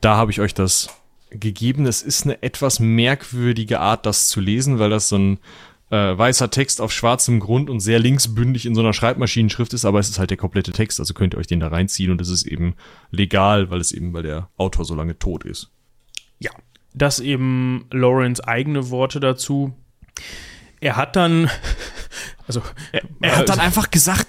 [0.00, 0.88] Da habe ich euch das
[1.30, 1.86] gegeben.
[1.86, 5.38] Es ist eine etwas merkwürdige Art, das zu lesen, weil das so ein
[5.90, 9.98] äh, weißer Text auf schwarzem Grund und sehr linksbündig in so einer Schreibmaschinenschrift ist, aber
[9.98, 12.30] es ist halt der komplette Text, also könnt ihr euch den da reinziehen und es
[12.30, 12.74] ist eben
[13.10, 15.70] legal, weil es eben, weil der Autor so lange tot ist.
[16.38, 16.50] Ja,
[16.94, 19.74] das eben Lawrence eigene Worte dazu.
[20.82, 21.48] Er hat dann,
[22.46, 22.60] also
[22.90, 24.26] er, er hat dann einfach gesagt,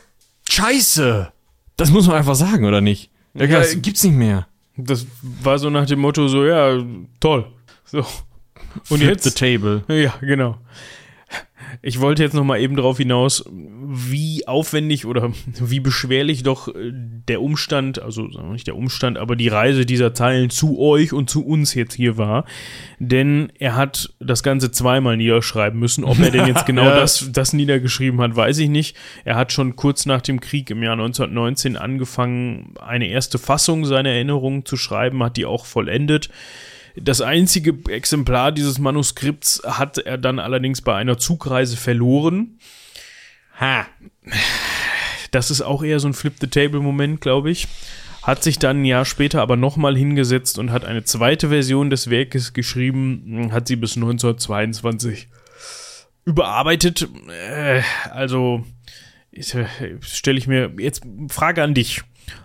[0.50, 1.32] Scheiße.
[1.78, 3.10] Das muss man einfach sagen, oder nicht?
[3.34, 4.48] Ja, das gibt's nicht mehr.
[4.78, 6.78] Das war so nach dem Motto so, ja,
[7.20, 7.48] toll.
[7.86, 8.06] So.
[8.90, 9.24] Und Flip jetzt?
[9.24, 9.84] the table.
[9.88, 10.60] Ja, genau.
[11.82, 16.92] Ich wollte jetzt noch mal eben darauf hinaus, wie aufwendig oder wie beschwerlich doch äh,
[16.94, 21.46] der Umstand, also nicht der Umstand, aber die Reise dieser Zeilen zu euch und zu
[21.46, 22.46] uns jetzt hier war.
[23.00, 26.04] Denn er hat das Ganze zweimal niederschreiben müssen.
[26.04, 26.96] Ob er denn jetzt genau ja.
[26.96, 28.96] das, das niedergeschrieben hat, weiß ich nicht.
[29.26, 34.10] Er hat schon kurz nach dem Krieg im Jahr 1919 angefangen, eine erste Fassung seiner
[34.10, 36.30] Erinnerungen zu schreiben, hat die auch vollendet.
[36.96, 42.60] Das einzige Exemplar dieses Manuskripts hat er dann allerdings bei einer Zugreise verloren.
[43.60, 43.88] Ha.
[45.32, 47.68] Das ist auch eher so ein Flip-the-Table-Moment, glaube ich.
[48.22, 52.10] Hat sich dann ein Jahr später aber nochmal hingesetzt und hat eine zweite Version des
[52.10, 55.28] Werkes geschrieben, hat sie bis 1922
[56.26, 57.10] überarbeitet.
[57.28, 57.82] Äh,
[58.12, 58.64] also
[59.32, 59.66] äh,
[60.02, 62.04] stelle ich mir jetzt Frage an dich.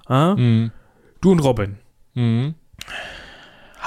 [0.09, 0.73] Mhm.
[1.21, 1.77] Du und Robin.
[2.15, 2.55] Mhm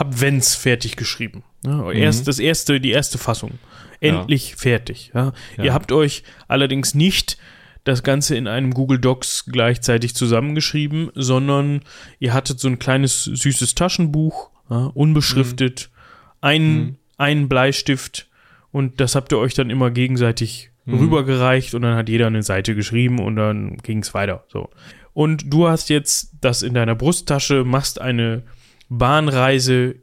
[0.02, 1.44] hab Wenns fertig geschrieben.
[1.64, 1.92] Ja, mhm.
[1.92, 3.60] erst das erste, die erste Fassung.
[4.00, 4.58] Endlich ja.
[4.58, 5.12] fertig.
[5.14, 5.32] Ja.
[5.62, 7.38] Ihr habt euch allerdings nicht
[7.84, 11.82] das Ganze in einem Google Docs gleichzeitig zusammengeschrieben, sondern
[12.18, 16.38] ihr hattet so ein kleines süßes Taschenbuch, unbeschriftet, mhm.
[16.42, 16.96] ein, mhm.
[17.18, 18.28] einen Bleistift
[18.72, 20.98] und das habt ihr euch dann immer gegenseitig mhm.
[20.98, 24.46] rübergereicht und dann hat jeder eine Seite geschrieben und dann ging es weiter.
[24.48, 24.70] So.
[25.14, 28.44] Und du hast jetzt das in deiner Brusttasche, machst eine
[28.90, 29.96] Bahnreise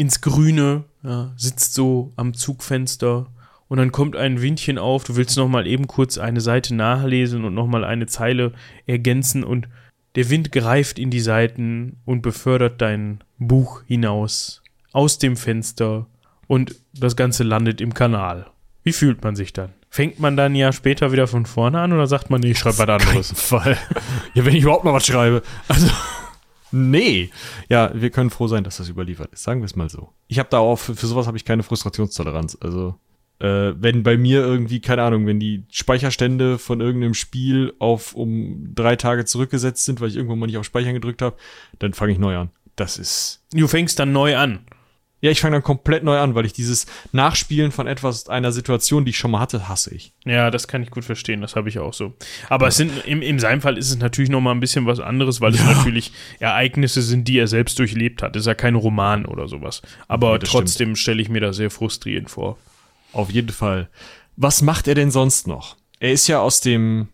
[0.00, 3.26] ins Grüne, ja, sitzt so am Zugfenster
[3.68, 7.52] und dann kommt ein Windchen auf, du willst nochmal eben kurz eine Seite nachlesen und
[7.52, 8.52] nochmal eine Zeile
[8.86, 9.68] ergänzen und
[10.14, 14.62] der Wind greift in die Seiten und befördert dein Buch hinaus
[14.92, 16.06] aus dem Fenster
[16.46, 18.46] und das Ganze landet im Kanal.
[18.82, 19.74] Wie fühlt man sich dann?
[19.90, 22.78] Fängt man dann ja später wieder von vorne an oder sagt man, nee, ich schreibe
[22.78, 23.32] was anderes?
[23.36, 23.76] Fall.
[24.32, 25.42] Ja, wenn ich überhaupt noch was schreibe.
[25.68, 25.90] Also.
[26.72, 27.30] Nee.
[27.68, 29.42] Ja, wir können froh sein, dass das überliefert ist.
[29.42, 30.10] Sagen wir es mal so.
[30.28, 32.58] Ich habe da auch, für, für sowas habe ich keine Frustrationstoleranz.
[32.60, 32.94] Also,
[33.40, 38.74] äh, wenn bei mir irgendwie, keine Ahnung, wenn die Speicherstände von irgendeinem Spiel auf um
[38.74, 41.36] drei Tage zurückgesetzt sind, weil ich irgendwann mal nicht auf Speichern gedrückt habe,
[41.78, 42.50] dann fange ich neu an.
[42.76, 43.42] Das ist.
[43.52, 44.60] Du fängst dann neu an.
[45.22, 49.04] Ja, ich fange dann komplett neu an, weil ich dieses Nachspielen von etwas, einer Situation,
[49.04, 50.14] die ich schon mal hatte, hasse ich.
[50.24, 52.14] Ja, das kann ich gut verstehen, das habe ich auch so.
[52.48, 52.68] Aber ja.
[52.68, 55.42] es sind, im, in seinem Fall ist es natürlich noch mal ein bisschen was anderes,
[55.42, 55.60] weil ja.
[55.60, 58.34] es natürlich Ereignisse sind, die er selbst durchlebt hat.
[58.34, 59.82] Das ist ja kein Roman oder sowas.
[60.08, 62.56] Aber ja, trotzdem stelle ich mir das sehr frustrierend vor.
[63.12, 63.90] Auf jeden Fall.
[64.36, 65.76] Was macht er denn sonst noch?
[65.98, 67.08] Er ist ja aus dem,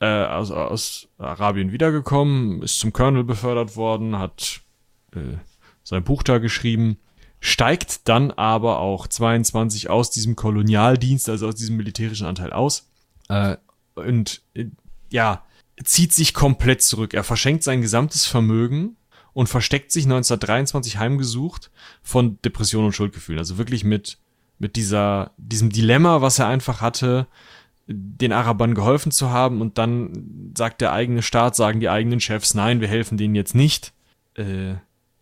[0.00, 4.60] äh, aus, aus Arabien wiedergekommen, ist zum Colonel befördert worden, hat
[5.14, 5.38] äh,
[5.84, 6.98] sein Buch da geschrieben
[7.46, 12.90] steigt dann aber auch 22 aus diesem Kolonialdienst, also aus diesem militärischen Anteil aus
[13.28, 13.56] äh,
[13.94, 14.66] und äh,
[15.10, 15.44] ja,
[15.84, 17.14] zieht sich komplett zurück.
[17.14, 18.96] Er verschenkt sein gesamtes Vermögen
[19.32, 21.70] und versteckt sich 1923 heimgesucht
[22.02, 23.38] von Depression und Schuldgefühlen.
[23.38, 24.18] Also wirklich mit,
[24.58, 27.28] mit dieser, diesem Dilemma, was er einfach hatte,
[27.86, 32.54] den Arabern geholfen zu haben und dann sagt der eigene Staat, sagen die eigenen Chefs,
[32.54, 33.92] nein, wir helfen denen jetzt nicht.
[34.34, 34.74] Äh,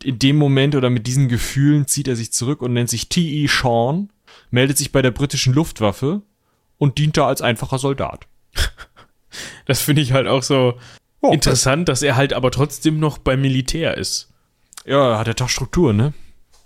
[0.05, 3.47] in dem Moment oder mit diesen Gefühlen zieht er sich zurück und nennt sich T.E.
[3.47, 4.11] Sean,
[4.51, 6.23] meldet sich bei der britischen Luftwaffe
[6.79, 8.27] und dient da als einfacher Soldat.
[9.67, 10.79] Das finde ich halt auch so
[11.21, 14.33] oh, interessant, dass er halt aber trotzdem noch beim Militär ist.
[14.85, 16.13] Ja, hat er doch Struktur, ne?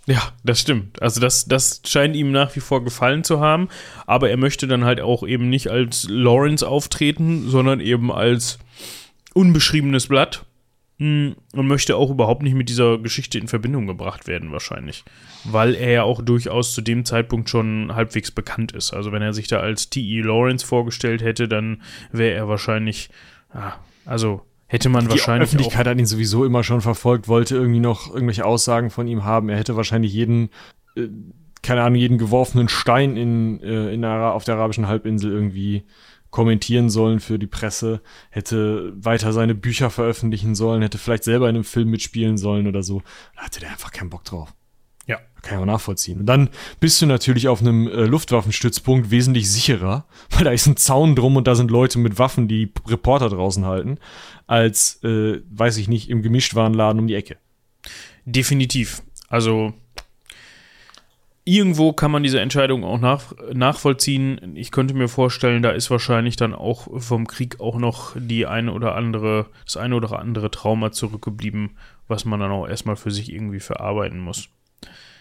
[0.07, 1.01] Ja, das stimmt.
[1.01, 3.69] Also das, das scheint ihm nach wie vor gefallen zu haben,
[4.07, 8.59] aber er möchte dann halt auch eben nicht als Lawrence auftreten, sondern eben als
[9.33, 10.45] unbeschriebenes Blatt
[11.01, 15.05] und möchte auch überhaupt nicht mit dieser Geschichte in Verbindung gebracht werden, wahrscheinlich.
[15.45, 18.93] Weil er ja auch durchaus zu dem Zeitpunkt schon halbwegs bekannt ist.
[18.93, 20.23] Also, wenn er sich da als T.E.
[20.23, 23.11] Lawrence vorgestellt hätte, dann wäre er wahrscheinlich,
[23.53, 23.75] ah,
[24.07, 25.51] also hätte man Die wahrscheinlich.
[25.51, 29.25] Die Öffentlichkeit hat ihn sowieso immer schon verfolgt, wollte irgendwie noch irgendwelche Aussagen von ihm
[29.25, 29.51] haben.
[29.51, 30.51] Er hätte wahrscheinlich jeden,
[30.97, 31.07] äh,
[31.63, 35.85] keine Ahnung, jeden geworfenen Stein in, äh, in auf der arabischen Halbinsel irgendwie
[36.31, 38.01] kommentieren sollen für die Presse,
[38.31, 42.83] hätte weiter seine Bücher veröffentlichen sollen, hätte vielleicht selber in einem Film mitspielen sollen oder
[42.83, 43.03] so.
[43.37, 44.53] Da hatte der einfach keinen Bock drauf.
[45.07, 45.19] Ja.
[45.41, 46.21] Kann ich auch nachvollziehen.
[46.21, 46.51] Und dann
[46.81, 51.37] bist du natürlich auf einem äh, Luftwaffenstützpunkt wesentlich sicherer, weil da ist ein Zaun drum
[51.37, 53.99] und da sind Leute mit Waffen, die Reporter draußen halten,
[54.47, 57.39] als, äh, weiß ich nicht, im Gemischtwarenladen um die Ecke.
[58.27, 59.03] Definitiv.
[59.29, 59.73] Also
[61.49, 64.55] irgendwo kann man diese Entscheidung auch nach, nachvollziehen.
[64.55, 68.73] Ich könnte mir vorstellen, da ist wahrscheinlich dann auch vom Krieg auch noch die eine
[68.73, 71.71] oder andere, das eine oder andere Trauma zurückgeblieben,
[72.07, 74.49] was man dann auch erstmal für sich irgendwie verarbeiten muss.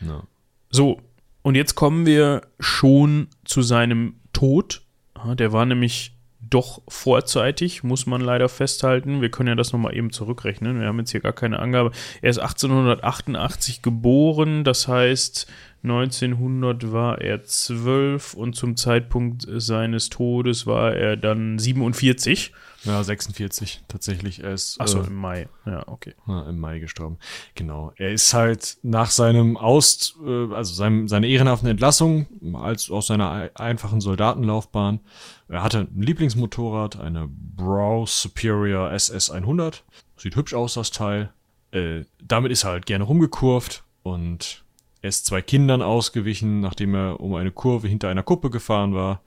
[0.02, 0.24] Ja.
[0.70, 1.02] So,
[1.44, 4.82] und jetzt kommen wir schon zu seinem Tod.
[5.36, 6.14] Der war nämlich
[6.50, 9.22] doch vorzeitig, muss man leider festhalten.
[9.22, 10.80] Wir können ja das nochmal eben zurückrechnen.
[10.80, 11.92] Wir haben jetzt hier gar keine Angabe.
[12.22, 15.48] Er ist 1888 geboren, das heißt,
[15.90, 22.52] 1900 war er 12 und zum Zeitpunkt seines Todes war er dann 47.
[22.84, 24.44] Ja, 46 tatsächlich.
[24.44, 24.80] Er ist.
[24.80, 25.50] Achso, äh, im Mai.
[25.66, 26.14] Ja, okay.
[26.28, 27.18] Ja, Im Mai gestorben.
[27.56, 27.92] Genau.
[27.98, 33.50] Er ist halt nach seinem Aus, äh, also seinem, seiner ehrenhaften Entlassung als aus seiner
[33.56, 35.00] einfachen Soldatenlaufbahn.
[35.50, 39.84] Er hatte ein Lieblingsmotorrad, eine Brow Superior SS 100.
[40.16, 41.34] Sieht hübsch aus, das Teil.
[41.72, 44.64] Äh, damit ist er halt gerne rumgekurvt und
[45.02, 49.22] er ist zwei Kindern ausgewichen, nachdem er um eine Kurve hinter einer Kuppe gefahren war,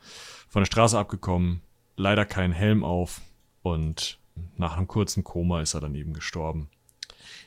[0.48, 1.60] von der Straße abgekommen,
[1.96, 3.20] leider keinen Helm auf
[3.62, 4.18] und
[4.56, 6.68] nach einem kurzen Koma ist er dann eben gestorben.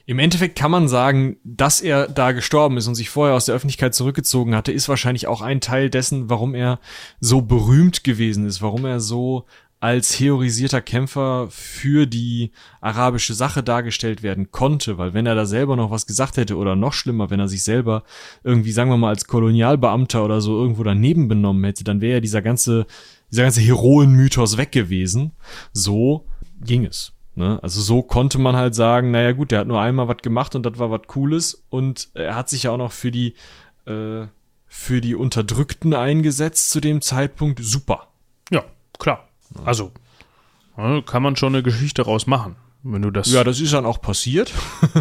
[0.05, 3.55] Im Endeffekt kann man sagen, dass er da gestorben ist und sich vorher aus der
[3.55, 6.79] Öffentlichkeit zurückgezogen hatte, ist wahrscheinlich auch ein Teil dessen, warum er
[7.21, 9.45] so berühmt gewesen ist, warum er so
[9.83, 15.75] als heroisierter Kämpfer für die arabische Sache dargestellt werden konnte, weil wenn er da selber
[15.75, 18.03] noch was gesagt hätte oder noch schlimmer, wenn er sich selber
[18.45, 22.19] irgendwie, sagen wir mal, als Kolonialbeamter oder so irgendwo daneben benommen hätte, dann wäre ja
[22.21, 22.85] dieser ganze,
[23.29, 25.33] dieser ganze Heroenmythos weg gewesen.
[25.73, 26.27] So
[26.61, 27.11] ging es.
[27.35, 27.59] Ne?
[27.61, 30.65] Also so konnte man halt sagen, naja gut, der hat nur einmal was gemacht und
[30.65, 33.33] das war was Cooles und er hat sich ja auch noch für die,
[33.85, 34.27] äh,
[34.65, 37.59] für die Unterdrückten eingesetzt zu dem Zeitpunkt.
[37.61, 38.07] Super.
[38.49, 38.63] Ja,
[38.97, 39.27] klar.
[39.65, 39.91] Also,
[40.75, 42.55] kann man schon eine Geschichte raus machen.
[42.83, 44.51] Wenn du das ja, das ist dann auch passiert.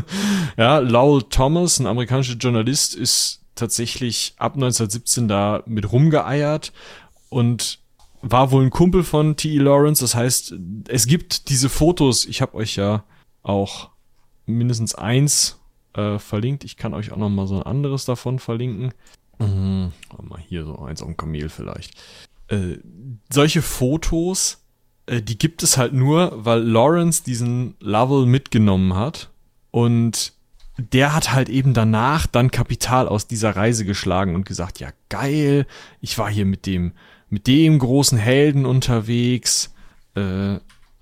[0.57, 6.73] ja, Lowell Thomas, ein amerikanischer Journalist, ist tatsächlich ab 1917 da mit rumgeeiert
[7.29, 7.81] und
[8.23, 9.59] war wohl ein Kumpel von T.E.
[9.59, 10.01] Lawrence.
[10.01, 10.55] Das heißt,
[10.89, 12.25] es gibt diese Fotos.
[12.25, 13.03] Ich habe euch ja
[13.43, 13.91] auch
[14.47, 15.59] mindestens eins
[15.95, 16.63] äh, verlinkt.
[16.63, 18.95] Ich kann euch auch noch mal so ein anderes davon verlinken.
[19.41, 19.93] Mhm.
[20.23, 21.95] Mal hier so eins auf dem Kamel vielleicht.
[22.53, 22.79] Äh,
[23.33, 24.63] solche Fotos,
[25.07, 29.31] äh, die gibt es halt nur, weil Lawrence diesen Lovell mitgenommen hat
[29.71, 30.35] und
[30.77, 35.67] der hat halt eben danach dann Kapital aus dieser Reise geschlagen und gesagt, ja geil,
[36.03, 36.93] ich war hier mit dem,
[37.31, 39.73] mit dem großen Helden unterwegs,
[40.15, 40.59] äh,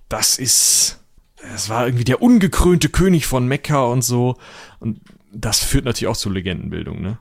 [0.08, 1.02] das ist,
[1.42, 4.36] das war irgendwie der ungekrönte König von Mekka und so
[4.78, 5.00] und
[5.32, 7.18] das führt natürlich auch zur Legendenbildung, ne?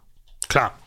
[0.49, 0.77] klar.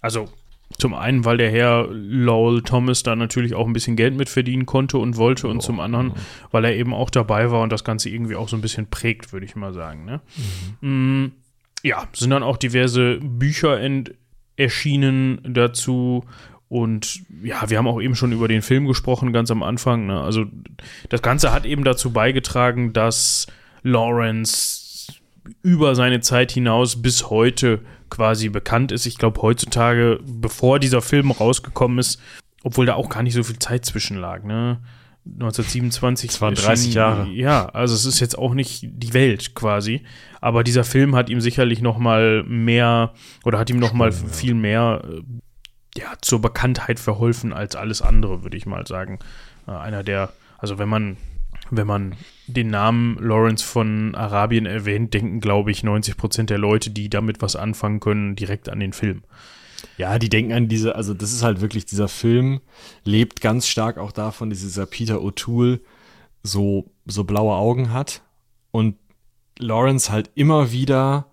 [0.00, 0.28] Also
[0.76, 4.66] zum einen, weil der Herr Lowell Thomas da natürlich auch ein bisschen Geld mit verdienen
[4.66, 6.12] konnte und wollte, und zum anderen,
[6.50, 9.32] weil er eben auch dabei war und das Ganze irgendwie auch so ein bisschen prägt,
[9.32, 10.04] würde ich mal sagen.
[10.04, 10.20] Ne?
[10.80, 11.24] Mhm.
[11.24, 11.32] Mm,
[11.82, 13.78] ja, sind dann auch diverse Bücher
[14.56, 16.24] erschienen dazu.
[16.68, 20.06] Und ja, wir haben auch eben schon über den Film gesprochen, ganz am Anfang.
[20.06, 20.20] Ne?
[20.20, 20.44] Also
[21.08, 23.46] das Ganze hat eben dazu beigetragen, dass
[23.82, 25.12] Lawrence
[25.62, 27.80] über seine Zeit hinaus bis heute
[28.10, 29.06] quasi bekannt ist.
[29.06, 32.20] Ich glaube, heutzutage, bevor dieser Film rausgekommen ist,
[32.62, 34.80] obwohl da auch gar nicht so viel Zeit zwischen lag, ne?
[35.24, 36.30] 1927.
[36.30, 37.28] Das waren 30 Jahre.
[37.28, 40.02] Ja, also es ist jetzt auch nicht die Welt quasi.
[40.40, 43.12] Aber dieser Film hat ihm sicherlich noch mal mehr
[43.44, 45.22] oder hat ihm noch mal viel mehr äh,
[45.98, 49.18] ja, zur Bekanntheit verholfen als alles andere, würde ich mal sagen.
[49.66, 51.18] Äh, einer der, also wenn man
[51.70, 52.14] wenn man
[52.48, 57.42] den Namen Lawrence von Arabien erwähnt, denken, glaube ich, 90 Prozent der Leute, die damit
[57.42, 59.22] was anfangen können, direkt an den Film.
[59.96, 62.60] Ja, die denken an diese, also das ist halt wirklich, dieser Film
[63.04, 65.80] lebt ganz stark auch davon, dass dieser Peter O'Toole
[66.42, 68.22] so, so blaue Augen hat
[68.70, 68.96] und
[69.58, 71.26] Lawrence halt immer wieder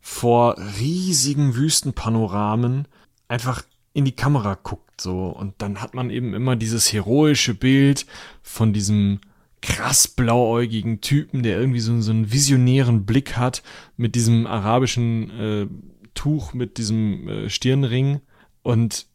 [0.00, 2.88] vor riesigen Wüstenpanoramen
[3.28, 8.06] einfach in die Kamera guckt so und dann hat man eben immer dieses heroische Bild
[8.42, 9.20] von diesem
[9.62, 13.62] krass blauäugigen Typen, der irgendwie so, so einen visionären Blick hat
[13.96, 15.66] mit diesem arabischen äh,
[16.14, 18.20] Tuch, mit diesem äh, Stirnring.
[18.62, 19.06] Und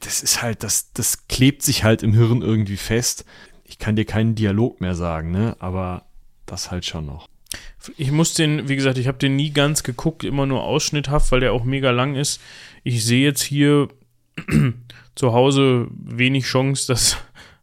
[0.00, 3.24] das ist halt, das, das klebt sich halt im Hirn irgendwie fest.
[3.64, 5.56] Ich kann dir keinen Dialog mehr sagen, ne?
[5.58, 6.06] Aber
[6.46, 7.28] das halt schon noch.
[7.96, 11.40] Ich muss den, wie gesagt, ich habe den nie ganz geguckt, immer nur ausschnitthaft, weil
[11.40, 12.40] der auch mega lang ist.
[12.82, 13.88] Ich sehe jetzt hier
[15.14, 17.16] zu Hause wenig Chance, dass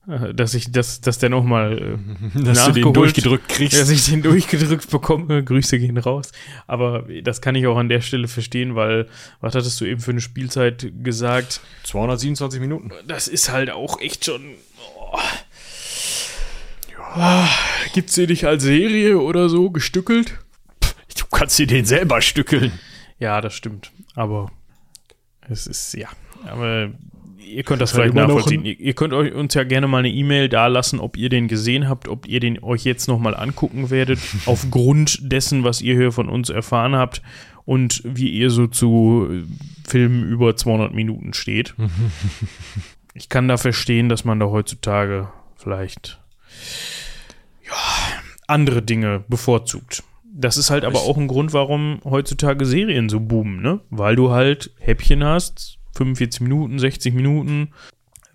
[0.06, 1.98] dass ich das, dass der nochmal
[2.36, 3.80] äh, dass du den durchgedrückt kriegst.
[3.80, 5.44] Dass ich den durchgedrückt bekomme.
[5.46, 6.32] Grüße gehen raus.
[6.68, 9.08] Aber das kann ich auch an der Stelle verstehen, weil,
[9.40, 11.62] was hattest du eben für eine Spielzeit gesagt?
[11.84, 12.92] 227 Minuten.
[13.08, 14.42] Das ist halt auch echt schon.
[15.00, 15.18] Oh.
[17.16, 17.48] Ja.
[17.94, 20.40] Gibt's den nicht als Serie oder so gestückelt?
[21.18, 22.72] du kannst dir den selber stückeln.
[23.20, 23.92] Ja, das stimmt.
[24.16, 24.52] Aber
[25.48, 26.10] es ist, ja.
[26.46, 26.92] Aber
[27.44, 28.66] ihr könnt das, das vielleicht nachvollziehen.
[28.66, 31.48] Ihr, ihr, könnt euch uns ja gerne mal eine E-Mail da lassen, ob ihr den
[31.48, 36.12] gesehen habt, ob ihr den euch jetzt nochmal angucken werdet, aufgrund dessen, was ihr hier
[36.12, 37.22] von uns erfahren habt
[37.66, 41.76] und wie ihr so zu äh, Filmen über 200 Minuten steht.
[43.14, 46.20] ich kann da verstehen, dass man da heutzutage vielleicht
[47.66, 47.74] ja,
[48.48, 50.04] andere Dinge bevorzugt.
[50.36, 53.82] Das ist halt aber auch ein Grund, warum heutzutage Serien so boomen, ne?
[53.92, 57.70] Weil du halt Häppchen hast, 45 Minuten, 60 Minuten.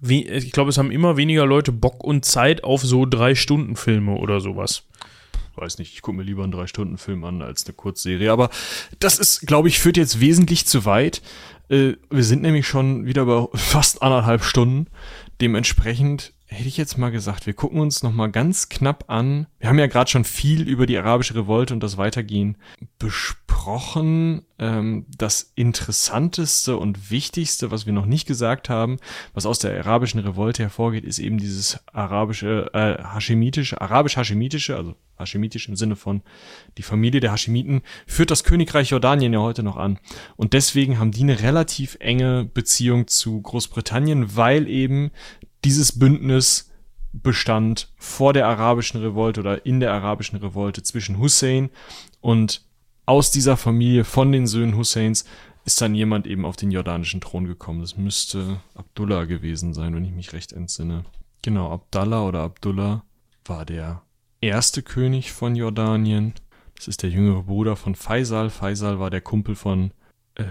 [0.01, 4.13] Ich glaube, es haben immer weniger Leute Bock und Zeit auf so drei Stunden Filme
[4.13, 4.85] oder sowas.
[5.57, 8.31] Weiß nicht, ich gucke mir lieber einen drei Stunden Film an als eine Kurzserie.
[8.31, 8.51] Aber
[9.01, 11.21] das ist, glaube ich, führt jetzt wesentlich zu weit.
[11.69, 14.87] Äh, wir sind nämlich schon wieder bei fast anderthalb Stunden.
[15.41, 19.47] Dementsprechend hätte ich jetzt mal gesagt, wir gucken uns noch mal ganz knapp an.
[19.61, 22.57] Wir haben ja gerade schon viel über die arabische Revolte und das Weitergehen
[22.99, 24.43] besprochen.
[24.59, 28.99] Ähm, das Interessanteste und Wichtigste, was wir noch nicht gesagt haben,
[29.35, 35.69] was aus der arabischen Revolte hervorgeht, ist eben dieses arabische, äh, haschemitische, arabisch-haschemitische, also haschemitisch
[35.69, 36.23] im Sinne von
[36.77, 39.99] die Familie der Haschemiten, führt das Königreich Jordanien ja heute noch an.
[40.37, 45.11] Und deswegen haben die eine relativ enge Beziehung zu Großbritannien, weil eben
[45.65, 46.68] dieses Bündnis
[47.23, 51.71] bestand vor der arabischen Revolte oder in der arabischen Revolte zwischen Hussein
[52.21, 52.63] und
[53.07, 55.25] aus dieser Familie von den Söhnen Husseins
[55.65, 57.81] ist dann jemand eben auf den jordanischen Thron gekommen.
[57.81, 61.05] Das müsste Abdullah gewesen sein, wenn ich mich recht entsinne.
[61.43, 63.05] Genau, Abdallah oder Abdullah
[63.45, 64.03] war der
[64.41, 66.35] erste König von Jordanien.
[66.77, 68.51] Das ist der jüngere Bruder von Faisal.
[68.51, 69.91] Faisal war der Kumpel von,
[70.35, 70.45] äh,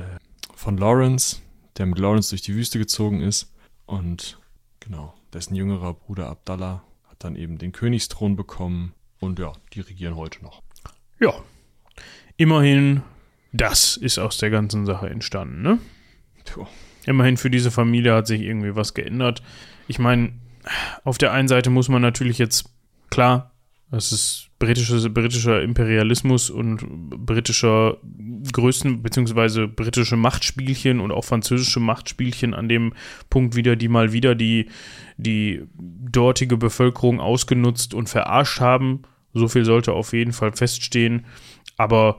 [0.55, 1.37] von Lawrence,
[1.77, 3.53] der mit Lawrence durch die Wüste gezogen ist.
[3.85, 4.39] Und
[4.87, 5.13] Genau.
[5.33, 10.43] Dessen jüngerer Bruder Abdallah hat dann eben den Königsthron bekommen und ja, die regieren heute
[10.43, 10.61] noch.
[11.19, 11.33] Ja.
[12.37, 13.01] Immerhin,
[13.51, 15.79] das ist aus der ganzen Sache entstanden, ne?
[16.45, 16.67] Tja.
[17.05, 19.41] Immerhin für diese Familie hat sich irgendwie was geändert.
[19.87, 20.33] Ich meine,
[21.03, 22.69] auf der einen Seite muss man natürlich jetzt,
[23.09, 23.53] klar,
[23.89, 26.79] das ist britische, britischer Imperialismus und
[27.25, 27.97] britischer
[28.51, 32.93] Größen, beziehungsweise britische Machtspielchen und auch französische Machtspielchen an dem
[33.29, 34.69] Punkt wieder, die mal wieder die,
[35.17, 39.03] die dortige Bevölkerung ausgenutzt und verarscht haben.
[39.33, 41.25] So viel sollte auf jeden Fall feststehen.
[41.77, 42.17] Aber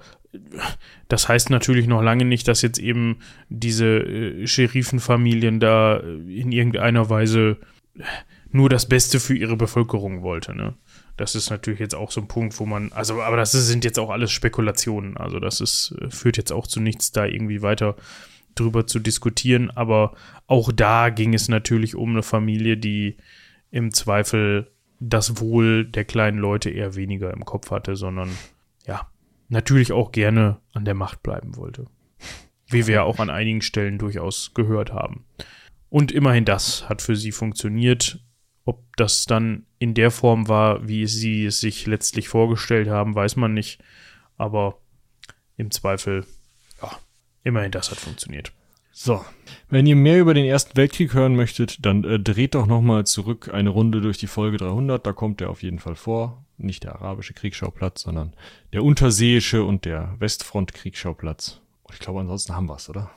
[1.09, 7.11] das heißt natürlich noch lange nicht, dass jetzt eben diese äh, Sheriffenfamilien da in irgendeiner
[7.11, 7.57] Weise
[8.51, 10.55] nur das Beste für ihre Bevölkerung wollte.
[10.55, 10.75] Ne?
[11.19, 13.99] Das ist natürlich jetzt auch so ein Punkt, wo man, also, aber das sind jetzt
[13.99, 15.17] auch alles Spekulationen.
[15.17, 17.97] Also, das ist, äh, führt jetzt auch zu nichts, da irgendwie weiter
[18.55, 20.15] drüber zu diskutieren, aber
[20.47, 23.17] auch da ging es natürlich um eine Familie, die
[23.71, 24.71] im Zweifel
[25.01, 28.31] das Wohl der kleinen Leute eher weniger im Kopf hatte, sondern
[28.87, 29.07] ja,
[29.49, 31.87] natürlich auch gerne an der Macht bleiben wollte.
[32.69, 35.25] Wie wir ja auch an einigen Stellen durchaus gehört haben.
[35.89, 38.21] Und immerhin das hat für sie funktioniert.
[38.69, 43.37] Ob das dann in der Form war, wie sie es sich letztlich vorgestellt haben, weiß
[43.37, 43.81] man nicht.
[44.37, 44.77] Aber
[45.57, 46.27] im Zweifel,
[46.83, 46.91] ja,
[47.45, 48.53] immerhin das hat funktioniert.
[48.93, 49.25] So,
[49.71, 53.49] wenn ihr mehr über den Ersten Weltkrieg hören möchtet, dann äh, dreht doch nochmal zurück
[53.51, 55.07] eine Runde durch die Folge 300.
[55.07, 56.45] Da kommt er auf jeden Fall vor.
[56.59, 58.35] Nicht der arabische Kriegsschauplatz, sondern
[58.75, 61.63] der unterseeische und der Westfront-Kriegsschauplatz.
[61.91, 63.11] Ich glaube, ansonsten haben wir es, oder?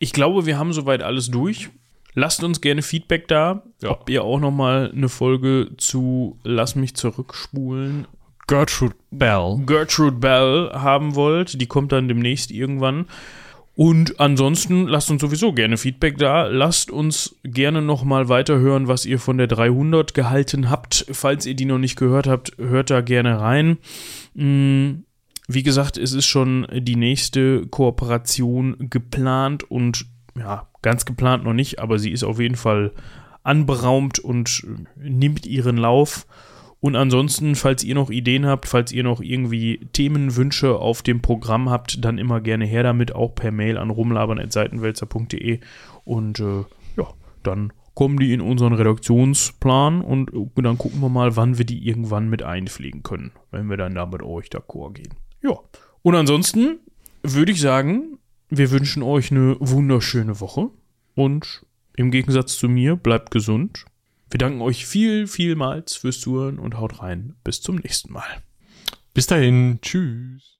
[0.00, 1.70] Ich glaube, wir haben soweit alles durch.
[2.14, 3.90] Lasst uns gerne Feedback da, ja.
[3.90, 8.06] ob ihr auch nochmal eine Folge zu Lass mich zurückspulen.
[8.46, 9.60] Gertrude Bell.
[9.66, 11.60] Gertrude Bell haben wollt.
[11.60, 13.06] Die kommt dann demnächst irgendwann.
[13.78, 16.48] Und ansonsten lasst uns sowieso gerne Feedback da.
[16.48, 21.06] Lasst uns gerne nochmal weiterhören, was ihr von der 300 gehalten habt.
[21.12, 23.78] Falls ihr die noch nicht gehört habt, hört da gerne rein.
[24.34, 25.04] Mm,
[25.46, 30.06] wie gesagt, es ist schon die nächste Kooperation geplant und
[30.38, 32.92] ja, ganz geplant noch nicht, aber sie ist auf jeden Fall
[33.42, 34.66] anberaumt und
[34.96, 36.26] nimmt ihren Lauf.
[36.80, 41.70] Und ansonsten, falls ihr noch Ideen habt, falls ihr noch irgendwie Themenwünsche auf dem Programm
[41.70, 45.58] habt, dann immer gerne her damit, auch per Mail an rumlabern.seitenwälzer.de.
[46.04, 46.64] Und äh,
[46.96, 47.08] ja,
[47.42, 51.84] dann kommen die in unseren Redaktionsplan und äh, dann gucken wir mal, wann wir die
[51.88, 55.14] irgendwann mit einpflegen können, wenn wir dann da mit euch d'accord gehen.
[55.42, 55.58] Ja.
[56.02, 56.78] Und ansonsten
[57.24, 58.18] würde ich sagen,
[58.50, 60.70] wir wünschen euch eine wunderschöne Woche
[61.14, 61.64] und
[61.96, 63.84] im Gegensatz zu mir, bleibt gesund
[64.30, 67.34] wir danken euch viel, vielmals fürs Zuhören und haut rein.
[67.44, 68.42] Bis zum nächsten Mal.
[69.14, 69.78] Bis dahin.
[69.80, 70.56] Tschüss.